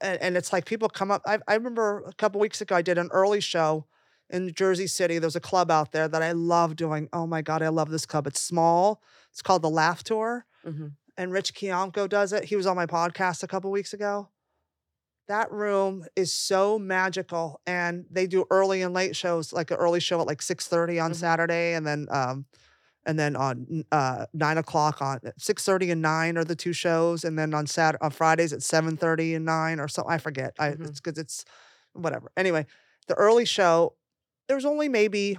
and, 0.00 0.20
and 0.20 0.36
it's 0.36 0.52
like 0.52 0.64
people 0.64 0.88
come 0.88 1.10
up. 1.10 1.22
I, 1.26 1.38
I 1.48 1.54
remember 1.54 2.04
a 2.06 2.12
couple 2.12 2.40
weeks 2.40 2.60
ago, 2.60 2.76
I 2.76 2.82
did 2.82 2.98
an 2.98 3.08
early 3.12 3.40
show 3.40 3.86
in 4.30 4.52
Jersey 4.54 4.86
City. 4.86 5.18
There's 5.18 5.36
a 5.36 5.40
club 5.40 5.70
out 5.70 5.92
there 5.92 6.08
that 6.08 6.22
I 6.22 6.32
love 6.32 6.76
doing. 6.76 7.08
Oh 7.12 7.26
my 7.26 7.42
god, 7.42 7.62
I 7.62 7.68
love 7.68 7.90
this 7.90 8.06
club. 8.06 8.26
It's 8.26 8.40
small. 8.42 9.02
It's 9.30 9.42
called 9.42 9.62
the 9.62 9.70
Laugh 9.70 10.02
Tour 10.02 10.46
Mhm. 10.66 10.92
and 11.16 11.32
Rich 11.32 11.54
Kiamco 11.54 12.08
does 12.08 12.32
it. 12.32 12.44
He 12.44 12.56
was 12.56 12.66
on 12.66 12.76
my 12.76 12.86
podcast 12.86 13.42
a 13.42 13.46
couple 13.46 13.70
weeks 13.70 13.92
ago. 13.92 14.28
That 15.28 15.50
room 15.50 16.04
is 16.14 16.32
so 16.32 16.78
magical, 16.78 17.60
and 17.66 18.06
they 18.10 18.26
do 18.28 18.44
early 18.50 18.82
and 18.82 18.94
late 18.94 19.16
shows, 19.16 19.52
like 19.52 19.70
an 19.72 19.76
early 19.76 19.98
show 20.00 20.20
at 20.20 20.26
like 20.26 20.40
six 20.40 20.68
thirty 20.68 21.00
on 21.00 21.10
Mhm. 21.12 21.16
Saturday, 21.16 21.74
and 21.74 21.84
then 21.84 22.06
um, 22.10 22.46
and 23.04 23.18
then 23.18 23.34
on 23.36 23.84
uh 23.90 24.26
nine 24.32 24.56
o'clock 24.58 25.02
on 25.02 25.18
six 25.36 25.64
thirty 25.64 25.90
and 25.90 26.00
nine 26.00 26.38
are 26.38 26.44
the 26.44 26.54
two 26.54 26.72
shows, 26.72 27.24
and 27.24 27.36
then 27.36 27.54
on 27.54 27.66
Sat 27.66 27.96
on 28.00 28.12
Fridays 28.12 28.52
at 28.52 28.62
seven 28.62 28.96
thirty 28.96 29.34
and 29.34 29.44
nine 29.44 29.80
or 29.80 29.88
so. 29.88 30.04
I 30.08 30.18
forget. 30.18 30.54
I 30.60 30.70
Mhm. 30.70 30.88
it's 30.90 31.00
because 31.00 31.18
it's 31.18 31.44
whatever. 31.92 32.30
Anyway, 32.36 32.64
the 33.08 33.14
early 33.14 33.44
show, 33.44 33.94
there's 34.48 34.64
only 34.64 34.88
maybe 34.88 35.36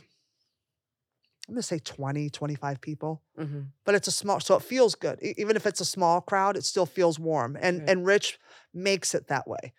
I'm 1.47 1.53
gonna 1.53 1.61
say 1.63 1.79
20, 1.79 2.29
25 2.29 2.81
people 2.81 3.23
Mhm. 3.37 3.67
but 3.85 3.95
it's 3.95 4.07
a 4.07 4.11
small 4.11 4.39
so 4.39 4.55
it 4.55 4.63
feels 4.63 4.95
good 4.95 5.19
even 5.21 5.55
if 5.55 5.65
it's 5.65 5.79
a 5.79 5.85
small 5.85 6.19
crowd 6.21 6.57
it 6.57 6.65
still 6.65 6.85
feels 6.85 7.17
warm 7.19 7.57
and 7.61 7.79
Right. 7.79 7.89
and 7.89 8.05
rich 8.05 8.39
makes 8.73 9.13
it 9.15 9.27
that 9.27 9.47
way 9.47 9.73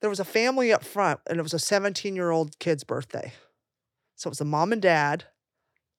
there 0.00 0.10
was 0.10 0.18
a 0.20 0.24
family 0.24 0.72
up 0.72 0.82
front 0.82 1.20
and 1.28 1.38
it 1.38 1.42
was 1.42 1.54
a 1.54 1.58
17 1.58 2.16
year 2.16 2.30
old 2.30 2.58
kid's 2.58 2.82
birthday 2.84 3.32
so 4.16 4.28
it 4.28 4.32
was 4.32 4.38
the 4.38 4.44
mom 4.44 4.72
and 4.72 4.82
dad 4.82 5.26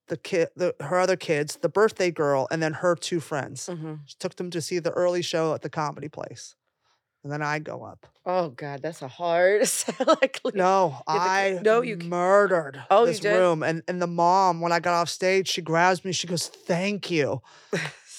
the 0.08 0.16
kid 0.18 0.50
the, 0.56 0.74
her 0.80 0.98
other 1.00 1.16
kids 1.16 1.56
the 1.62 1.68
birthday 1.68 2.10
girl 2.10 2.46
and 2.50 2.62
then 2.62 2.74
her 2.74 2.94
two 2.94 3.20
friends 3.20 3.68
Mhm. 3.70 4.00
she 4.04 4.16
took 4.18 4.36
them 4.36 4.50
to 4.50 4.60
see 4.60 4.78
the 4.78 4.90
early 4.92 5.22
show 5.22 5.54
at 5.54 5.62
the 5.62 5.70
comedy 5.70 6.08
place 6.08 6.56
and 7.24 7.32
then 7.32 7.42
i 7.42 7.58
go 7.58 7.82
up 7.82 8.06
Oh 8.26 8.48
God, 8.48 8.80
that's 8.80 9.02
a 9.02 9.08
hard. 9.08 9.60
like, 10.06 10.40
no 10.54 10.96
i 11.06 11.58
no, 11.62 11.82
you 11.82 11.96
murdered 11.98 12.82
Oh, 12.90 13.04
this 13.04 13.20
did? 13.20 13.36
room 13.36 13.62
and 13.62 13.82
and 13.88 14.00
the 14.00 14.06
mom 14.06 14.60
when 14.62 14.72
i 14.72 14.80
got 14.80 14.94
off 14.94 15.08
stage 15.10 15.48
she 15.48 15.60
grabs 15.60 16.04
me 16.04 16.12
she 16.12 16.26
goes 16.26 16.46
thank 16.48 17.10
you 17.10 17.42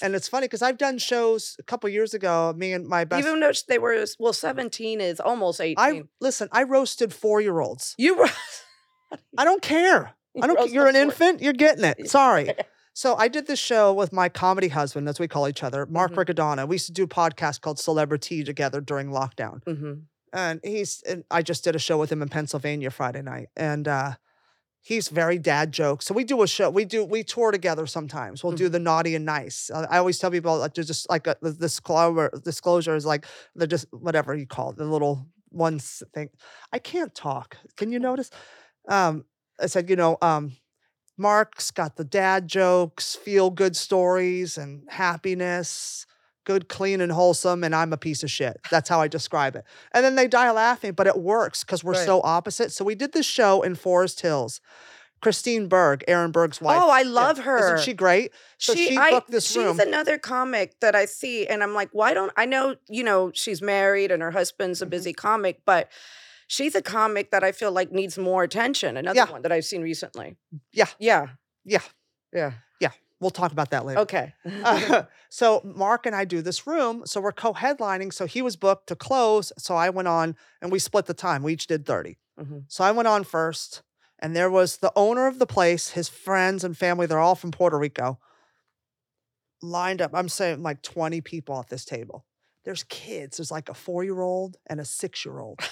And 0.02 0.14
it's 0.14 0.28
funny 0.28 0.44
because 0.44 0.60
I've 0.60 0.76
done 0.76 0.98
shows 0.98 1.56
a 1.58 1.62
couple 1.62 1.88
years 1.88 2.12
ago. 2.12 2.52
Me 2.54 2.74
and 2.74 2.86
my 2.86 3.04
best. 3.06 3.26
Even 3.26 3.40
though 3.40 3.50
they 3.66 3.78
were 3.78 4.04
well, 4.18 4.34
seventeen 4.34 5.00
is 5.00 5.20
almost 5.20 5.58
eighteen. 5.58 5.76
I 5.78 6.02
listen. 6.20 6.50
I 6.52 6.64
roasted 6.64 7.14
four 7.14 7.40
year 7.40 7.60
olds. 7.60 7.94
you 7.96 8.14
were. 8.18 8.28
I 9.38 9.46
don't 9.46 9.62
care. 9.62 10.12
I 10.42 10.46
don't. 10.46 10.70
You're 10.70 10.86
an 10.86 10.92
four- 10.96 11.00
infant. 11.02 11.40
You're 11.40 11.54
getting 11.54 11.84
it. 11.84 12.10
Sorry. 12.10 12.52
So 12.96 13.14
I 13.16 13.28
did 13.28 13.46
this 13.46 13.58
show 13.58 13.92
with 13.92 14.10
my 14.10 14.30
comedy 14.30 14.68
husband, 14.68 15.06
as 15.06 15.20
we 15.20 15.28
call 15.28 15.46
each 15.48 15.62
other, 15.62 15.84
Mark. 15.84 16.12
Riccadonna. 16.14 16.66
We 16.66 16.76
used 16.76 16.86
to 16.86 16.92
do 16.92 17.02
a 17.02 17.06
podcast 17.06 17.60
called 17.60 17.78
Celebrity 17.78 18.42
together 18.42 18.80
during 18.80 19.10
lockdown. 19.10 19.62
Mhm. 19.64 20.04
and 20.32 20.60
he's 20.64 21.02
and 21.02 21.22
I 21.30 21.42
just 21.42 21.62
did 21.62 21.76
a 21.76 21.78
show 21.78 21.98
with 21.98 22.10
him 22.10 22.22
in 22.22 22.28
Pennsylvania 22.30 22.90
Friday 22.90 23.20
night, 23.20 23.48
and 23.54 23.86
uh, 23.86 24.12
he's 24.80 25.08
very 25.08 25.38
dad 25.38 25.72
jokes. 25.72 26.06
So 26.06 26.14
we 26.14 26.24
do 26.24 26.42
a 26.42 26.46
show. 26.48 26.70
We 26.70 26.86
do 26.86 27.04
we 27.04 27.22
tour 27.22 27.50
together 27.52 27.86
sometimes. 27.86 28.42
We'll 28.42 28.54
do 28.56 28.70
the 28.70 28.78
naughty 28.78 29.14
and 29.14 29.26
nice. 29.26 29.70
I, 29.70 29.84
I 29.84 29.98
always 29.98 30.18
tell 30.18 30.30
people 30.30 30.56
like 30.58 30.72
there's 30.74 30.86
just 30.86 31.08
like 31.10 31.26
a, 31.26 31.36
the 31.42 31.52
disclosure. 31.52 32.30
Disclosure 32.42 32.96
is 32.96 33.04
like 33.04 33.26
the 33.54 33.66
just 33.66 33.86
whatever 33.92 34.34
you 34.34 34.46
call 34.46 34.70
it, 34.70 34.76
the 34.78 34.84
little 34.86 35.26
ones 35.50 36.02
thing. 36.14 36.30
I 36.72 36.78
can't 36.78 37.14
talk. 37.14 37.58
Can 37.76 37.92
you 37.92 37.98
notice? 37.98 38.30
Um, 38.88 39.26
I 39.60 39.66
said, 39.66 39.88
you 39.90 39.96
know, 39.96 40.16
um, 40.22 40.52
Mark's 41.18 41.70
got 41.70 41.96
the 41.96 42.04
dad 42.04 42.46
jokes, 42.48 43.14
feel 43.14 43.50
good 43.50 43.76
stories, 43.76 44.58
and 44.58 44.82
happiness. 44.88 46.06
Good, 46.44 46.68
clean, 46.68 47.00
and 47.00 47.10
wholesome, 47.10 47.64
and 47.64 47.74
I'm 47.74 47.92
a 47.92 47.96
piece 47.96 48.22
of 48.22 48.30
shit. 48.30 48.60
That's 48.70 48.88
how 48.88 49.00
I 49.00 49.08
describe 49.08 49.56
it. 49.56 49.64
And 49.92 50.04
then 50.04 50.14
they 50.14 50.28
die 50.28 50.50
laughing, 50.52 50.92
but 50.92 51.08
it 51.08 51.18
works 51.18 51.64
because 51.64 51.82
we're 51.82 51.94
Right. 51.94 52.06
so 52.06 52.20
opposite. 52.22 52.70
So 52.70 52.84
we 52.84 52.94
did 52.94 53.12
this 53.12 53.26
show 53.26 53.62
in 53.62 53.74
Forest 53.74 54.20
Hills. 54.20 54.60
Christine 55.22 55.66
Berg, 55.66 56.04
Aaron 56.06 56.30
Berg's 56.30 56.60
wife. 56.60 56.78
Oh, 56.80 56.90
I 56.90 57.02
love 57.02 57.38
her. 57.38 57.74
Isn't 57.74 57.84
she 57.84 57.94
great? 57.94 58.32
So 58.58 58.74
she, 58.74 58.96
I- 58.96 59.10
booked 59.10 59.30
this 59.30 59.46
she's 59.46 59.56
room. 59.56 59.80
another 59.80 60.18
comic 60.18 60.78
that 60.80 60.94
I 60.94 61.06
see, 61.06 61.46
and 61.48 61.62
I'm 61.64 61.74
like, 61.74 61.88
why 61.92 62.12
don't 62.14 62.30
I 62.36 62.44
know? 62.44 62.76
You 62.88 63.02
know, 63.02 63.32
she's 63.34 63.60
married 63.62 64.12
and 64.12 64.22
her 64.22 64.30
husband's 64.30 64.82
a 64.82 64.86
Mhm. 64.86 64.90
busy 64.90 65.12
comic, 65.14 65.62
but 65.64 65.88
she's 66.46 66.74
a 66.74 66.82
comic 66.82 67.30
that 67.30 67.42
I 67.44 67.52
feel 67.52 67.72
like 67.72 67.92
needs 67.92 68.16
more 68.18 68.42
attention. 68.42 68.96
Another 68.96 69.16
Yeah. 69.16 69.30
one 69.30 69.42
that 69.42 69.52
I've 69.52 69.64
seen 69.64 69.82
recently. 69.82 70.36
Yeah. 70.72 70.86
yeah, 70.98 71.28
Yeah. 71.64 71.80
yeah. 72.32 72.52
Yeah. 72.80 72.90
We'll 73.20 73.30
talk 73.30 73.52
about 73.52 73.70
that 73.70 73.84
later. 73.86 74.00
Okay. 74.00 74.34
Uh, 74.62 75.02
so 75.30 75.60
Mark 75.64 76.06
and 76.06 76.14
I 76.14 76.24
do 76.24 76.42
this 76.42 76.66
room. 76.66 77.02
So 77.06 77.20
we're 77.20 77.32
co-headlining. 77.32 78.12
So 78.12 78.26
he 78.26 78.42
was 78.42 78.56
booked 78.56 78.88
to 78.88 78.96
close. 78.96 79.52
So 79.58 79.74
I 79.74 79.90
went 79.90 80.08
on 80.08 80.36
and 80.60 80.70
we 80.70 80.78
split 80.78 81.06
the 81.06 81.14
time. 81.14 81.42
We 81.42 81.54
each 81.54 81.66
did 81.66 81.86
30. 81.86 82.18
Mhm. 82.38 82.64
So 82.68 82.84
I 82.84 82.90
went 82.92 83.08
on 83.08 83.24
first. 83.24 83.82
And 84.18 84.34
there 84.34 84.50
was 84.50 84.78
the 84.78 84.92
owner 84.96 85.26
of 85.26 85.38
the 85.38 85.46
place, 85.46 85.90
his 85.90 86.08
friends 86.08 86.64
and 86.64 86.76
family, 86.76 87.06
they're 87.06 87.18
all 87.18 87.34
from 87.34 87.50
Puerto 87.50 87.78
Rico, 87.78 88.18
lined 89.62 90.00
up. 90.00 90.12
I'm 90.14 90.28
saying 90.28 90.62
like 90.62 90.80
20 90.82 91.20
people 91.20 91.58
at 91.60 91.68
this 91.68 91.84
table. 91.84 92.24
There's 92.64 92.82
kids. 92.84 93.36
There's 93.36 93.50
like 93.50 93.68
a 93.68 93.74
four-year-old 93.74 94.56
and 94.66 94.80
a 94.80 94.84
six-year-old. 94.84 95.60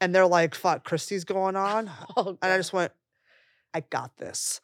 and 0.00 0.14
they're 0.14 0.26
like, 0.26 0.54
fuck, 0.54 0.84
Christy's 0.84 1.24
going 1.24 1.56
on. 1.56 1.90
Oh, 2.16 2.38
And 2.42 2.52
I 2.52 2.56
just 2.56 2.72
went, 2.72 2.92
I 3.74 3.80
got 3.80 4.16
this. 4.16 4.60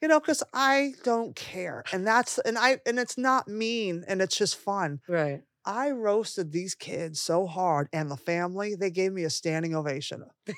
You 0.00 0.08
know, 0.08 0.18
because 0.18 0.42
I 0.52 0.94
don't 1.04 1.36
care. 1.36 1.84
And 1.92 2.06
that's 2.06 2.38
and 2.38 2.58
I 2.58 2.78
and 2.86 2.98
it's 2.98 3.16
not 3.16 3.46
mean 3.46 4.04
and 4.08 4.20
it's 4.20 4.36
just 4.36 4.56
fun. 4.56 5.00
right. 5.08 5.42
I 5.64 5.90
roasted 5.92 6.50
these 6.50 6.74
kids 6.74 7.20
so 7.20 7.46
hard 7.46 7.88
and 7.92 8.10
the 8.10 8.16
family, 8.16 8.74
they 8.74 8.90
gave 8.90 9.12
me 9.12 9.22
a 9.22 9.30
standing 9.30 9.76
ovation. 9.76 10.24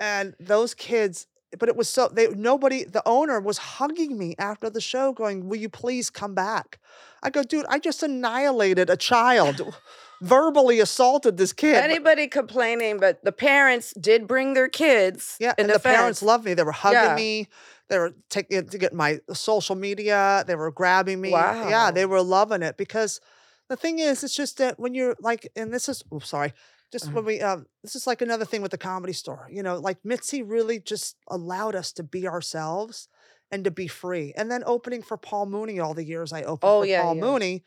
And 0.00 0.34
those 0.40 0.74
kids, 0.74 1.26
but 1.58 1.68
it 1.68 1.76
was 1.76 1.88
so 1.88 2.08
they 2.08 2.28
nobody 2.28 2.84
the 2.84 3.02
owner 3.06 3.40
was 3.40 3.58
hugging 3.58 4.16
me 4.18 4.34
after 4.38 4.70
the 4.70 4.80
show 4.80 5.12
going 5.12 5.48
will 5.48 5.58
you 5.58 5.68
please 5.68 6.10
come 6.10 6.34
back? 6.34 6.78
I 7.22 7.30
go 7.30 7.42
dude 7.42 7.66
i 7.68 7.78
just 7.78 8.02
annihilated 8.02 8.88
a 8.90 8.96
child 8.96 9.74
verbally 10.22 10.80
assaulted 10.80 11.36
this 11.36 11.52
kid. 11.52 11.76
Anybody 11.76 12.28
complaining, 12.28 12.98
but 12.98 13.24
the 13.24 13.32
parents 13.32 13.92
did 13.94 14.26
bring 14.26 14.54
their 14.54 14.68
kids. 14.68 15.36
yeah 15.40 15.54
and 15.58 15.68
the 15.70 15.78
parents 15.78 16.22
loved 16.22 16.44
me. 16.44 16.54
They 16.54 16.62
were 16.62 16.72
hugging 16.72 17.00
Yeah. 17.00 17.14
me. 17.14 17.48
They 17.88 17.98
were 17.98 18.12
taking 18.28 18.58
eh, 18.58 18.62
to 18.62 18.78
get 18.78 18.92
my 18.92 19.18
social 19.32 19.74
media. 19.76 20.44
They 20.46 20.54
were 20.54 20.70
grabbing 20.70 21.20
me. 21.20 21.30
Wow. 21.32 21.68
yeah 21.68 21.90
they 21.90 22.06
were 22.06 22.22
loving 22.22 22.62
it 22.62 22.76
because 22.76 23.20
the 23.68 23.76
thing 23.76 23.98
is 23.98 24.22
it's 24.24 24.34
just 24.34 24.58
that 24.58 24.78
when 24.78 24.94
you're 24.94 25.16
like 25.20 25.48
and 25.56 25.72
this 25.72 25.88
is 25.88 26.02
oops 26.12 26.28
sorry 26.28 26.52
just 26.92 27.12
Uh-huh. 27.12 27.14
when 27.14 27.24
we 27.24 27.40
um 27.40 27.66
this 27.82 27.94
is 27.96 28.06
like 28.06 28.22
another 28.22 28.44
thing 28.44 28.62
with 28.62 28.70
the 28.70 28.78
comedy 28.78 29.12
store 29.12 29.48
you 29.50 29.62
know 29.62 29.78
like 29.78 29.98
mitzi 30.04 30.42
really 30.42 30.78
just 30.80 31.16
allowed 31.28 31.74
us 31.74 31.92
to 31.92 32.02
be 32.02 32.26
ourselves 32.28 33.08
and 33.50 33.64
to 33.64 33.70
be 33.70 33.86
free 33.88 34.32
and 34.36 34.50
then 34.50 34.62
opening 34.66 35.02
for 35.02 35.16
paul 35.16 35.46
mooney 35.46 35.78
all 35.80 35.94
the 35.94 36.04
years 36.04 36.32
i 36.32 36.42
opened 36.42 36.74
Oh, 36.74 36.76
for 36.76 36.86
yeah, 36.86 37.02
paul 37.02 37.14
yeah. 37.14 37.14
mooney 37.14 37.62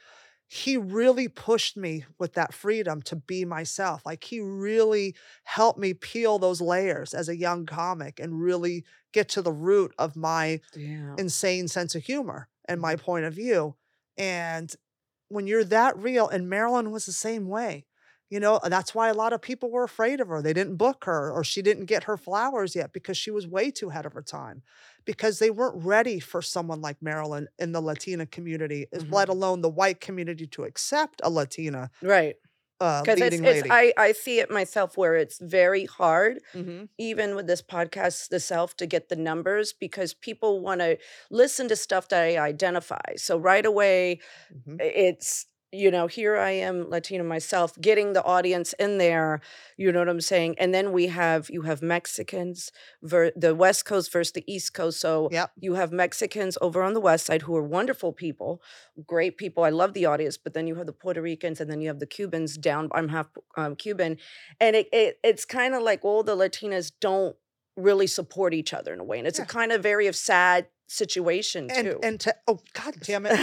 he 0.47 0.77
really 0.77 1.27
pushed 1.27 1.77
me 1.77 2.05
with 2.19 2.33
that 2.33 2.53
freedom 2.53 3.01
to 3.01 3.15
be 3.15 3.45
myself 3.45 4.05
like 4.05 4.23
he 4.23 4.39
really 4.39 5.15
helped 5.43 5.79
me 5.79 5.93
peel 5.93 6.37
those 6.37 6.61
layers 6.61 7.13
as 7.13 7.29
a 7.29 7.37
young 7.37 7.65
comic 7.65 8.19
and 8.19 8.41
really 8.41 8.83
get 9.13 9.29
to 9.29 9.41
the 9.41 9.53
root 9.53 9.93
of 9.97 10.15
my 10.15 10.59
Yeah. 10.75 11.17
insane 11.17 11.67
sense 11.67 11.95
of 11.95 12.03
humor 12.03 12.49
and 12.67 12.81
my 12.81 12.95
point 12.95 13.25
of 13.25 13.33
view. 13.33 13.75
And 14.17 14.73
when 15.29 15.47
you're 15.47 15.63
that 15.65 15.97
real, 15.97 16.27
and 16.27 16.49
Marilyn 16.49 16.91
was 16.91 17.05
the 17.05 17.11
same 17.11 17.47
way, 17.47 17.85
you 18.33 18.39
know, 18.39 18.59
that's 18.63 18.95
why 18.95 19.09
a 19.09 19.13
lot 19.13 19.31
of 19.31 19.41
people 19.41 19.69
were 19.69 19.83
afraid 19.83 20.19
of 20.19 20.27
her. 20.27 20.41
They 20.41 20.53
didn't 20.53 20.77
book 20.77 21.05
her 21.05 21.31
or 21.31 21.43
she 21.43 21.61
didn't 21.61 21.85
get 21.85 22.03
her 22.05 22.17
flowers 22.17 22.75
yet 22.75 22.91
because 22.91 23.15
she 23.15 23.29
was 23.29 23.47
way 23.47 23.69
too 23.69 23.89
ahead 23.89 24.07
of 24.07 24.13
her 24.13 24.23
time 24.23 24.63
because 25.05 25.37
they 25.37 25.51
weren't 25.51 25.83
ready 25.85 26.19
for 26.19 26.41
someone 26.41 26.81
like 26.81 26.97
Marilyn 27.01 27.47
in 27.59 27.73
the 27.73 27.81
Latina 27.81 28.25
community, 28.25 28.87
as 28.91 29.05
let 29.07 29.29
alone 29.29 29.61
the 29.61 29.69
white 29.69 29.99
community 30.01 30.47
to 30.47 30.63
accept 30.63 31.21
a 31.23 31.29
Latina 31.29 31.91
Right. 32.01 32.35
uh, 32.79 33.01
Because 33.01 33.19
it's, 33.21 33.23
leading 33.23 33.45
it's 33.45 33.57
lady. 33.57 33.69
I, 33.71 33.93
I 33.97 34.11
see 34.13 34.39
it 34.39 34.49
myself 34.49 34.97
where 34.97 35.15
it's 35.15 35.37
very 35.39 35.85
hard, 35.85 36.39
Mhm. 36.55 36.89
even 36.97 37.35
with 37.35 37.47
this 37.47 37.61
podcast 37.61 38.31
itself, 38.33 38.75
to 38.77 38.85
get 38.87 39.09
the 39.09 39.15
numbers 39.15 39.73
because 39.73 40.13
people 40.15 40.61
want 40.61 40.81
to 40.81 40.97
listen 41.29 41.67
to 41.69 41.75
stuff 41.75 42.09
that 42.09 42.23
I 42.23 42.37
identify. 42.39 43.15
So 43.17 43.37
right 43.37 43.65
away, 43.65 44.19
Mhm. 44.51 44.77
it's 44.79 45.45
you 45.73 45.89
know 45.91 46.07
here 46.07 46.37
i 46.37 46.51
am 46.51 46.89
latino 46.89 47.23
myself 47.23 47.73
getting 47.81 48.13
the 48.13 48.23
audience 48.23 48.73
in 48.79 48.97
there 48.99 49.41
you 49.77 49.91
know 49.91 49.99
what 49.99 50.09
i'm 50.09 50.21
saying? 50.21 50.55
And 50.59 50.73
then 50.73 50.91
we 50.91 51.07
have 51.07 51.49
you 51.49 51.63
have 51.63 51.81
mexicans 51.81 52.71
ver- 53.01 53.31
the 53.35 53.55
west 53.55 53.85
coast 53.85 54.11
versus 54.11 54.33
the 54.33 54.43
east 54.53 54.73
coast. 54.73 54.99
So 54.99 55.29
Yep. 55.31 55.51
you 55.59 55.73
have 55.73 55.91
mexicans 55.91 56.57
over 56.61 56.83
on 56.83 56.93
the 56.93 56.99
west 57.01 57.25
side 57.25 57.41
who 57.43 57.55
are 57.55 57.63
wonderful 57.63 58.13
people 58.13 58.61
great 59.07 59.37
people. 59.37 59.63
I 59.63 59.69
love 59.71 59.93
the 59.93 60.05
audience 60.05 60.37
but 60.37 60.53
then 60.53 60.67
you 60.67 60.75
have 60.75 60.85
the 60.85 60.93
puerto 60.93 61.21
ricans 61.21 61.59
and 61.59 61.69
then 61.71 61.81
you 61.81 61.87
have 61.87 61.99
the 61.99 62.05
cubans 62.05 62.57
down 62.57 62.89
i'm 62.93 63.09
half 63.09 63.27
um, 63.57 63.75
cuban. 63.75 64.17
And 64.59 64.75
it, 64.75 64.87
it 64.93 65.19
it's 65.23 65.45
kind 65.45 65.73
of 65.73 65.81
like 65.83 66.05
all 66.05 66.23
the 66.23 66.35
latinas 66.35 66.91
don't 67.01 67.35
really 67.75 68.07
support 68.07 68.53
each 68.53 68.73
other 68.73 68.93
in 68.93 68.99
a 68.99 69.03
way. 69.03 69.17
And 69.17 69.27
it's 69.27 69.39
Yeah. 69.39 69.45
a 69.45 69.47
kind 69.47 69.71
of 69.71 69.81
very 69.81 70.07
of 70.07 70.15
sad 70.15 70.67
situation 70.93 71.69
And 71.71 71.87
too 71.87 71.99
and 72.03 72.19
to 72.21 72.35
oh 72.47 72.59
god 72.73 72.95
damn 73.01 73.25
it. 73.25 73.33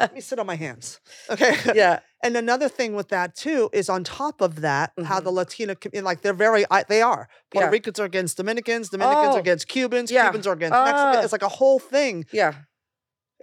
Let 0.00 0.14
me 0.14 0.20
sit 0.20 0.38
on 0.38 0.46
my 0.46 0.54
hands. 0.56 1.00
Okay. 1.30 1.56
yeah 1.74 2.00
And 2.22 2.36
another 2.36 2.68
thing 2.68 2.94
with 2.94 3.08
that 3.08 3.34
too 3.34 3.68
is 3.72 3.88
on 3.88 4.04
top 4.04 4.40
of 4.40 4.60
that, 4.60 4.92
how 4.96 5.16
Mm-hmm. 5.16 5.24
the 5.24 5.30
Latina, 5.32 5.74
com- 5.76 6.04
like 6.04 6.20
they're 6.22 6.32
very, 6.32 6.64
I- 6.70 6.84
they 6.84 7.02
are. 7.02 7.28
Puerto 7.50 7.66
Yeah. 7.66 7.70
Ricans 7.70 7.98
are 8.00 8.04
against 8.04 8.36
Dominicans, 8.36 8.88
Dominicans 8.90 9.28
Oh, 9.32 9.36
are 9.36 9.40
against 9.40 9.68
Cubans, 9.68 10.10
yeah. 10.10 10.24
Cubans 10.24 10.46
are 10.46 10.52
against 10.54 10.72
Mexicans. 10.72 11.16
Ah. 11.18 11.22
It's 11.22 11.32
like 11.32 11.42
a 11.42 11.48
whole 11.60 11.78
thing. 11.78 12.24
yeah 12.32 12.52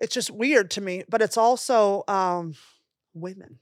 It's 0.01 0.13
just 0.13 0.31
weird 0.31 0.71
to 0.71 0.81
me, 0.81 1.03
but 1.09 1.21
it's 1.21 1.37
also 1.37 2.03
um, 2.07 2.55
women. 3.13 3.59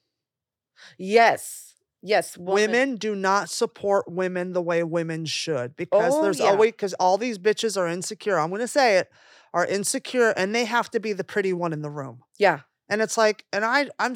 Yes. 0.98 1.74
Yes. 2.02 2.38
Women 2.38 2.96
do 2.96 3.14
not 3.16 3.50
support 3.50 4.10
women 4.10 4.54
the 4.54 4.62
way 4.62 4.84
women 4.84 5.26
should 5.26 5.76
because 5.76 6.14
Oh, 6.16 6.22
there's 6.24 6.40
yeah. 6.40 6.46
always 6.48 6.72
because 6.72 6.94
all 6.94 7.18
these 7.18 7.38
bitches 7.38 7.76
are 7.78 7.88
insecure. 7.88 8.40
I'm 8.40 8.50
going 8.50 8.62
to 8.62 8.68
say 8.70 8.98
it, 9.00 9.10
are 9.54 9.66
insecure, 9.66 10.30
and 10.30 10.54
they 10.54 10.66
have 10.66 10.90
to 10.92 11.00
be 11.00 11.14
the 11.14 11.24
pretty 11.24 11.54
one 11.54 11.74
in 11.74 11.82
the 11.82 11.90
room. 11.90 12.24
Yeah. 12.38 12.62
And 12.92 13.02
it's 13.02 13.18
like, 13.18 13.46
and 13.54 13.64
I, 13.64 13.88
I'm, 14.00 14.16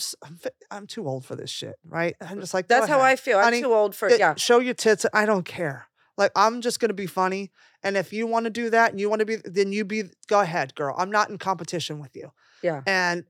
I'm, 0.71 0.88
too 0.88 1.07
old 1.07 1.25
for 1.25 1.36
this 1.36 1.51
shit, 1.51 1.75
right? 1.88 2.15
I'm 2.19 2.39
just 2.39 2.53
like, 2.55 2.67
That's 2.67 2.88
how 2.88 2.97
ahead. 2.97 3.11
I 3.11 3.15
feel. 3.15 3.38
I'm 3.38 3.43
Honey, 3.45 3.61
too 3.61 3.73
old 3.73 3.95
for 3.95 4.07
it- 4.09 4.19
yeah. 4.19 4.34
show 4.36 4.59
your 4.59 4.73
tits. 4.73 5.05
I 5.13 5.25
don't 5.25 5.45
care. 5.45 5.88
Like 6.17 6.31
I'm 6.36 6.61
just 6.61 6.79
gonna 6.79 6.93
be 6.93 7.07
funny, 7.07 7.51
and 7.81 7.97
if 7.97 8.13
you 8.13 8.27
want 8.27 8.43
to 8.43 8.51
do 8.51 8.69
that 8.69 8.91
and 8.91 8.99
you 8.99 9.09
want 9.09 9.21
to 9.21 9.25
be, 9.25 9.38
then 9.43 9.71
you 9.71 9.84
be. 9.84 10.03
Go 10.27 10.41
ahead, 10.41 10.75
girl. 10.75 10.93
I'm 10.95 11.09
not 11.09 11.29
in 11.31 11.39
competition 11.39 11.99
with 11.99 12.15
you. 12.15 12.31
Yeah. 12.61 12.81
And 12.86 13.25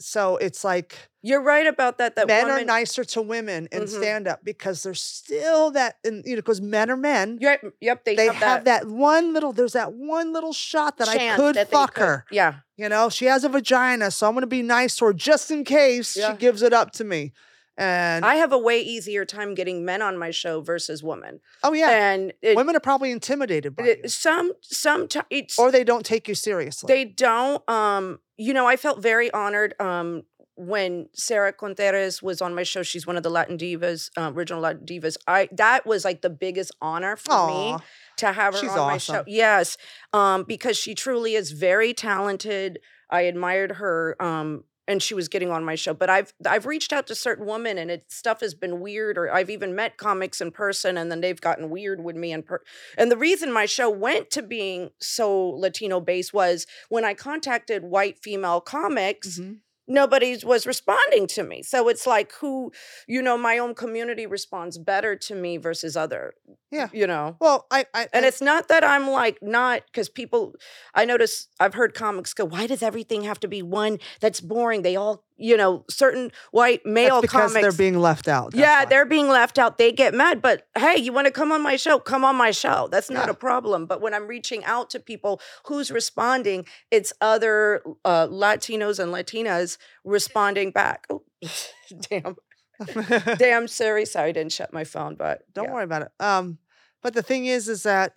so 0.00 0.36
it's 0.38 0.64
like 0.64 0.96
You're 1.22 1.42
right 1.42 1.66
about 1.66 1.98
that. 1.98 2.16
That 2.16 2.26
men 2.28 2.48
are 2.50 2.64
nicer 2.64 3.04
to 3.04 3.20
women 3.22 3.68
in 3.70 3.82
Mhm. 3.82 3.88
stand 3.88 4.26
up 4.26 4.40
because 4.42 4.82
there's 4.82 5.02
still 5.02 5.70
that, 5.72 5.96
and 6.04 6.24
you 6.24 6.32
know, 6.34 6.36
because 6.42 6.60
men 6.62 6.90
are 6.90 6.96
men. 6.96 7.38
Right. 7.42 7.60
Yep. 7.80 8.04
They, 8.04 8.16
They 8.16 8.26
have, 8.26 8.36
have 8.36 8.64
that 8.64 8.86
one 8.86 9.34
little. 9.34 9.52
There's 9.52 9.74
that 9.74 9.92
one 9.92 10.32
little 10.32 10.54
shot 10.54 10.96
that 10.96 11.08
I 11.08 11.36
could 11.36 11.56
that 11.56 11.70
fuck 11.70 11.94
could- 11.94 12.00
her. 12.04 12.24
Yeah. 12.30 12.54
You 12.78 12.88
know, 12.88 13.10
she 13.10 13.26
has 13.26 13.44
a 13.44 13.50
vagina, 13.50 14.10
so 14.10 14.26
I'm 14.28 14.34
gonna 14.34 14.46
be 14.46 14.62
nice 14.62 14.96
to 14.96 15.04
her 15.06 15.12
just 15.12 15.50
in 15.50 15.64
case 15.64 16.16
Yeah. 16.16 16.32
she 16.32 16.38
gives 16.38 16.62
it 16.62 16.72
up 16.72 16.92
to 16.92 17.04
me. 17.04 17.32
And 17.80 18.24
I 18.26 18.34
have 18.36 18.52
a 18.52 18.58
way 18.58 18.80
easier 18.80 19.24
time 19.24 19.54
getting 19.54 19.84
men 19.84 20.02
on 20.02 20.18
my 20.18 20.30
show 20.30 20.60
versus 20.60 21.02
women. 21.02 21.40
oh 21.64 21.72
yeah, 21.72 21.90
And 22.12 22.32
it, 22.42 22.54
women 22.54 22.76
are 22.76 22.80
probably 22.80 23.10
intimidated 23.10 23.74
by 23.74 23.84
it- 23.84 24.00
you, 24.02 24.08
some 24.08 24.52
sometimes 24.60 25.56
or 25.58 25.72
they 25.72 25.82
don't 25.84 26.04
take 26.04 26.28
you 26.28 26.34
seriously. 26.34 26.86
They 26.88 27.04
don't. 27.06 27.68
Um, 27.68 28.20
you 28.36 28.52
know, 28.52 28.66
I 28.66 28.76
felt 28.76 29.02
very 29.02 29.32
honored 29.32 29.74
um, 29.80 30.22
when 30.56 31.08
Sarah 31.14 31.52
Contreras 31.54 32.22
was 32.22 32.42
on 32.42 32.54
my 32.54 32.62
show. 32.64 32.82
She's 32.82 33.06
one 33.06 33.16
of 33.16 33.22
the 33.22 33.30
Latin 33.30 33.56
divas, 33.56 34.10
uh, 34.16 34.30
original 34.34 34.60
Latin 34.60 34.84
divas. 34.84 35.16
I 35.26 35.48
that 35.52 35.86
was 35.86 36.04
like 36.04 36.20
the 36.20 36.30
biggest 36.30 36.72
honor 36.82 37.16
for 37.16 37.46
me 37.46 37.76
to 38.18 38.32
have 38.32 38.52
her 38.54 38.60
She's 38.60 38.70
on 38.70 38.86
my 38.88 38.98
show. 38.98 39.24
Yes, 39.26 39.78
um, 40.12 40.44
because 40.44 40.76
she 40.76 40.94
truly 40.94 41.34
is 41.34 41.52
very 41.52 41.94
talented. 41.94 42.78
I 43.08 43.22
admired 43.22 43.72
her. 43.72 44.16
Um, 44.22 44.64
and 44.90 45.00
she 45.00 45.14
was 45.14 45.28
getting 45.28 45.52
on 45.52 45.64
my 45.64 45.76
show, 45.76 45.94
but 45.94 46.10
I've 46.10 46.34
I've 46.44 46.66
reached 46.66 46.92
out 46.92 47.06
to 47.06 47.14
certain 47.14 47.46
women, 47.46 47.78
and 47.78 47.90
it 47.90 48.04
stuff 48.08 48.40
has 48.40 48.54
been 48.54 48.80
weird. 48.80 49.16
Or 49.16 49.32
I've 49.32 49.48
even 49.48 49.74
met 49.74 49.96
comics 49.96 50.40
in 50.40 50.50
person, 50.50 50.98
and 50.98 51.10
then 51.10 51.20
they've 51.20 51.40
gotten 51.40 51.70
weird 51.70 52.02
with 52.02 52.16
me 52.16 52.32
in 52.32 52.42
per- 52.42 52.62
and 52.98 53.10
the 53.10 53.16
reason 53.16 53.52
my 53.52 53.66
show 53.66 53.88
went 53.88 54.30
to 54.32 54.42
being 54.42 54.90
so 54.98 55.38
Latino 55.40 56.00
based 56.00 56.34
was 56.34 56.66
when 56.88 57.04
I 57.04 57.14
contacted 57.14 57.84
white 57.84 58.18
female 58.18 58.60
comics, 58.60 59.38
Mhm. 59.38 59.58
Nobody 59.90 60.38
was 60.44 60.66
responding 60.66 61.26
to 61.28 61.42
me. 61.42 61.62
So 61.62 61.88
it's 61.88 62.06
like 62.06 62.32
who, 62.40 62.72
you 63.06 63.20
know, 63.22 63.36
my 63.36 63.58
own 63.58 63.74
community 63.74 64.26
responds 64.26 64.78
better 64.78 65.16
to 65.16 65.34
me 65.34 65.56
versus 65.58 65.96
other. 65.96 66.34
Yeah. 66.70 66.88
You 66.92 67.06
know. 67.06 67.36
Well, 67.40 67.66
I, 67.70 67.84
I 67.94 68.08
And 68.12 68.24
I- 68.24 68.28
it's 68.28 68.40
not 68.40 68.68
that 68.68 68.84
I'm 68.84 69.08
like 69.10 69.38
not 69.42 69.82
because 69.86 70.08
people 70.08 70.54
I 70.94 71.04
notice 71.04 71.48
I've 71.58 71.74
heard 71.74 71.94
comics 71.94 72.32
go, 72.34 72.44
why 72.44 72.66
does 72.66 72.82
everything 72.82 73.22
have 73.22 73.40
to 73.40 73.48
be 73.48 73.62
one 73.62 73.98
that's 74.20 74.40
boring? 74.40 74.82
They 74.82 74.96
all, 74.96 75.24
you 75.40 75.56
know, 75.56 75.84
certain 75.90 76.30
white 76.52 76.82
that's 76.84 76.92
male 76.92 77.20
because 77.20 77.52
comics 77.52 77.62
they're 77.62 77.72
being 77.86 77.98
left 77.98 78.28
out. 78.28 78.52
that's 78.52 78.60
yeah, 78.60 78.80
why. 78.80 78.84
they're 78.84 79.06
being 79.06 79.28
left 79.28 79.58
out. 79.58 79.78
They 79.78 79.90
get 79.92 80.14
mad, 80.14 80.40
but 80.42 80.66
hey, 80.76 80.96
you 80.98 81.12
want 81.12 81.26
to 81.26 81.32
come 81.32 81.50
on 81.50 81.62
my 81.62 81.76
show? 81.76 81.98
Come 81.98 82.24
on 82.24 82.36
my 82.36 82.50
show. 82.50 82.88
That's 82.90 83.10
not 83.10 83.26
Yeah. 83.26 83.32
a 83.32 83.34
problem. 83.34 83.86
But 83.86 84.00
when 84.00 84.14
I'm 84.14 84.26
reaching 84.26 84.64
out 84.64 84.90
to 84.90 85.00
people, 85.00 85.40
who's 85.66 85.90
responding? 85.90 86.66
It's 86.90 87.12
other 87.20 87.82
uh, 88.04 88.26
Latinos 88.28 88.98
and 88.98 89.12
Latinas 89.12 89.78
responding 90.04 90.70
back. 90.70 91.06
Oh, 91.10 91.22
damn, 92.10 92.36
damn, 93.38 93.66
sorry, 93.68 94.04
sorry, 94.04 94.28
I 94.28 94.32
didn't 94.32 94.52
shut 94.52 94.72
my 94.72 94.84
phone, 94.84 95.14
but 95.14 95.42
Don't 95.54 95.66
yeah. 95.66 95.72
worry 95.72 95.84
about 95.84 96.02
it. 96.02 96.12
Um, 96.20 96.58
but 97.02 97.14
the 97.14 97.22
thing 97.22 97.46
is, 97.46 97.66
is 97.68 97.82
that 97.84 98.14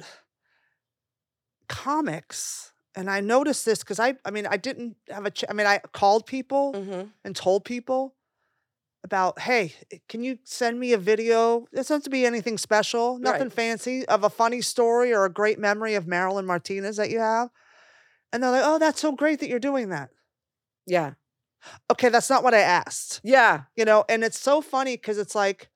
comics, 1.69 2.72
and 2.95 3.09
I 3.09 3.19
noticed 3.21 3.65
this 3.65 3.79
because 3.79 3.99
I, 3.99 4.15
I 4.25 4.31
mean, 4.31 4.45
I 4.47 4.57
didn't 4.57 4.95
have 5.09 5.25
a, 5.25 5.31
ch- 5.31 5.45
I 5.49 5.53
mean, 5.53 5.67
I 5.67 5.79
called 5.93 6.25
people 6.25 6.73
Mhm. 6.73 7.09
and 7.23 7.35
told 7.35 7.65
people 7.65 8.15
about, 9.03 9.39
hey, 9.39 9.73
eh, 9.91 9.97
can 10.07 10.23
you 10.23 10.37
send 10.43 10.79
me 10.79 10.93
a 10.93 10.97
video? 10.97 11.65
It 11.71 11.75
doesn't 11.77 11.95
have 11.95 12.03
to 12.03 12.09
be 12.09 12.25
anything 12.25 12.57
special, 12.57 13.17
nothing 13.19 13.43
Right. 13.43 13.51
fancy, 13.53 14.05
of 14.07 14.23
a 14.23 14.29
funny 14.29 14.61
story 14.61 15.13
or 15.13 15.25
a 15.25 15.29
great 15.31 15.59
memory 15.59 15.95
of 15.95 16.07
Marilyn 16.07 16.45
Martinez 16.45 16.97
that 16.97 17.09
you 17.09 17.19
have. 17.19 17.49
And 18.31 18.41
they're 18.41 18.51
like, 18.51 18.63
oh, 18.65 18.79
that's 18.79 18.99
so 19.01 19.11
great 19.11 19.39
that 19.41 19.49
you're 19.49 19.59
doing 19.59 19.89
that. 19.89 20.09
Yeah, 20.85 21.13
Okay, 21.91 22.09
that's 22.09 22.29
not 22.29 22.43
what 22.43 22.53
I 22.53 22.59
asked. 22.59 23.21
yeah, 23.23 23.63
You 23.75 23.85
know, 23.85 24.03
and 24.09 24.23
it's 24.23 24.39
so 24.39 24.61
funny 24.61 24.97
because 24.97 25.17
it's 25.17 25.33
like 25.35 25.69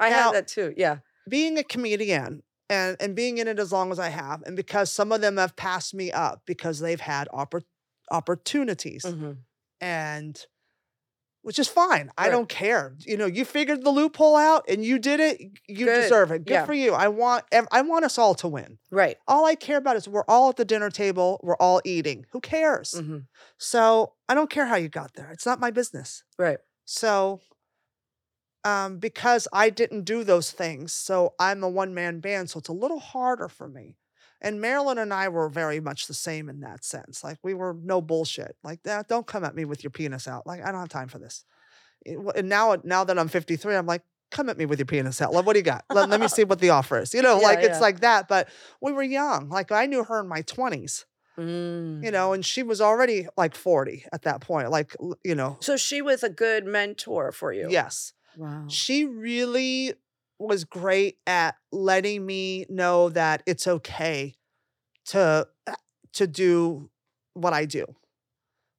I 0.00 0.10
Now- 0.10 0.16
had 0.24 0.34
that 0.34 0.48
too. 0.48 0.74
Yeah, 0.76 0.98
being 1.28 1.58
a 1.58 1.62
comedian 1.64 2.42
and, 2.72 2.96
and 3.00 3.14
being 3.14 3.38
in 3.38 3.46
it 3.48 3.58
as 3.58 3.70
long 3.72 3.92
as 3.92 3.98
I 3.98 4.08
have, 4.08 4.42
and 4.42 4.56
because 4.56 4.90
some 4.90 5.12
of 5.12 5.20
them 5.20 5.36
have 5.36 5.54
passed 5.56 5.92
me 5.94 6.10
up 6.10 6.42
because 6.46 6.78
they've 6.80 7.00
had 7.00 7.28
oppor- 7.32 7.62
opportunities. 8.10 9.04
Mhm. 9.04 9.38
And 9.80 10.40
which 11.44 11.58
is 11.58 11.66
fine. 11.66 12.08
I 12.16 12.28
don't 12.28 12.48
care. 12.48 12.94
You 13.00 13.16
know, 13.16 13.26
you 13.26 13.44
figured 13.44 13.82
the 13.82 13.90
loophole 13.90 14.36
out 14.36 14.64
and 14.68 14.84
you 14.84 14.96
did 15.00 15.18
it. 15.18 15.40
You 15.66 15.86
Good. 15.86 16.02
deserve 16.02 16.30
it. 16.30 16.44
Good 16.44 16.52
Yeah. 16.54 16.66
for 16.66 16.72
you. 16.72 16.92
I 16.94 17.08
want 17.08 17.44
I 17.72 17.82
want 17.82 18.04
us 18.04 18.16
all 18.16 18.36
to 18.36 18.46
win. 18.48 18.78
Right. 18.92 19.16
All 19.26 19.44
I 19.44 19.56
care 19.56 19.78
about 19.78 19.96
is 19.96 20.06
we're 20.08 20.24
all 20.28 20.50
at 20.50 20.56
the 20.56 20.64
dinner 20.64 20.88
table. 20.88 21.40
We're 21.42 21.56
all 21.56 21.80
eating. 21.84 22.26
Who 22.30 22.40
cares? 22.40 22.92
hmm 22.96 23.18
So 23.58 24.14
I 24.28 24.36
don't 24.36 24.50
care 24.50 24.66
how 24.66 24.76
you 24.76 24.88
got 24.88 25.14
there. 25.14 25.32
It's 25.32 25.44
not 25.44 25.58
my 25.58 25.72
business. 25.72 26.22
Right. 26.38 26.58
So 26.84 27.40
um, 28.64 28.98
because 28.98 29.48
I 29.52 29.70
didn't 29.70 30.04
do 30.04 30.24
those 30.24 30.50
things, 30.50 30.92
so 30.92 31.34
I'm 31.38 31.62
a 31.62 31.68
one 31.68 31.94
man 31.94 32.20
band, 32.20 32.50
so 32.50 32.58
it's 32.58 32.68
a 32.68 32.72
little 32.72 33.00
harder 33.00 33.48
for 33.48 33.68
me. 33.68 33.96
And 34.40 34.60
Marilyn 34.60 34.98
and 34.98 35.14
I 35.14 35.28
were 35.28 35.48
very 35.48 35.78
much 35.78 36.06
the 36.08 36.14
same 36.14 36.48
in 36.48 36.60
that 36.60 36.84
sense. 36.84 37.22
Like 37.22 37.38
we 37.44 37.54
were 37.54 37.76
no 37.80 38.00
bullshit. 38.00 38.56
Like 38.64 38.82
that, 38.82 39.06
don't 39.08 39.26
come 39.26 39.44
at 39.44 39.54
me 39.54 39.64
with 39.64 39.84
your 39.84 39.92
penis 39.92 40.26
out. 40.26 40.46
Like 40.46 40.62
I 40.64 40.72
don't 40.72 40.80
have 40.80 40.88
time 40.88 41.08
for 41.08 41.18
this. 41.20 41.44
And 42.04 42.48
now, 42.48 42.76
now 42.82 43.04
that 43.04 43.16
I'm 43.18 43.28
53, 43.28 43.76
I'm 43.76 43.86
like, 43.86 44.02
come 44.32 44.48
at 44.48 44.58
me 44.58 44.66
with 44.66 44.80
your 44.80 44.86
penis 44.86 45.22
out. 45.22 45.32
Like, 45.32 45.46
what 45.46 45.52
do 45.52 45.60
you 45.60 45.64
got? 45.64 45.84
Let, 45.90 46.08
let 46.08 46.18
me 46.18 46.26
see 46.36 46.42
what 46.42 46.58
the 46.58 46.70
offer 46.70 46.98
is. 46.98 47.14
You 47.14 47.22
know, 47.22 47.38
Yeah, 47.38 47.46
like 47.46 47.60
it's 47.60 47.80
like 47.80 48.00
that. 48.00 48.26
But 48.26 48.48
we 48.80 48.90
were 48.92 49.04
young. 49.04 49.48
Like 49.48 49.70
I 49.70 49.86
knew 49.86 50.02
her 50.02 50.20
in 50.20 50.26
my 50.26 50.42
20s. 50.42 51.04
Mm. 51.38 52.04
You 52.04 52.10
know, 52.10 52.32
and 52.32 52.44
she 52.44 52.62
was 52.62 52.80
already 52.80 53.26
like 53.36 53.54
40 53.54 54.04
at 54.12 54.22
that 54.22 54.40
point. 54.40 54.70
Like 54.70 54.94
you 55.24 55.34
know, 55.34 55.56
So 55.60 55.76
she 55.76 56.02
was 56.02 56.22
a 56.22 56.28
good 56.28 56.66
mentor 56.66 57.30
for 57.32 57.52
you. 57.52 57.68
yes. 57.70 58.12
Wow. 58.34 58.74
She 58.74 59.04
really 59.04 59.94
was 60.38 60.64
great 60.64 61.18
at 61.26 61.56
letting 61.72 62.26
me 62.26 62.66
know 62.68 63.08
that 63.10 63.42
it's 63.46 63.66
okay 63.66 64.34
to 65.06 65.48
uh, 65.66 65.74
to 66.14 66.26
do 66.26 66.90
what 67.34 67.52
I 67.52 67.66
do. 67.66 67.86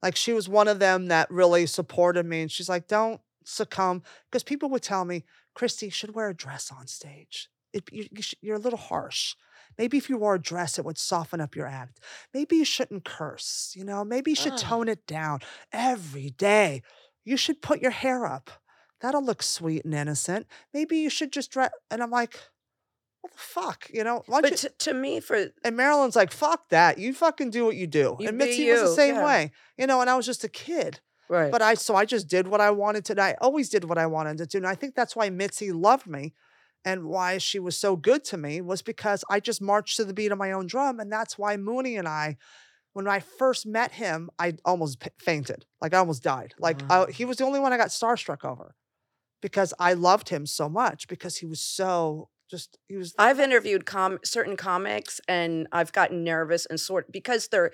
Like 0.02 0.16
she 0.16 0.34
was 0.34 0.50
one 0.50 0.68
of 0.68 0.80
them 0.80 1.08
that 1.08 1.30
really 1.32 1.66
supported 1.66 2.26
me 2.26 2.42
and 2.42 2.52
she's 2.52 2.70
like 2.70 2.88
don't 2.88 3.22
succumb 3.46 4.04
because 4.30 4.44
people 4.44 4.70
would 4.70 4.84
tell 4.84 5.06
me, 5.06 5.24
"Christy, 5.56 5.90
should 5.90 6.16
wear 6.16 6.30
a 6.30 6.36
dress 6.36 6.72
on 6.72 6.88
stage. 6.88 7.50
It, 7.74 7.84
you, 7.92 8.08
you 8.12 8.22
sh- 8.22 8.36
you're 8.42 8.58
a 8.58 8.60
little 8.60 8.80
harsh. 8.80 9.36
Maybe 9.78 9.98
if 9.98 10.10
you 10.10 10.18
wore 10.18 10.36
a 10.36 10.42
dress, 10.42 10.78
it 10.78 10.86
would 10.86 10.98
soften 10.98 11.42
up 11.42 11.56
your 11.56 11.68
act. 11.68 12.00
Maybe 12.34 12.58
you 12.58 12.66
shouldn't 12.66 13.06
curse. 13.06 13.74
You 13.76 13.84
know, 13.86 14.04
maybe 14.06 14.32
you 14.32 14.36
should 14.36 14.56
tone 14.58 14.88
it 14.90 15.06
down 15.08 15.40
every 15.72 16.30
day. 16.32 16.84
You 17.26 17.38
should 17.38 17.62
put 17.62 17.82
your 17.82 17.92
hair 17.92 18.26
up. 18.26 18.52
That'll 19.04 19.24
look 19.24 19.44
sweet 19.44 19.86
and 19.86 19.94
innocent. 19.94 20.48
Maybe 20.74 20.98
you 20.98 21.12
should 21.12 21.32
just 21.32 21.52
dress. 21.52 21.70
And 21.92 22.02
I'm 22.02 22.10
like, 22.10 22.40
what 23.22 23.34
the 23.34 23.38
fuck? 23.38 23.88
You 23.94 24.04
know, 24.04 24.24
why 24.26 24.42
But 24.42 24.52
you? 24.52 24.58
to, 24.58 24.70
to 24.80 24.94
me, 24.94 25.20
for 25.20 25.48
and 25.64 25.78
Marilyn's 25.78 26.16
like, 26.16 26.32
fuck 26.32 26.70
that. 26.70 26.98
You 26.98 27.14
fucking 27.14 27.52
do 27.52 27.66
what 27.66 27.76
you 27.76 27.86
do. 27.86 28.18
You 28.20 28.30
and 28.30 28.38
Mitzi 28.38 28.72
was 28.72 28.82
the 28.82 28.96
same 28.96 29.16
yeah. 29.16 29.26
way. 29.26 29.52
You 29.78 29.86
know, 29.88 30.02
and 30.02 30.10
I 30.10 30.16
was 30.16 30.26
just 30.26 30.44
a 30.44 30.50
kid. 30.50 31.02
right. 31.30 31.52
But 31.52 31.62
I 31.62 31.76
so 31.76 31.96
I 31.96 32.06
just 32.06 32.28
did 32.28 32.48
what 32.48 32.62
I 32.62 32.72
wanted 32.72 33.06
to. 33.06 33.14
And 33.14 33.20
I 33.22 33.36
always 33.42 33.70
did 33.70 33.84
what 33.84 33.98
I 33.98 34.08
wanted 34.08 34.38
to 34.40 34.46
do. 34.48 34.58
And 34.58 34.68
I 34.68 34.76
think 34.76 34.96
that's 34.96 35.16
why 35.16 35.30
Mitzi 35.30 35.72
loved 35.72 36.08
me 36.08 36.34
and 36.86 37.06
why 37.06 37.38
she 37.38 37.60
was 37.60 37.78
so 37.78 37.96
good 37.96 38.24
to 38.26 38.38
me 38.38 38.62
was 38.62 38.82
because 38.82 39.24
I 39.30 39.40
just 39.40 39.62
marched 39.62 39.98
to 39.98 40.06
the 40.06 40.14
beat 40.14 40.32
of 40.32 40.38
my 40.38 40.52
own 40.54 40.68
drum. 40.68 41.00
And 41.00 41.12
that's 41.12 41.38
why 41.38 41.56
Mooney 41.56 41.96
and 41.98 42.08
I, 42.08 42.38
when 42.94 43.08
I 43.08 43.20
first 43.20 43.66
met 43.66 43.94
him, 43.94 44.30
I 44.38 44.56
almost 44.66 45.00
p- 45.00 45.10
fainted. 45.18 45.66
Like 45.82 45.94
I 45.94 45.98
almost 46.00 46.24
died. 46.24 46.54
Like 46.60 46.82
Wow. 46.90 47.06
I, 47.08 47.12
he 47.12 47.26
was 47.26 47.38
the 47.38 47.46
only 47.46 47.60
one 47.62 47.72
I 47.74 47.78
got 47.78 47.88
starstruck 47.90 48.44
over 48.46 48.76
because 49.44 49.74
I 49.78 49.94
loved 49.94 50.30
him 50.30 50.48
so 50.48 50.70
much 50.70 51.08
because 51.08 51.38
he 51.38 51.46
was 51.46 51.62
so 51.62 52.30
just 52.50 52.80
he 52.88 52.96
was 52.96 53.14
I've 53.20 53.40
interviewed 53.40 53.86
com- 53.86 54.20
certain 54.24 54.56
comics 54.56 55.20
and 55.28 55.68
I've 55.72 55.92
gotten 55.92 56.24
nervous 56.24 56.66
and 56.66 56.80
sort 56.80 57.12
because 57.12 57.50
they're 57.50 57.72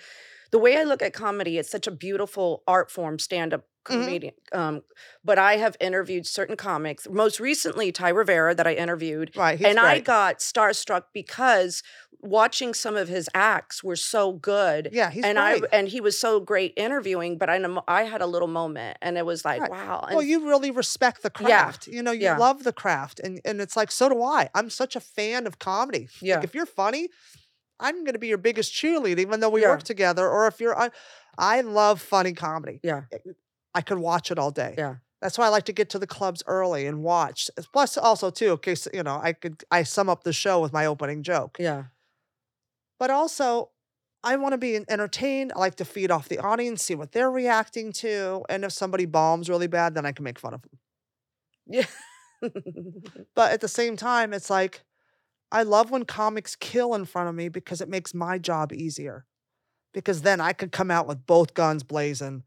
the 0.51 0.57
way 0.57 0.77
I 0.77 0.83
look 0.83 1.03
at 1.03 1.13
comedy, 1.13 1.59
it's 1.59 1.69
such 1.69 1.85
a 1.85 1.91
beautiful 1.91 2.63
art 2.67 2.89
form, 2.89 3.19
stand 3.19 3.53
up 3.53 3.65
Mhm. 3.87 4.19
Um, 4.51 4.81
but 5.23 5.39
I 5.39 5.57
have 5.57 5.75
interviewed 5.79 6.27
certain 6.27 6.55
comics, 6.55 7.07
most 7.09 7.39
recently 7.39 7.91
Ty 7.91 8.09
Rivera 8.09 8.53
that 8.55 8.67
I 8.67 8.73
interviewed, 8.73 9.31
right. 9.35 9.59
And 9.63 9.79
I 9.79 9.99
got 9.99 10.39
starstruck 10.39 11.05
because 11.13 11.81
watching 12.21 12.73
some 12.73 12.95
of 12.95 13.07
his 13.07 13.29
acts 13.33 13.83
were 13.83 13.95
so 13.95 14.33
good. 14.33 14.91
yeah, 14.91 15.09
he's 15.11 15.29
and 15.29 15.37
great. 15.37 15.45
I 15.45 15.61
and 15.71 15.87
he 15.87 16.01
was 16.01 16.19
so 16.19 16.39
great 16.39 16.73
interviewing, 16.77 17.37
but 17.37 17.49
I 17.49 17.59
I 17.87 18.03
had 18.03 18.21
a 18.21 18.27
little 18.27 18.47
moment, 18.47 18.97
and 19.01 19.17
it 19.17 19.25
was 19.25 19.43
like, 19.45 19.63
Right. 19.63 19.69
wow. 19.69 20.05
And 20.09 20.15
well, 20.15 20.23
you 20.23 20.47
really 20.47 20.71
respect 20.71 21.21
the 21.21 21.29
Yeah, 21.37 21.65
craft. 21.65 21.87
You 21.87 22.01
know, 22.01 22.11
you 22.11 22.29
yeah. 22.29 22.35
love 22.35 22.63
the 22.63 22.73
craft. 22.73 23.19
And 23.19 23.41
and 23.45 23.61
it's 23.61 23.75
like, 23.75 23.91
so 23.91 24.09
do 24.09 24.21
I. 24.23 24.49
I'm 24.55 24.69
such 24.69 24.95
a 24.95 24.99
fan 24.99 25.45
of 25.47 25.59
comedy. 25.59 26.07
Yeah. 26.21 26.35
Like 26.35 26.43
if 26.43 26.55
you're 26.55 26.65
funny, 26.65 27.09
I'm 27.79 28.03
gonna 28.05 28.19
be 28.19 28.27
your 28.29 28.37
biggest 28.39 28.73
cheerleader, 28.73 29.19
even 29.19 29.41
though 29.41 29.49
we 29.49 29.61
Yeah. 29.61 29.63
work 29.63 29.83
together. 29.83 30.27
Or 30.29 30.47
if 30.47 30.59
you're 30.61 30.77
I, 30.79 30.91
I 31.37 31.61
love 31.61 32.01
funny 32.01 32.33
comedy. 32.33 32.83
yeah, 32.83 33.03
I 33.73 33.81
could 33.81 33.99
watch 33.99 34.31
it 34.31 34.39
all 34.39 34.51
day. 34.51 34.75
Yeah. 34.77 34.95
That's 35.21 35.37
why 35.37 35.45
I 35.45 35.49
like 35.49 35.65
to 35.65 35.73
get 35.73 35.89
to 35.91 35.99
the 35.99 36.07
clubs 36.07 36.41
early 36.47 36.85
and 36.87 37.03
watch. 37.03 37.49
Plus, 37.73 37.97
also 37.97 38.29
too, 38.29 38.51
in 38.53 38.57
case 38.59 38.87
you 38.93 39.03
know, 39.03 39.19
I 39.21 39.33
could 39.33 39.63
I 39.69 39.83
sum 39.83 40.09
up 40.09 40.23
the 40.23 40.33
show 40.33 40.61
with 40.61 40.71
my 40.71 40.85
opening 40.85 41.23
joke. 41.23 41.57
yeah, 41.59 41.85
But 42.99 43.09
also, 43.09 43.71
I 44.23 44.37
want 44.37 44.53
to 44.53 44.57
be 44.57 44.75
entertained. 44.87 45.51
I 45.55 45.59
like 45.59 45.75
to 45.75 45.85
feed 45.85 46.09
off 46.09 46.29
the 46.29 46.39
audience, 46.39 46.83
see 46.83 46.95
what 46.95 47.11
they're 47.11 47.31
reacting 47.31 47.91
to, 47.93 48.43
and 48.49 48.63
if 48.63 48.71
somebody 48.71 49.05
bombs 49.05 49.49
really 49.49 49.67
bad, 49.67 49.93
then 49.93 50.05
I 50.05 50.13
can 50.13 50.23
make 50.23 50.39
fun 50.39 50.53
of 50.53 50.61
them. 50.61 50.79
yeah. 51.67 51.85
But 53.35 53.51
at 53.51 53.59
the 53.59 53.67
same 53.67 53.97
time, 53.97 54.31
it's 54.33 54.49
like 54.49 54.83
I 55.51 55.63
love 55.63 55.91
when 55.91 56.05
comics 56.05 56.55
kill 56.55 56.93
in 56.93 57.03
front 57.03 57.27
of 57.27 57.35
me 57.35 57.49
because 57.49 57.81
it 57.81 57.89
makes 57.89 58.13
my 58.13 58.37
job 58.37 58.71
easier. 58.71 59.25
Because 59.93 60.21
then 60.21 60.39
I 60.39 60.53
could 60.53 60.71
come 60.71 60.91
out 60.91 61.07
with 61.07 61.25
both 61.25 61.53
guns 61.53 61.83
blazing 61.83 62.43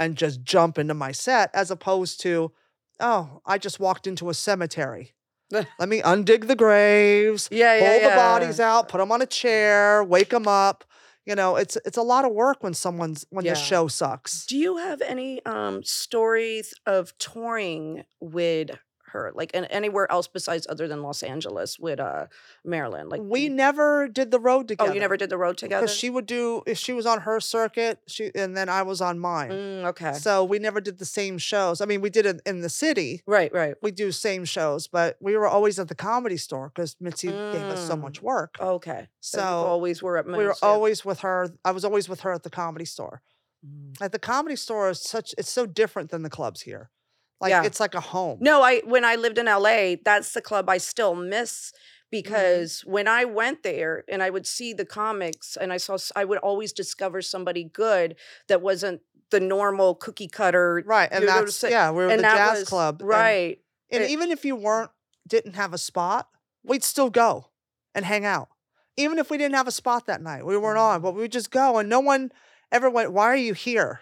and 0.00 0.16
just 0.16 0.42
jump 0.42 0.78
into 0.78 0.94
my 0.94 1.12
set 1.12 1.50
as 1.54 1.70
opposed 1.70 2.20
to, 2.22 2.52
oh, 3.00 3.40
I 3.46 3.58
just 3.58 3.80
walked 3.80 4.06
into 4.06 4.30
a 4.30 4.34
cemetery. 4.34 5.14
Let 5.50 5.88
me 5.88 6.02
undig 6.02 6.46
the 6.46 6.56
graves, 6.56 7.48
yeah, 7.50 7.78
pull 7.78 8.00
yeah, 8.00 8.10
the 8.10 8.16
bodies 8.16 8.60
out, 8.60 8.88
put 8.88 8.98
them 8.98 9.10
on 9.12 9.22
a 9.22 9.26
chair, 9.26 10.04
wake 10.04 10.30
them 10.30 10.46
up. 10.46 10.84
You 11.24 11.34
know, 11.34 11.56
it's 11.56 11.76
it's 11.84 11.98
a 11.98 12.02
lot 12.02 12.24
of 12.24 12.32
work 12.32 12.62
when 12.62 12.74
someone's 12.74 13.26
when 13.30 13.44
Yeah. 13.44 13.52
the 13.52 13.58
show 13.60 13.88
sucks. 13.88 14.46
Do 14.46 14.56
you 14.56 14.76
have 14.78 15.00
any 15.02 15.44
um 15.44 15.82
stories 15.82 16.74
of 16.86 17.16
touring 17.18 18.04
with 18.20 18.70
her, 19.08 19.32
like 19.34 19.50
an 19.54 19.64
anywhere 19.66 20.10
else 20.10 20.26
besides 20.28 20.66
other 20.68 20.88
than 20.88 21.02
Los 21.02 21.22
Angeles 21.22 21.78
with 21.78 22.00
uh 22.00 22.26
Marilyn? 22.64 23.08
Like 23.08 23.20
we 23.22 23.48
never 23.48 24.08
did 24.08 24.30
the 24.30 24.40
road 24.40 24.68
together 24.68 24.90
oh, 24.90 24.94
you 24.94 25.00
never 25.00 25.16
did 25.16 25.30
the 25.30 25.38
road 25.38 25.56
together. 25.58 25.86
because 25.86 25.96
she 25.96 26.10
would 26.10 26.26
do 26.26 26.62
if 26.66 26.78
she 26.78 26.92
was 26.92 27.06
on 27.06 27.20
her 27.22 27.40
circuit, 27.40 28.00
she 28.06 28.30
and 28.34 28.56
then 28.56 28.68
I 28.68 28.82
was 28.82 29.00
on 29.00 29.18
mine. 29.18 29.50
Mm, 29.50 29.84
okay, 29.86 30.12
So 30.14 30.44
we 30.44 30.58
never 30.58 30.80
did 30.80 30.98
the 30.98 31.04
same 31.04 31.38
shows. 31.38 31.80
I 31.80 31.84
mean, 31.86 32.00
we 32.00 32.10
did 32.10 32.26
it 32.26 32.40
in 32.46 32.60
the 32.60 32.68
city. 32.68 33.22
right, 33.26 33.52
right. 33.52 33.74
We 33.82 33.90
do 33.90 34.12
same 34.12 34.44
shows, 34.44 34.86
but 34.86 35.16
we 35.20 35.36
were 35.36 35.48
always 35.48 35.78
at 35.78 35.88
the 35.88 35.94
comedy 35.94 36.36
store 36.36 36.70
because 36.74 36.96
Mitzi 37.00 37.28
gave 37.28 37.62
us 37.62 37.86
so 37.86 37.96
much 37.96 38.22
work. 38.22 38.56
Okay, 38.60 39.08
so 39.20 39.38
So 39.38 39.44
always 39.44 40.02
were 40.02 40.18
at 40.18 40.26
we 40.26 40.32
were 40.32 40.54
yeah. 40.62 40.68
always 40.68 41.04
with 41.04 41.20
her. 41.20 41.50
I 41.64 41.70
was 41.70 41.84
always 41.84 42.08
with 42.08 42.20
her 42.20 42.32
at 42.32 42.42
the 42.42 42.50
comedy 42.50 42.84
store. 42.84 43.22
Mm. 43.66 44.00
At 44.00 44.12
the 44.12 44.18
comedy 44.18 44.56
store 44.56 44.90
is 44.90 45.00
such 45.02 45.34
it's 45.36 45.50
so 45.50 45.66
different 45.66 46.10
than 46.10 46.22
the 46.22 46.30
clubs 46.30 46.62
here. 46.62 46.90
Like 47.40 47.50
Yeah. 47.50 47.62
it's 47.64 47.80
like 47.80 47.94
a 47.94 48.00
home. 48.00 48.38
No, 48.40 48.62
I 48.62 48.80
when 48.84 49.04
I 49.04 49.14
lived 49.16 49.38
in 49.38 49.46
LA, 49.46 49.96
that's 50.04 50.32
the 50.32 50.40
club 50.42 50.68
I 50.68 50.78
still 50.78 51.14
miss 51.14 51.72
Mm-hmm. 52.10 52.22
because 52.22 52.80
when 52.86 53.06
I 53.06 53.26
went 53.26 53.62
there 53.62 54.02
and 54.08 54.22
I 54.22 54.30
would 54.30 54.46
see 54.46 54.72
the 54.72 54.86
comics 54.86 55.58
and 55.58 55.70
I 55.74 55.76
saw 55.76 55.98
I 56.16 56.24
would 56.24 56.38
always 56.38 56.72
discover 56.72 57.20
somebody 57.20 57.64
good 57.64 58.16
that 58.48 58.62
wasn't 58.62 59.02
the 59.30 59.40
normal 59.40 59.94
cookie 59.94 60.26
cutter 60.28 60.82
Right. 60.86 61.10
And 61.12 61.20
you 61.20 61.26
know 61.26 61.34
what 61.36 61.44
that's 61.46 61.62
yeah, 61.64 61.90
we 61.90 61.96
were 61.98 62.08
and 62.08 62.20
the 62.20 62.22
jazz 62.22 62.60
was 62.60 62.68
club. 62.70 63.00
and- 63.02 63.08
right 63.10 63.58
And, 63.90 64.04
It- 64.04 64.10
even 64.10 64.30
if 64.30 64.42
you 64.46 64.56
weren't 64.56 64.90
didn't 65.26 65.52
have 65.56 65.74
a 65.74 65.78
spot, 65.78 66.28
we'd 66.64 66.82
still 66.82 67.10
go 67.10 67.50
and 67.94 68.06
hang 68.06 68.24
out. 68.24 68.48
Even 68.96 69.18
if 69.18 69.28
we 69.30 69.36
didn't 69.36 69.54
have 69.56 69.68
a 69.68 69.70
spot 69.72 70.06
that 70.06 70.22
night, 70.22 70.46
we 70.46 70.56
weren't 70.56 70.78
on, 70.78 71.02
but 71.02 71.12
we 71.12 71.20
would 71.20 71.32
just 71.32 71.50
go 71.50 71.76
and 71.76 71.90
no 71.90 72.00
one 72.00 72.32
ever 72.72 72.88
went, 72.88 73.12
Why 73.12 73.24
are 73.26 73.36
you 73.36 73.52
here? 73.52 74.00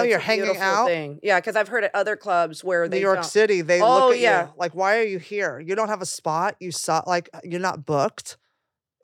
Oh, 0.00 0.02
you're 0.04 0.18
hanging 0.18 0.56
out? 0.56 0.86
thing. 0.86 1.18
yeah 1.22 1.38
because 1.40 1.56
i've 1.56 1.68
heard 1.68 1.84
at 1.84 1.94
other 1.94 2.16
clubs 2.16 2.62
where 2.64 2.88
New 2.88 2.98
York 2.98 3.16
don't. 3.16 3.24
City, 3.24 3.60
they 3.60 3.80
Oh, 3.82 3.94
look 4.06 4.14
at 4.14 4.20
yeah. 4.20 4.46
you 4.46 4.52
like, 4.56 4.74
why 4.74 4.98
are 4.98 5.02
you 5.04 5.18
here? 5.18 5.58
You 5.60 5.74
don't 5.74 5.88
have 5.88 6.02
a 6.02 6.06
spot. 6.06 6.56
You 6.60 6.70
saw 6.72 7.02
like 7.06 7.28
you're 7.44 7.60
not 7.60 7.84
booked. 7.86 8.36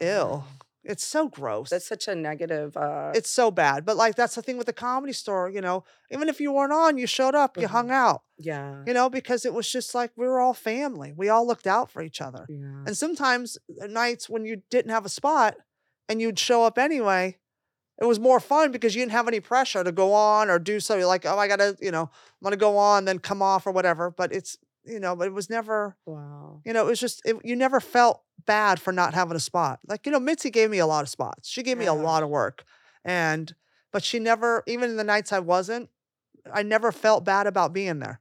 Ew. 0.01 0.43
It's 0.87 1.03
so 1.07 1.29
gross. 1.29 1.71
that's 1.71 1.89
such 1.89 2.09
a 2.09 2.15
negative 2.15 2.77
uh 2.77 3.13
it's 3.15 3.31
so 3.31 3.51
bad. 3.51 3.87
But 3.87 3.97
like 3.97 4.17
that's 4.17 4.35
the 4.35 4.43
thing 4.43 4.59
with 4.59 4.67
the 4.67 4.73
comedy 4.75 5.15
store, 5.15 5.49
you 5.49 5.63
know, 5.63 5.85
even 6.11 6.29
if 6.29 6.41
you 6.43 6.53
weren't 6.53 6.75
on, 6.75 6.99
you 6.99 7.07
showed 7.07 7.35
up, 7.35 7.57
you 7.57 7.67
Mhm. 7.67 7.71
hung 7.71 7.91
out, 7.91 8.21
yeah 8.37 8.83
you 8.87 8.93
know, 8.93 9.09
because 9.09 9.47
it 9.47 9.55
was 9.55 9.71
just 9.71 9.95
like 9.95 10.11
we 10.17 10.27
were 10.27 10.41
all 10.41 10.53
family. 10.53 11.11
We 11.17 11.31
all 11.31 11.47
looked 11.47 11.67
out 11.67 11.91
for 11.91 12.03
each 12.03 12.21
other. 12.21 12.45
yeah 12.51 12.85
And 12.87 12.95
sometimes 12.97 13.57
uh, 13.83 13.87
nights 13.87 14.29
when 14.29 14.45
you 14.45 14.63
didn't 14.71 14.91
have 14.91 15.07
a 15.07 15.09
spot 15.09 15.57
and 16.09 16.21
you'd 16.21 16.39
show 16.39 16.65
up 16.65 16.77
anyway, 16.77 17.39
it 18.01 18.05
was 18.07 18.19
more 18.19 18.41
fun 18.41 18.73
because 18.73 18.95
you 18.95 19.03
didn't 19.03 19.13
have 19.13 19.29
any 19.29 19.41
pressure 19.41 19.85
to 19.85 19.93
go 19.93 20.13
on 20.13 20.51
or 20.51 20.59
do 20.59 20.81
so. 20.81 20.97
You're 20.97 21.07
like, 21.07 21.25
oh, 21.27 21.39
I 21.39 21.49
gotta, 21.49 21.77
you 21.81 21.91
know, 21.91 22.03
I'm 22.03 22.43
gonna 22.43 22.57
go 22.57 22.77
on, 22.77 23.05
then 23.05 23.19
come 23.19 23.43
off 23.43 23.67
or 23.67 23.73
whatever. 23.73 24.11
But 24.11 24.33
it's, 24.33 24.57
you 24.85 25.01
know, 25.01 25.15
but 25.17 25.27
it 25.27 25.33
was 25.33 25.49
never, 25.49 25.97
wow 26.05 26.61
you 26.65 26.73
know, 26.73 26.87
it 26.87 26.91
was 26.91 27.01
just 27.01 27.23
it, 27.25 27.37
you 27.45 27.57
never 27.57 27.81
felt 27.81 28.23
bad 28.47 28.81
for 28.81 28.93
not 28.93 29.15
having 29.15 29.37
a 29.37 29.41
spot. 29.41 29.81
Like, 29.87 30.07
you 30.07 30.13
know, 30.13 30.21
Mitzi 30.21 30.51
gave 30.51 30.71
me 30.71 30.79
a 30.79 30.87
lot 30.87 31.03
of 31.03 31.09
spots. 31.09 31.49
She 31.49 31.63
gave 31.63 31.79
me 31.79 31.87
a 31.87 31.95
lot 31.95 32.23
of 32.23 32.29
work. 32.29 32.65
And 33.05 33.55
but 33.93 34.03
she 34.03 34.19
never, 34.19 34.63
even 34.67 34.91
in 34.91 34.97
the 34.97 35.05
nights 35.05 35.33
I 35.33 35.39
wasn't, 35.39 35.89
I 36.53 36.63
never 36.63 36.91
felt 36.91 37.25
bad 37.25 37.47
about 37.47 37.73
being 37.73 38.01
there, 38.01 38.21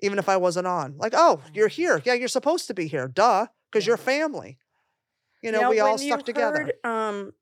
even 0.00 0.18
if 0.18 0.28
I 0.28 0.36
wasn't 0.36 0.66
on. 0.66 0.96
Like, 0.96 1.12
oh, 1.16 1.40
you're 1.52 1.68
here. 1.68 2.00
Yeah, 2.04 2.14
you're 2.14 2.28
supposed 2.28 2.66
to 2.68 2.74
be 2.74 2.86
here. 2.86 3.08
Duh, 3.08 3.46
because 3.70 3.86
you're 3.86 3.96
family. 3.96 4.58
You 5.42 5.50
know, 5.50 5.62
Now, 5.62 5.70
we 5.70 5.80
all 5.80 5.98
stuck 5.98 6.24
together. 6.24 6.72
um, 6.84 7.32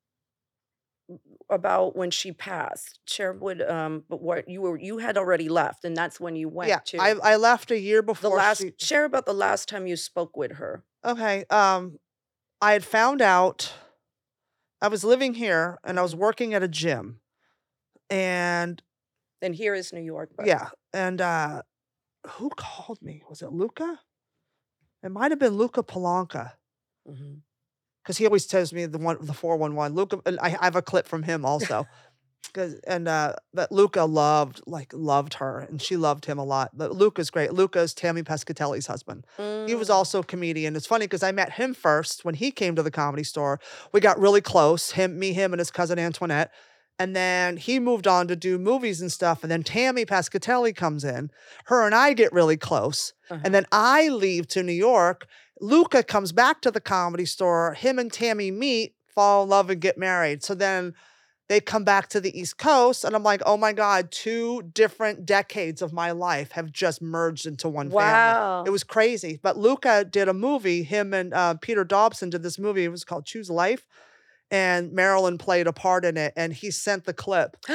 about 1.50 1.96
when 1.96 2.10
she 2.10 2.32
passed, 2.32 3.00
share 3.06 3.32
would 3.32 3.60
um, 3.62 4.04
but 4.08 4.22
what 4.22 4.48
you 4.48 4.62
were 4.62 4.78
you 4.78 4.98
had 4.98 5.18
already 5.18 5.48
left, 5.48 5.84
and 5.84 5.96
that's 5.96 6.18
when 6.20 6.36
you 6.36 6.48
went 6.48 6.68
Yeah, 6.68 6.80
to 6.86 6.98
I 6.98 7.14
I 7.22 7.36
left 7.36 7.70
a 7.70 7.78
year 7.78 8.02
before. 8.02 8.30
the 8.30 8.36
last. 8.36 8.58
she. 8.58 8.72
Share 8.78 9.04
about 9.04 9.26
the 9.26 9.34
last 9.34 9.68
time 9.68 9.86
you 9.86 9.96
spoke 9.96 10.36
with 10.36 10.52
her. 10.52 10.84
Okay. 11.04 11.44
Um, 11.50 11.98
I 12.60 12.72
had 12.72 12.84
found 12.84 13.20
out 13.22 13.72
I 14.80 14.88
was 14.88 15.04
living 15.04 15.34
here 15.34 15.78
and 15.84 15.98
I 15.98 16.02
was 16.02 16.14
working 16.14 16.54
at 16.54 16.62
a 16.62 16.68
gym, 16.68 17.20
and 18.08 18.82
And 19.42 19.54
here 19.54 19.74
is 19.74 19.92
New 19.92 20.02
York. 20.02 20.30
But 20.36 20.46
yeah, 20.46 20.68
and 20.92 21.20
uh, 21.20 21.62
who 22.26 22.50
called 22.56 23.00
me? 23.02 23.22
Was 23.28 23.42
it 23.42 23.52
Luca? 23.52 24.00
It 25.02 25.10
might 25.10 25.30
have 25.32 25.38
been 25.38 25.56
Luca 25.56 25.82
Palanca. 25.82 26.52
Mhm. 27.08 27.40
Because 28.10 28.18
he 28.18 28.26
always 28.26 28.44
tells 28.46 28.72
me 28.72 28.86
the 28.86 28.98
one 28.98 29.16
the 29.20 29.32
411 29.32 29.96
luca 29.96 30.18
and 30.26 30.36
i 30.40 30.48
have 30.48 30.74
a 30.74 30.82
clip 30.82 31.06
from 31.06 31.22
him 31.22 31.44
also. 31.44 31.86
Because 32.52 32.74
and 32.84 33.06
uh 33.06 33.34
but 33.54 33.70
luca 33.70 34.02
loved 34.04 34.60
like 34.66 34.92
loved 34.92 35.34
her 35.34 35.60
and 35.60 35.80
she 35.80 35.96
loved 35.96 36.24
him 36.24 36.38
a 36.38 36.44
lot 36.44 36.70
but 36.76 36.90
luca's 36.92 37.30
great. 37.30 37.52
Luca's 37.52 37.94
tammy 37.94 38.22
pescatelli's 38.22 38.88
husband. 38.88 39.24
He 39.68 39.74
was 39.76 39.88
Mm. 39.88 39.94
also 39.94 40.20
a 40.20 40.24
comedian. 40.24 40.74
It's 40.74 40.86
funny 40.86 41.06
because 41.06 41.22
i 41.22 41.30
met 41.30 41.52
him 41.52 41.74
first 41.74 42.24
when 42.24 42.34
he 42.34 42.50
came 42.50 42.74
to 42.74 42.82
the 42.82 42.90
comedy 42.90 43.22
store. 43.22 43.60
We 43.92 44.00
got 44.00 44.18
really 44.18 44.40
close 44.40 44.92
him 44.92 45.16
me 45.18 45.32
him 45.32 45.52
and 45.52 45.60
his 45.60 45.70
cousin 45.70 45.98
antoinette 46.00 46.50
and 47.00 47.16
then 47.16 47.56
he 47.56 47.80
moved 47.80 48.06
on 48.06 48.28
to 48.28 48.36
do 48.36 48.58
movies 48.58 49.00
and 49.00 49.10
stuff 49.10 49.42
and 49.42 49.50
then 49.50 49.62
tammy 49.62 50.04
pescatelli 50.04 50.74
comes 50.74 51.02
in 51.02 51.30
her 51.64 51.84
and 51.86 51.94
i 51.94 52.12
get 52.12 52.32
really 52.32 52.56
close 52.56 53.12
Uh-huh. 53.30 53.40
and 53.44 53.54
then 53.54 53.66
I 53.72 54.08
leave 54.08 54.46
to 54.48 54.62
New 54.62 54.72
York. 54.90 55.26
Luca 55.60 56.02
comes 56.02 56.32
back 56.32 56.60
to 56.62 56.70
the 56.70 56.80
comedy 56.80 57.24
store. 57.26 57.74
Him 57.74 57.98
and 58.00 58.12
Tammy 58.12 58.50
meet, 58.50 58.94
fall 59.14 59.44
in 59.44 59.48
love, 59.50 59.70
and 59.70 59.80
get 59.80 59.96
married. 59.98 60.42
So 60.42 60.54
then 60.54 60.94
they 61.48 61.60
come 61.60 61.84
back 61.84 62.08
to 62.08 62.20
the 62.20 62.32
East 62.40 62.56
Coast. 62.58 63.04
And 63.04 63.14
I'm 63.14 63.22
like, 63.22 63.42
oh 63.46 63.56
my 63.56 63.72
God, 63.72 64.10
two 64.10 64.62
different 64.74 65.26
decades 65.26 65.80
of 65.82 65.92
my 65.92 66.10
life 66.12 66.50
have 66.52 66.72
just 66.72 67.00
merged 67.02 67.46
into 67.46 67.68
one 67.68 67.86
family. 67.90 68.02
wow. 68.04 68.64
It 68.66 68.70
was 68.70 68.82
crazy. 68.84 69.38
But 69.40 69.56
Luca 69.56 70.04
did 70.04 70.26
a 70.28 70.34
movie. 70.34 70.82
Him 70.82 71.12
and 71.14 71.32
uh, 71.34 71.54
Peter 71.60 71.84
Dobson 71.84 72.30
did 72.30 72.42
this 72.42 72.58
movie. 72.58 72.84
It 72.84 72.88
was 72.90 73.04
called 73.04 73.26
Choose 73.26 73.50
Life. 73.50 73.86
And 74.50 74.92
Marilyn 74.92 75.38
played 75.38 75.66
a 75.66 75.72
part 75.72 76.04
in 76.04 76.16
it. 76.16 76.32
And 76.36 76.52
he 76.52 76.70
sent 76.70 77.04
the 77.04 77.12
clip 77.14 77.56
of 77.68 77.74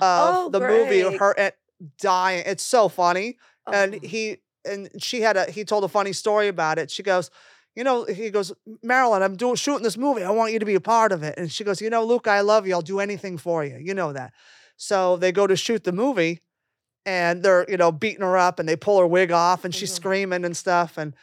oh, 0.00 0.48
the 0.52 0.60
movie 0.60 1.00
of 1.00 1.16
her 1.18 1.38
at 1.38 1.56
dying. 1.98 2.44
It's 2.46 2.62
so 2.62 2.88
funny 2.88 3.38
and 3.72 3.94
Oh. 3.94 3.98
he 4.02 4.38
and 4.64 4.88
she 4.98 5.20
had 5.22 5.36
a 5.36 5.50
he 5.50 5.64
told 5.64 5.82
a 5.84 5.88
funny 5.88 6.12
story 6.12 6.48
about 6.48 6.78
it. 6.78 6.90
She 6.90 7.02
goes, 7.02 7.30
you 7.74 7.82
know, 7.84 8.04
he 8.04 8.30
goes, 8.30 8.52
Marilyn, 8.82 9.22
I'm 9.22 9.36
doing 9.36 9.54
shooting 9.56 9.82
this 9.82 9.96
movie. 9.96 10.22
I 10.22 10.30
want 10.30 10.52
you 10.52 10.58
to 10.60 10.66
be 10.66 10.74
a 10.76 10.80
part 10.80 11.10
of 11.10 11.22
it. 11.22 11.34
And 11.38 11.50
she 11.50 11.64
goes, 11.64 11.80
you 11.80 11.90
know, 11.90 12.04
Luke, 12.04 12.28
I 12.28 12.40
love 12.42 12.66
you. 12.66 12.74
I'll 12.74 12.82
do 12.82 13.00
anything 13.00 13.38
for 13.38 13.64
you. 13.64 13.78
You 13.80 13.94
know 13.94 14.12
that. 14.12 14.32
So 14.76 15.16
they 15.16 15.32
go 15.32 15.46
to 15.46 15.56
shoot 15.56 15.82
the 15.84 15.92
movie, 15.92 16.40
and 17.06 17.42
they're 17.42 17.66
you 17.68 17.76
know 17.76 17.90
beating 17.92 18.20
her 18.22 18.36
up, 18.36 18.58
and 18.60 18.68
they 18.68 18.76
pull 18.76 18.98
her 19.00 19.06
wig 19.06 19.32
off, 19.32 19.64
and 19.64 19.74
she's 19.74 19.90
Mhm. 19.92 19.96
screaming 19.96 20.44
and 20.44 20.56
stuff. 20.56 20.96
And 20.98 21.14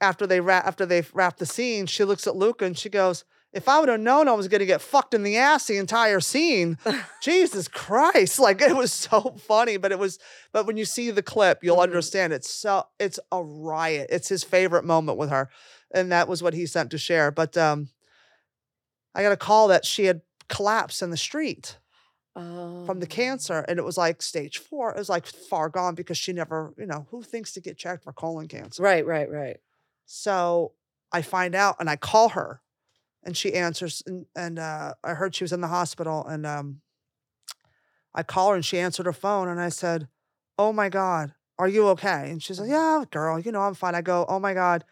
after 0.00 0.26
they 0.26 0.40
wrap 0.40 0.66
after 0.66 0.86
they 0.86 1.02
wrap 1.12 1.36
the 1.38 1.46
scene, 1.46 1.86
she 1.86 2.04
looks 2.04 2.26
at 2.26 2.36
Luca 2.36 2.64
and 2.64 2.78
she 2.78 2.88
goes. 2.88 3.24
If 3.54 3.68
I 3.68 3.78
would 3.80 3.88
have 3.88 4.00
known 4.00 4.26
I 4.28 4.32
was 4.32 4.48
going 4.48 4.58
to 4.60 4.66
get 4.66 4.80
fucked 4.82 5.14
in 5.14 5.22
the 5.22 5.36
ass 5.36 5.66
the 5.66 5.76
entire 5.76 6.20
scene, 6.20 6.76
Jesus 7.22 7.68
Christ. 7.68 8.38
Like 8.38 8.60
it 8.60 8.76
was 8.76 8.92
so 8.92 9.36
funny, 9.46 9.76
but 9.76 9.92
it 9.92 9.98
was 9.98 10.18
but 10.52 10.66
when 10.66 10.76
you 10.76 10.84
see 10.84 11.10
the 11.10 11.22
clip, 11.22 11.62
you'll 11.62 11.76
Mhm. 11.76 11.82
understand 11.84 12.32
it's 12.32 12.50
so 12.50 12.84
it's 12.98 13.20
a 13.30 13.42
riot. 13.42 14.08
It's 14.10 14.28
his 14.28 14.42
favorite 14.44 14.84
moment 14.84 15.18
with 15.18 15.30
her. 15.30 15.48
And 15.94 16.10
that 16.10 16.26
was 16.28 16.42
what 16.42 16.54
he 16.54 16.66
sent 16.66 16.90
to 16.90 16.98
share. 16.98 17.30
But 17.30 17.56
um 17.56 17.88
I 19.14 19.22
got 19.22 19.32
a 19.32 19.36
call 19.36 19.68
that 19.68 19.84
she 19.84 20.06
had 20.06 20.22
collapsed 20.48 21.00
in 21.02 21.10
the 21.10 21.16
street 21.16 21.78
from 22.34 22.98
the 22.98 23.06
Oh. 23.06 23.08
cancer 23.08 23.64
and 23.68 23.78
it 23.78 23.84
was 23.84 23.96
like 23.96 24.20
stage 24.20 24.58
4. 24.58 24.90
It 24.90 24.98
was 24.98 25.08
like 25.08 25.26
far 25.26 25.68
gone 25.68 25.94
because 25.94 26.18
she 26.18 26.32
never, 26.32 26.74
you 26.76 26.86
know, 26.86 27.06
who 27.12 27.22
thinks 27.22 27.52
to 27.52 27.60
get 27.60 27.78
checked 27.78 28.02
for 28.02 28.12
colon 28.12 28.48
cancer? 28.48 28.82
Right, 28.82 29.06
right, 29.06 29.30
right. 29.30 29.58
So 30.06 30.72
I 31.12 31.22
find 31.22 31.54
out 31.54 31.76
and 31.78 31.88
I 31.88 31.94
call 31.94 32.30
her 32.30 32.60
and 33.24 33.36
she 33.36 33.54
answers 33.54 34.02
and, 34.06 34.26
and 34.36 34.58
uh, 34.58 34.94
I 35.02 35.14
heard 35.14 35.34
she 35.34 35.44
was 35.44 35.52
in 35.52 35.60
the 35.60 35.68
hospital 35.68 36.24
and 36.26 36.46
um, 36.46 36.80
I 38.14 38.22
call 38.22 38.50
her 38.50 38.54
and 38.54 38.64
she 38.64 38.78
answered 38.78 39.06
her 39.06 39.12
phone 39.12 39.48
and 39.48 39.60
I 39.60 39.68
said, 39.70 40.08
"Oh 40.58 40.72
my 40.72 40.88
God, 40.88 41.34
are 41.58 41.68
you 41.68 41.88
okay?" 41.88 42.30
And 42.30 42.42
she's 42.42 42.60
like, 42.60 42.70
"Yeah, 42.70 43.04
girl, 43.10 43.38
you 43.40 43.50
know 43.52 43.62
I'm 43.62 43.74
fine." 43.74 43.94
I 43.94 44.02
go, 44.02 44.24
"Oh 44.28 44.38
my 44.38 44.54
God, 44.54 44.84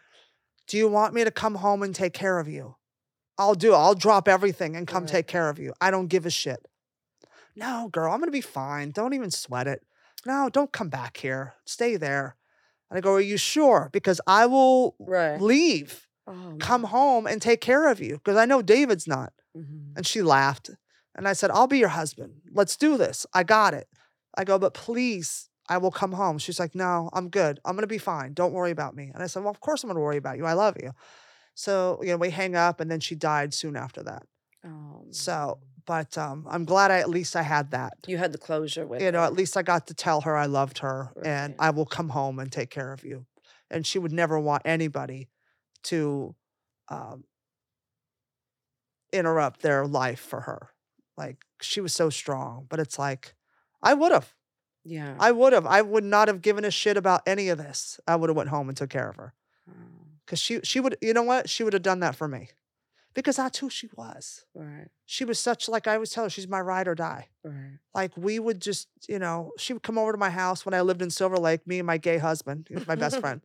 do 0.67 0.77
you 0.77 0.87
want 0.87 1.13
me 1.13 1.23
to 1.23 1.31
come 1.31 1.55
home 1.55 1.83
and 1.83 1.93
take 1.95 2.13
care 2.13 2.39
of 2.39 2.47
you?" 2.47 2.75
I'll 3.37 3.55
do. 3.55 3.73
it. 3.73 3.77
I'll 3.77 3.95
drop 3.95 4.27
everything 4.27 4.75
and 4.75 4.87
come 4.87 5.03
Right. 5.03 5.09
take 5.11 5.27
care 5.27 5.49
of 5.49 5.57
you. 5.57 5.73
I 5.81 5.89
don't 5.89 6.05
give 6.07 6.25
a 6.25 6.29
shit. 6.29 6.67
No, 7.55 7.89
girl, 7.91 8.11
I'm 8.11 8.19
gonna 8.19 8.31
be 8.31 8.41
fine. 8.41 8.91
Don't 8.91 9.13
even 9.13 9.31
sweat 9.31 9.67
it. 9.67 9.85
No, 10.25 10.49
don't 10.49 10.71
come 10.71 10.89
back 10.89 11.17
here. 11.17 11.53
Stay 11.65 11.95
there. 11.97 12.35
And 12.89 12.97
I 12.97 13.01
go, 13.01 13.13
Are 13.13 13.21
you 13.21 13.37
sure? 13.37 13.89
Because 13.91 14.21
I 14.27 14.45
will 14.45 14.95
Right. 14.99 15.41
leave, 15.41 16.07
Oh, 16.27 16.55
come 16.59 16.85
home 16.85 17.27
and 17.27 17.41
take 17.41 17.59
care 17.61 17.89
of 17.89 17.99
you. 17.99 18.13
Because 18.15 18.37
I 18.37 18.45
know 18.45 18.61
David's 18.61 19.07
not. 19.07 19.33
Mhm. 19.57 19.95
And 19.97 20.07
she 20.07 20.21
laughed. 20.21 20.69
And 21.15 21.27
I 21.27 21.33
said, 21.33 21.51
I'll 21.51 21.67
be 21.67 21.77
your 21.79 21.89
husband. 21.89 22.41
Let's 22.51 22.75
do 22.77 22.97
this. 22.97 23.25
I 23.33 23.43
got 23.43 23.73
it. 23.73 23.87
I 24.35 24.43
go, 24.45 24.57
but 24.57 24.73
please, 24.73 25.49
I 25.69 25.77
will 25.77 25.91
come 25.91 26.13
home. 26.13 26.37
She's 26.39 26.59
like, 26.59 26.73
No, 26.75 27.09
I'm 27.13 27.29
good. 27.29 27.59
I'm 27.65 27.75
gonna 27.75 27.87
be 27.87 27.97
fine. 27.99 28.33
Don't 28.33 28.53
worry 28.53 28.71
about 28.71 28.95
me. 28.95 29.11
And 29.13 29.21
I 29.21 29.27
said, 29.27 29.43
Well, 29.43 29.51
of 29.51 29.59
course 29.59 29.83
I'm 29.83 29.89
gonna 29.89 29.99
worry 29.99 30.17
about 30.17 30.37
you. 30.37 30.45
I 30.45 30.53
love 30.53 30.75
you. 30.81 30.91
So, 31.55 31.99
you 32.01 32.09
know, 32.09 32.17
we 32.17 32.29
hang 32.31 32.55
up 32.55 32.79
and 32.79 32.89
then 32.89 32.99
she 32.99 33.15
died 33.15 33.53
soon 33.53 33.75
after 33.75 34.01
that. 34.03 34.23
Oh, 34.65 35.05
So, 35.11 35.59
but 35.85 36.17
um, 36.17 36.47
I'm 36.49 36.65
glad 36.65 36.89
I 36.89 36.99
at 36.99 37.09
least 37.09 37.35
I 37.35 37.41
had 37.43 37.71
that. 37.71 37.93
you 38.07 38.17
had 38.17 38.31
the 38.31 38.37
closure 38.37 38.87
with 38.87 39.01
You 39.01 39.11
know, 39.11 39.19
her. 39.19 39.25
at 39.25 39.33
least 39.33 39.55
I 39.57 39.61
got 39.61 39.87
to 39.87 39.93
tell 39.93 40.21
her 40.21 40.35
I 40.35 40.45
loved 40.47 40.79
her 40.79 41.11
and 41.23 41.53
I 41.59 41.69
will 41.71 41.85
come 41.85 42.09
home 42.09 42.39
and 42.39 42.51
take 42.51 42.69
care 42.71 42.91
of 42.93 43.03
you. 43.03 43.25
And 43.69 43.85
she 43.85 43.99
would 43.99 44.11
never 44.13 44.39
want 44.39 44.61
anybody 44.65 45.27
to 45.83 46.35
um, 46.89 47.23
interrupt 49.11 49.61
their 49.61 49.85
life 49.85 50.19
for 50.19 50.41
her. 50.41 50.69
Like 51.17 51.37
she 51.61 51.81
was 51.81 51.93
so 51.93 52.09
strong, 52.09 52.65
but 52.69 52.79
it's 52.79 52.97
like 52.97 53.35
I 53.81 53.93
would 53.93 54.11
have. 54.11 54.33
Yeah. 54.83 55.15
I 55.19 55.31
would 55.31 55.53
have. 55.53 55.65
I 55.65 55.81
would 55.81 56.03
not 56.03 56.27
have 56.27 56.41
given 56.41 56.65
a 56.65 56.71
shit 56.71 56.97
about 56.97 57.21
any 57.27 57.49
of 57.49 57.57
this. 57.57 57.99
I 58.07 58.15
would 58.15 58.29
have 58.29 58.35
went 58.35 58.49
home 58.49 58.67
and 58.67 58.77
took 58.77 58.89
care 58.89 59.09
of 59.09 59.15
her 59.17 59.33
Oh, 59.69 59.73
because 60.25 60.39
she 60.39 60.59
she 60.63 60.79
would. 60.79 60.97
You 61.01 61.13
know 61.13 61.23
what? 61.23 61.49
She 61.49 61.63
would 61.63 61.73
have 61.73 61.83
done 61.83 61.99
that 62.01 62.15
for 62.15 62.27
me 62.27 62.49
because 63.13 63.35
that's 63.37 63.59
who 63.59 63.69
she 63.69 63.87
was. 63.95 64.45
right, 64.55 64.87
She 65.05 65.23
was 65.23 65.39
such 65.39 65.69
like 65.69 65.87
I 65.87 65.93
always 65.93 66.09
tell 66.09 66.23
her 66.25 66.29
she's 66.29 66.47
my 66.47 66.59
ride 66.59 66.87
or 66.87 66.95
die. 66.95 67.29
right. 67.43 67.77
Like 67.93 68.17
we 68.17 68.39
would 68.39 68.59
just, 68.59 68.87
you 69.07 69.19
know, 69.19 69.51
she 69.57 69.71
would 69.73 69.83
come 69.83 69.99
over 69.99 70.11
to 70.11 70.17
my 70.17 70.31
house 70.31 70.65
when 70.65 70.73
I 70.73 70.81
lived 70.81 71.01
in 71.03 71.11
Silver 71.11 71.37
Lake, 71.37 71.67
me 71.67 71.77
and 71.79 71.85
my 71.87 71.97
gay 71.97 72.17
husband, 72.17 72.65
he 72.67 72.75
was 72.75 72.87
my 72.87 72.95
best 72.95 73.19
friend. 73.21 73.41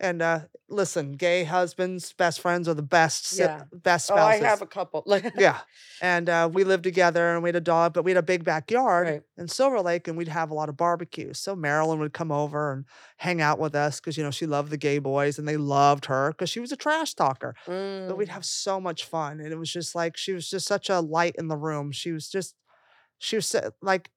And 0.00 0.22
uh 0.22 0.40
listen, 0.68 1.12
gay 1.12 1.44
husbands, 1.44 2.12
best 2.14 2.40
friends 2.40 2.68
are 2.68 2.74
the 2.74 2.82
best, 2.82 3.38
Yeah. 3.38 3.64
best 3.72 4.06
spouses. 4.08 4.40
Oh, 4.42 4.46
I 4.46 4.50
have 4.50 4.62
a 4.62 4.66
couple. 4.66 5.02
Like, 5.06 5.26
yeah. 5.34 5.60
And 6.00 6.28
uh, 6.28 6.48
we 6.52 6.64
lived 6.64 6.84
together 6.84 7.34
and 7.34 7.42
we 7.42 7.48
had 7.48 7.56
a 7.56 7.60
dog, 7.60 7.94
but 7.94 8.04
we 8.04 8.10
had 8.12 8.18
a 8.18 8.22
big 8.22 8.44
backyard 8.44 9.06
Right. 9.06 9.22
in 9.36 9.48
Silver 9.48 9.80
Lake 9.80 10.08
and 10.08 10.16
we'd 10.16 10.28
have 10.28 10.50
a 10.50 10.54
lot 10.54 10.68
of 10.68 10.76
barbecues. 10.76 11.38
So 11.38 11.56
Marilyn 11.56 11.98
would 12.00 12.12
come 12.14 12.32
over 12.32 12.72
and 12.72 12.86
hang 13.18 13.40
out 13.40 13.58
with 13.58 13.74
us 13.74 14.00
because, 14.00 14.16
you 14.16 14.24
know, 14.24 14.30
she 14.30 14.46
loved 14.46 14.70
the 14.70 14.76
gay 14.76 14.98
boys 14.98 15.38
and 15.38 15.46
they 15.48 15.56
loved 15.56 16.06
her 16.06 16.30
because 16.32 16.50
she 16.50 16.60
was 16.60 16.72
a 16.72 16.76
trash 16.76 17.14
talker. 17.14 17.54
But 18.06 18.16
we'd 18.16 18.28
Mm. 18.28 18.30
have 18.30 18.44
so 18.46 18.80
much 18.80 19.04
fun. 19.04 19.40
And 19.40 19.52
it 19.52 19.58
was 19.58 19.72
just 19.72 19.94
like, 19.94 20.16
she 20.16 20.32
was 20.32 20.50
just 20.50 20.66
such 20.66 20.90
a 20.90 21.00
light 21.00 21.36
in 21.38 21.48
the 21.48 21.56
room. 21.56 21.92
She 21.92 22.12
was 22.12 22.28
just, 22.28 22.56
she 23.18 23.36
was 23.36 23.54
like 23.82 24.10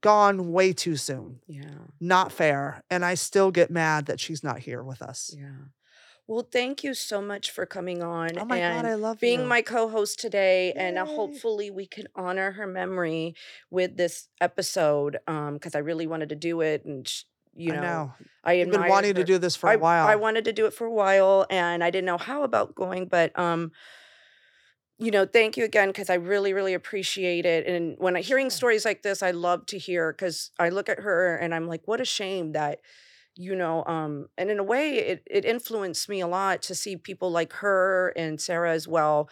gone 0.00 0.52
way 0.52 0.72
too 0.72 0.96
soon. 0.96 1.40
Yeah, 1.46 1.64
Not 2.00 2.32
fair. 2.32 2.82
And 2.90 3.04
I 3.04 3.14
still 3.14 3.50
get 3.50 3.70
mad 3.70 4.06
that 4.06 4.20
she's 4.20 4.42
not 4.44 4.60
here 4.60 4.82
with 4.82 5.02
us. 5.02 5.34
yeah. 5.36 5.66
Well, 6.26 6.46
thank 6.48 6.84
you 6.84 6.94
so 6.94 7.20
much 7.20 7.50
for 7.50 7.66
coming 7.66 8.04
on 8.04 8.38
Oh 8.38 8.44
my 8.44 8.58
and 8.58 8.82
God, 8.82 8.88
I 8.88 8.94
love 8.94 9.18
being 9.18 9.40
you. 9.40 9.46
my 9.46 9.62
co-host 9.62 10.20
today. 10.20 10.72
And 10.74 10.96
uh, 10.96 11.04
hopefully 11.04 11.72
we 11.72 11.86
can 11.86 12.06
honor 12.14 12.52
her 12.52 12.68
memory 12.68 13.34
with 13.68 13.96
this 13.96 14.28
episode. 14.40 15.18
Um, 15.26 15.54
because 15.54 15.74
I 15.74 15.78
really 15.80 16.06
wanted 16.06 16.28
to 16.28 16.36
do 16.36 16.60
it, 16.60 16.84
and 16.84 17.08
sh- 17.08 17.24
you 17.52 17.72
I 17.72 17.76
know, 17.76 17.82
know. 17.82 18.12
I 18.44 18.52
You've 18.52 18.70
been 18.70 18.88
wanting 18.88 19.14
to 19.14 19.24
do 19.24 19.38
this 19.38 19.56
for 19.56 19.70
I, 19.70 19.74
a 19.74 19.78
while. 19.78 20.06
I 20.06 20.14
wanted 20.14 20.44
to 20.44 20.52
do 20.52 20.66
it 20.66 20.72
for 20.72 20.86
a 20.86 20.92
while 20.92 21.46
and 21.50 21.82
I 21.82 21.90
didn't 21.90 22.06
know 22.06 22.16
how 22.18 22.44
about 22.44 22.76
going, 22.76 23.06
but 23.06 23.36
um, 23.36 23.72
you 25.00 25.10
know, 25.10 25.24
thank 25.24 25.56
you 25.56 25.64
again 25.64 25.88
because 25.88 26.10
I 26.10 26.14
really, 26.14 26.52
really 26.52 26.74
appreciate 26.74 27.46
it. 27.46 27.66
And 27.66 27.96
when 27.98 28.16
I 28.16 28.20
hearing 28.20 28.50
stories 28.50 28.84
like 28.84 29.02
this, 29.02 29.22
I 29.22 29.30
love 29.30 29.66
to 29.66 29.78
hear 29.78 30.12
because 30.12 30.50
I 30.58 30.68
look 30.68 30.88
at 30.88 31.00
her 31.00 31.36
and 31.36 31.54
I'm 31.54 31.66
like, 31.66 31.88
what 31.88 32.00
a 32.00 32.04
shame 32.04 32.52
that, 32.52 32.80
you 33.34 33.56
know, 33.56 33.82
um, 33.86 34.28
and 34.36 34.50
in 34.50 34.58
a 34.58 34.62
way 34.64 34.98
it 34.98 35.22
it 35.30 35.44
influenced 35.46 36.08
me 36.08 36.20
a 36.20 36.26
lot 36.26 36.60
to 36.62 36.74
see 36.74 36.96
people 36.96 37.30
like 37.30 37.54
her 37.54 38.12
and 38.14 38.38
Sarah 38.38 38.72
as 38.72 38.86
well, 38.86 39.30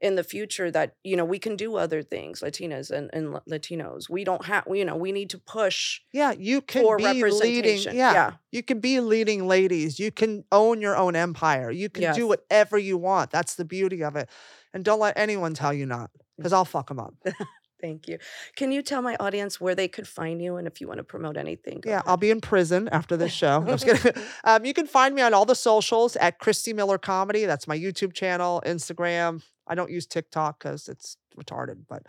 in 0.00 0.14
the 0.14 0.22
future 0.22 0.70
that 0.70 0.94
you 1.02 1.16
know 1.16 1.24
we 1.24 1.38
can 1.38 1.56
do 1.56 1.76
other 1.76 2.02
things 2.02 2.40
latinas 2.40 2.90
and, 2.90 3.10
and 3.12 3.34
latinos 3.50 4.08
we 4.08 4.22
don't 4.22 4.44
have 4.44 4.64
you 4.72 4.84
know 4.84 4.94
we 4.94 5.10
need 5.10 5.28
to 5.30 5.38
push 5.38 6.00
Yeah, 6.12 6.32
you 6.38 6.60
can 6.60 6.82
for 6.84 6.96
be 6.96 7.24
leading. 7.24 7.80
Yeah, 7.80 8.12
yeah 8.12 8.32
you 8.52 8.62
can 8.62 8.80
be 8.80 9.00
leading 9.00 9.46
ladies. 9.46 9.98
You 9.98 10.10
can 10.10 10.44
own 10.52 10.80
your 10.80 10.96
own 10.96 11.16
empire. 11.16 11.70
You 11.70 11.90
can 11.90 12.14
do 12.14 12.26
whatever 12.26 12.78
you 12.78 12.96
want. 12.96 13.30
That's 13.30 13.56
the 13.56 13.64
beauty 13.64 14.02
of 14.02 14.16
it. 14.16 14.28
And 14.74 14.84
don't 14.84 15.00
let 15.00 15.16
anyone 15.16 15.54
tell 15.54 15.72
you 15.72 15.86
not, 15.86 16.10
because 16.36 16.52
I'll 16.52 16.64
fuck 16.64 16.88
them 16.88 16.98
up. 16.98 17.14
thank 17.80 18.08
you 18.08 18.18
can 18.56 18.72
you 18.72 18.82
tell 18.82 19.02
my 19.02 19.16
audience 19.20 19.60
where 19.60 19.74
they 19.74 19.86
could 19.86 20.08
find 20.08 20.42
you 20.42 20.56
and 20.56 20.66
if 20.66 20.80
you 20.80 20.88
want 20.88 20.98
to 20.98 21.04
promote 21.04 21.36
anything 21.36 21.80
Yeah, 21.86 22.02
I'll 22.06 22.16
be 22.16 22.30
in 22.30 22.40
prison 22.40 22.88
after 22.90 23.16
this 23.16 23.32
show. 23.32 23.64
I'm 23.66 23.78
just 23.78 23.84
kidding. 23.84 24.22
um, 24.44 24.64
you 24.64 24.74
can 24.74 24.86
find 24.86 25.14
me 25.14 25.22
on 25.22 25.32
all 25.32 25.44
the 25.44 25.54
socials 25.54 26.16
at 26.16 26.38
Christy 26.38 26.72
Miller 26.72 26.98
Comedy. 26.98 27.44
That's 27.44 27.68
my 27.68 27.78
YouTube 27.78 28.12
channel, 28.12 28.62
Instagram. 28.66 29.42
I 29.66 29.74
don't 29.74 29.90
use 29.90 30.06
TikTok 30.06 30.58
because 30.58 30.88
it's 30.88 31.16
retarded, 31.38 31.84
but 31.88 32.02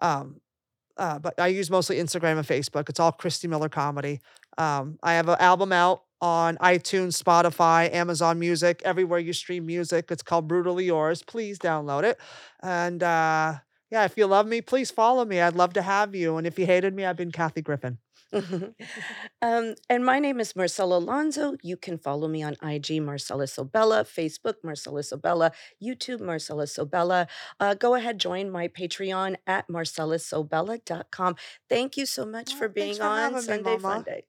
um, 0.00 0.40
uh, 0.96 1.18
but 1.18 1.38
I 1.38 1.48
use 1.48 1.70
mostly 1.70 1.96
Instagram 1.96 2.38
and 2.38 2.46
Facebook. 2.46 2.88
It's 2.88 3.00
all 3.00 3.12
Christy 3.12 3.48
Miller 3.48 3.68
Comedy. 3.68 4.20
Um, 4.58 4.98
I 5.02 5.14
have 5.14 5.28
an 5.28 5.36
album 5.38 5.72
out 5.72 6.02
on 6.20 6.56
iTunes, 6.58 7.20
Spotify, 7.22 7.92
Amazon 7.92 8.38
Music, 8.38 8.82
everywhere 8.84 9.18
you 9.18 9.32
stream 9.32 9.66
music. 9.66 10.10
It's 10.10 10.22
called 10.22 10.48
Brutally 10.48 10.86
Yours. 10.86 11.22
Please 11.22 11.58
download 11.58 12.04
it. 12.04 12.18
And 12.62 13.02
uh, 13.02 13.56
yeah, 13.90 14.04
if 14.04 14.16
you 14.16 14.26
love 14.26 14.46
me, 14.46 14.60
please 14.60 14.90
follow 14.90 15.24
me. 15.24 15.40
I'd 15.40 15.54
love 15.54 15.72
to 15.74 15.82
have 15.82 16.14
you. 16.14 16.36
And 16.36 16.46
if 16.46 16.58
you 16.58 16.66
hated 16.66 16.94
me, 16.94 17.04
I've 17.04 17.16
been 17.16 17.32
Kathy 17.32 17.62
Griffin. 17.62 17.98
um, 18.32 19.74
and 19.88 20.04
my 20.04 20.18
name 20.18 20.40
is 20.40 20.56
Marcela 20.56 20.98
Alonso. 20.98 21.56
You 21.62 21.76
can 21.76 21.96
follow 21.96 22.26
me 22.28 22.42
on 22.42 22.56
IG, 22.62 23.00
Marcela 23.00 23.44
Sobella, 23.44 24.04
Facebook, 24.04 24.54
Marcela 24.64 25.00
Sobella, 25.00 25.52
YouTube, 25.82 26.20
Marcela 26.20 26.64
Sobella. 26.64 27.28
Uh, 27.60 27.74
go 27.74 27.94
ahead, 27.94 28.18
join 28.18 28.50
my 28.50 28.68
Patreon 28.68 29.36
at 29.46 29.68
marcellasobella.com. 29.68 31.36
Thank 31.68 31.96
you 31.96 32.06
so 32.06 32.26
much 32.26 32.52
Oh, 32.54 32.58
for 32.58 32.68
being 32.68 32.96
for 32.96 33.04
on 33.04 33.32
having 33.34 33.62
me, 33.62 33.78
Sunday. 33.78 34.24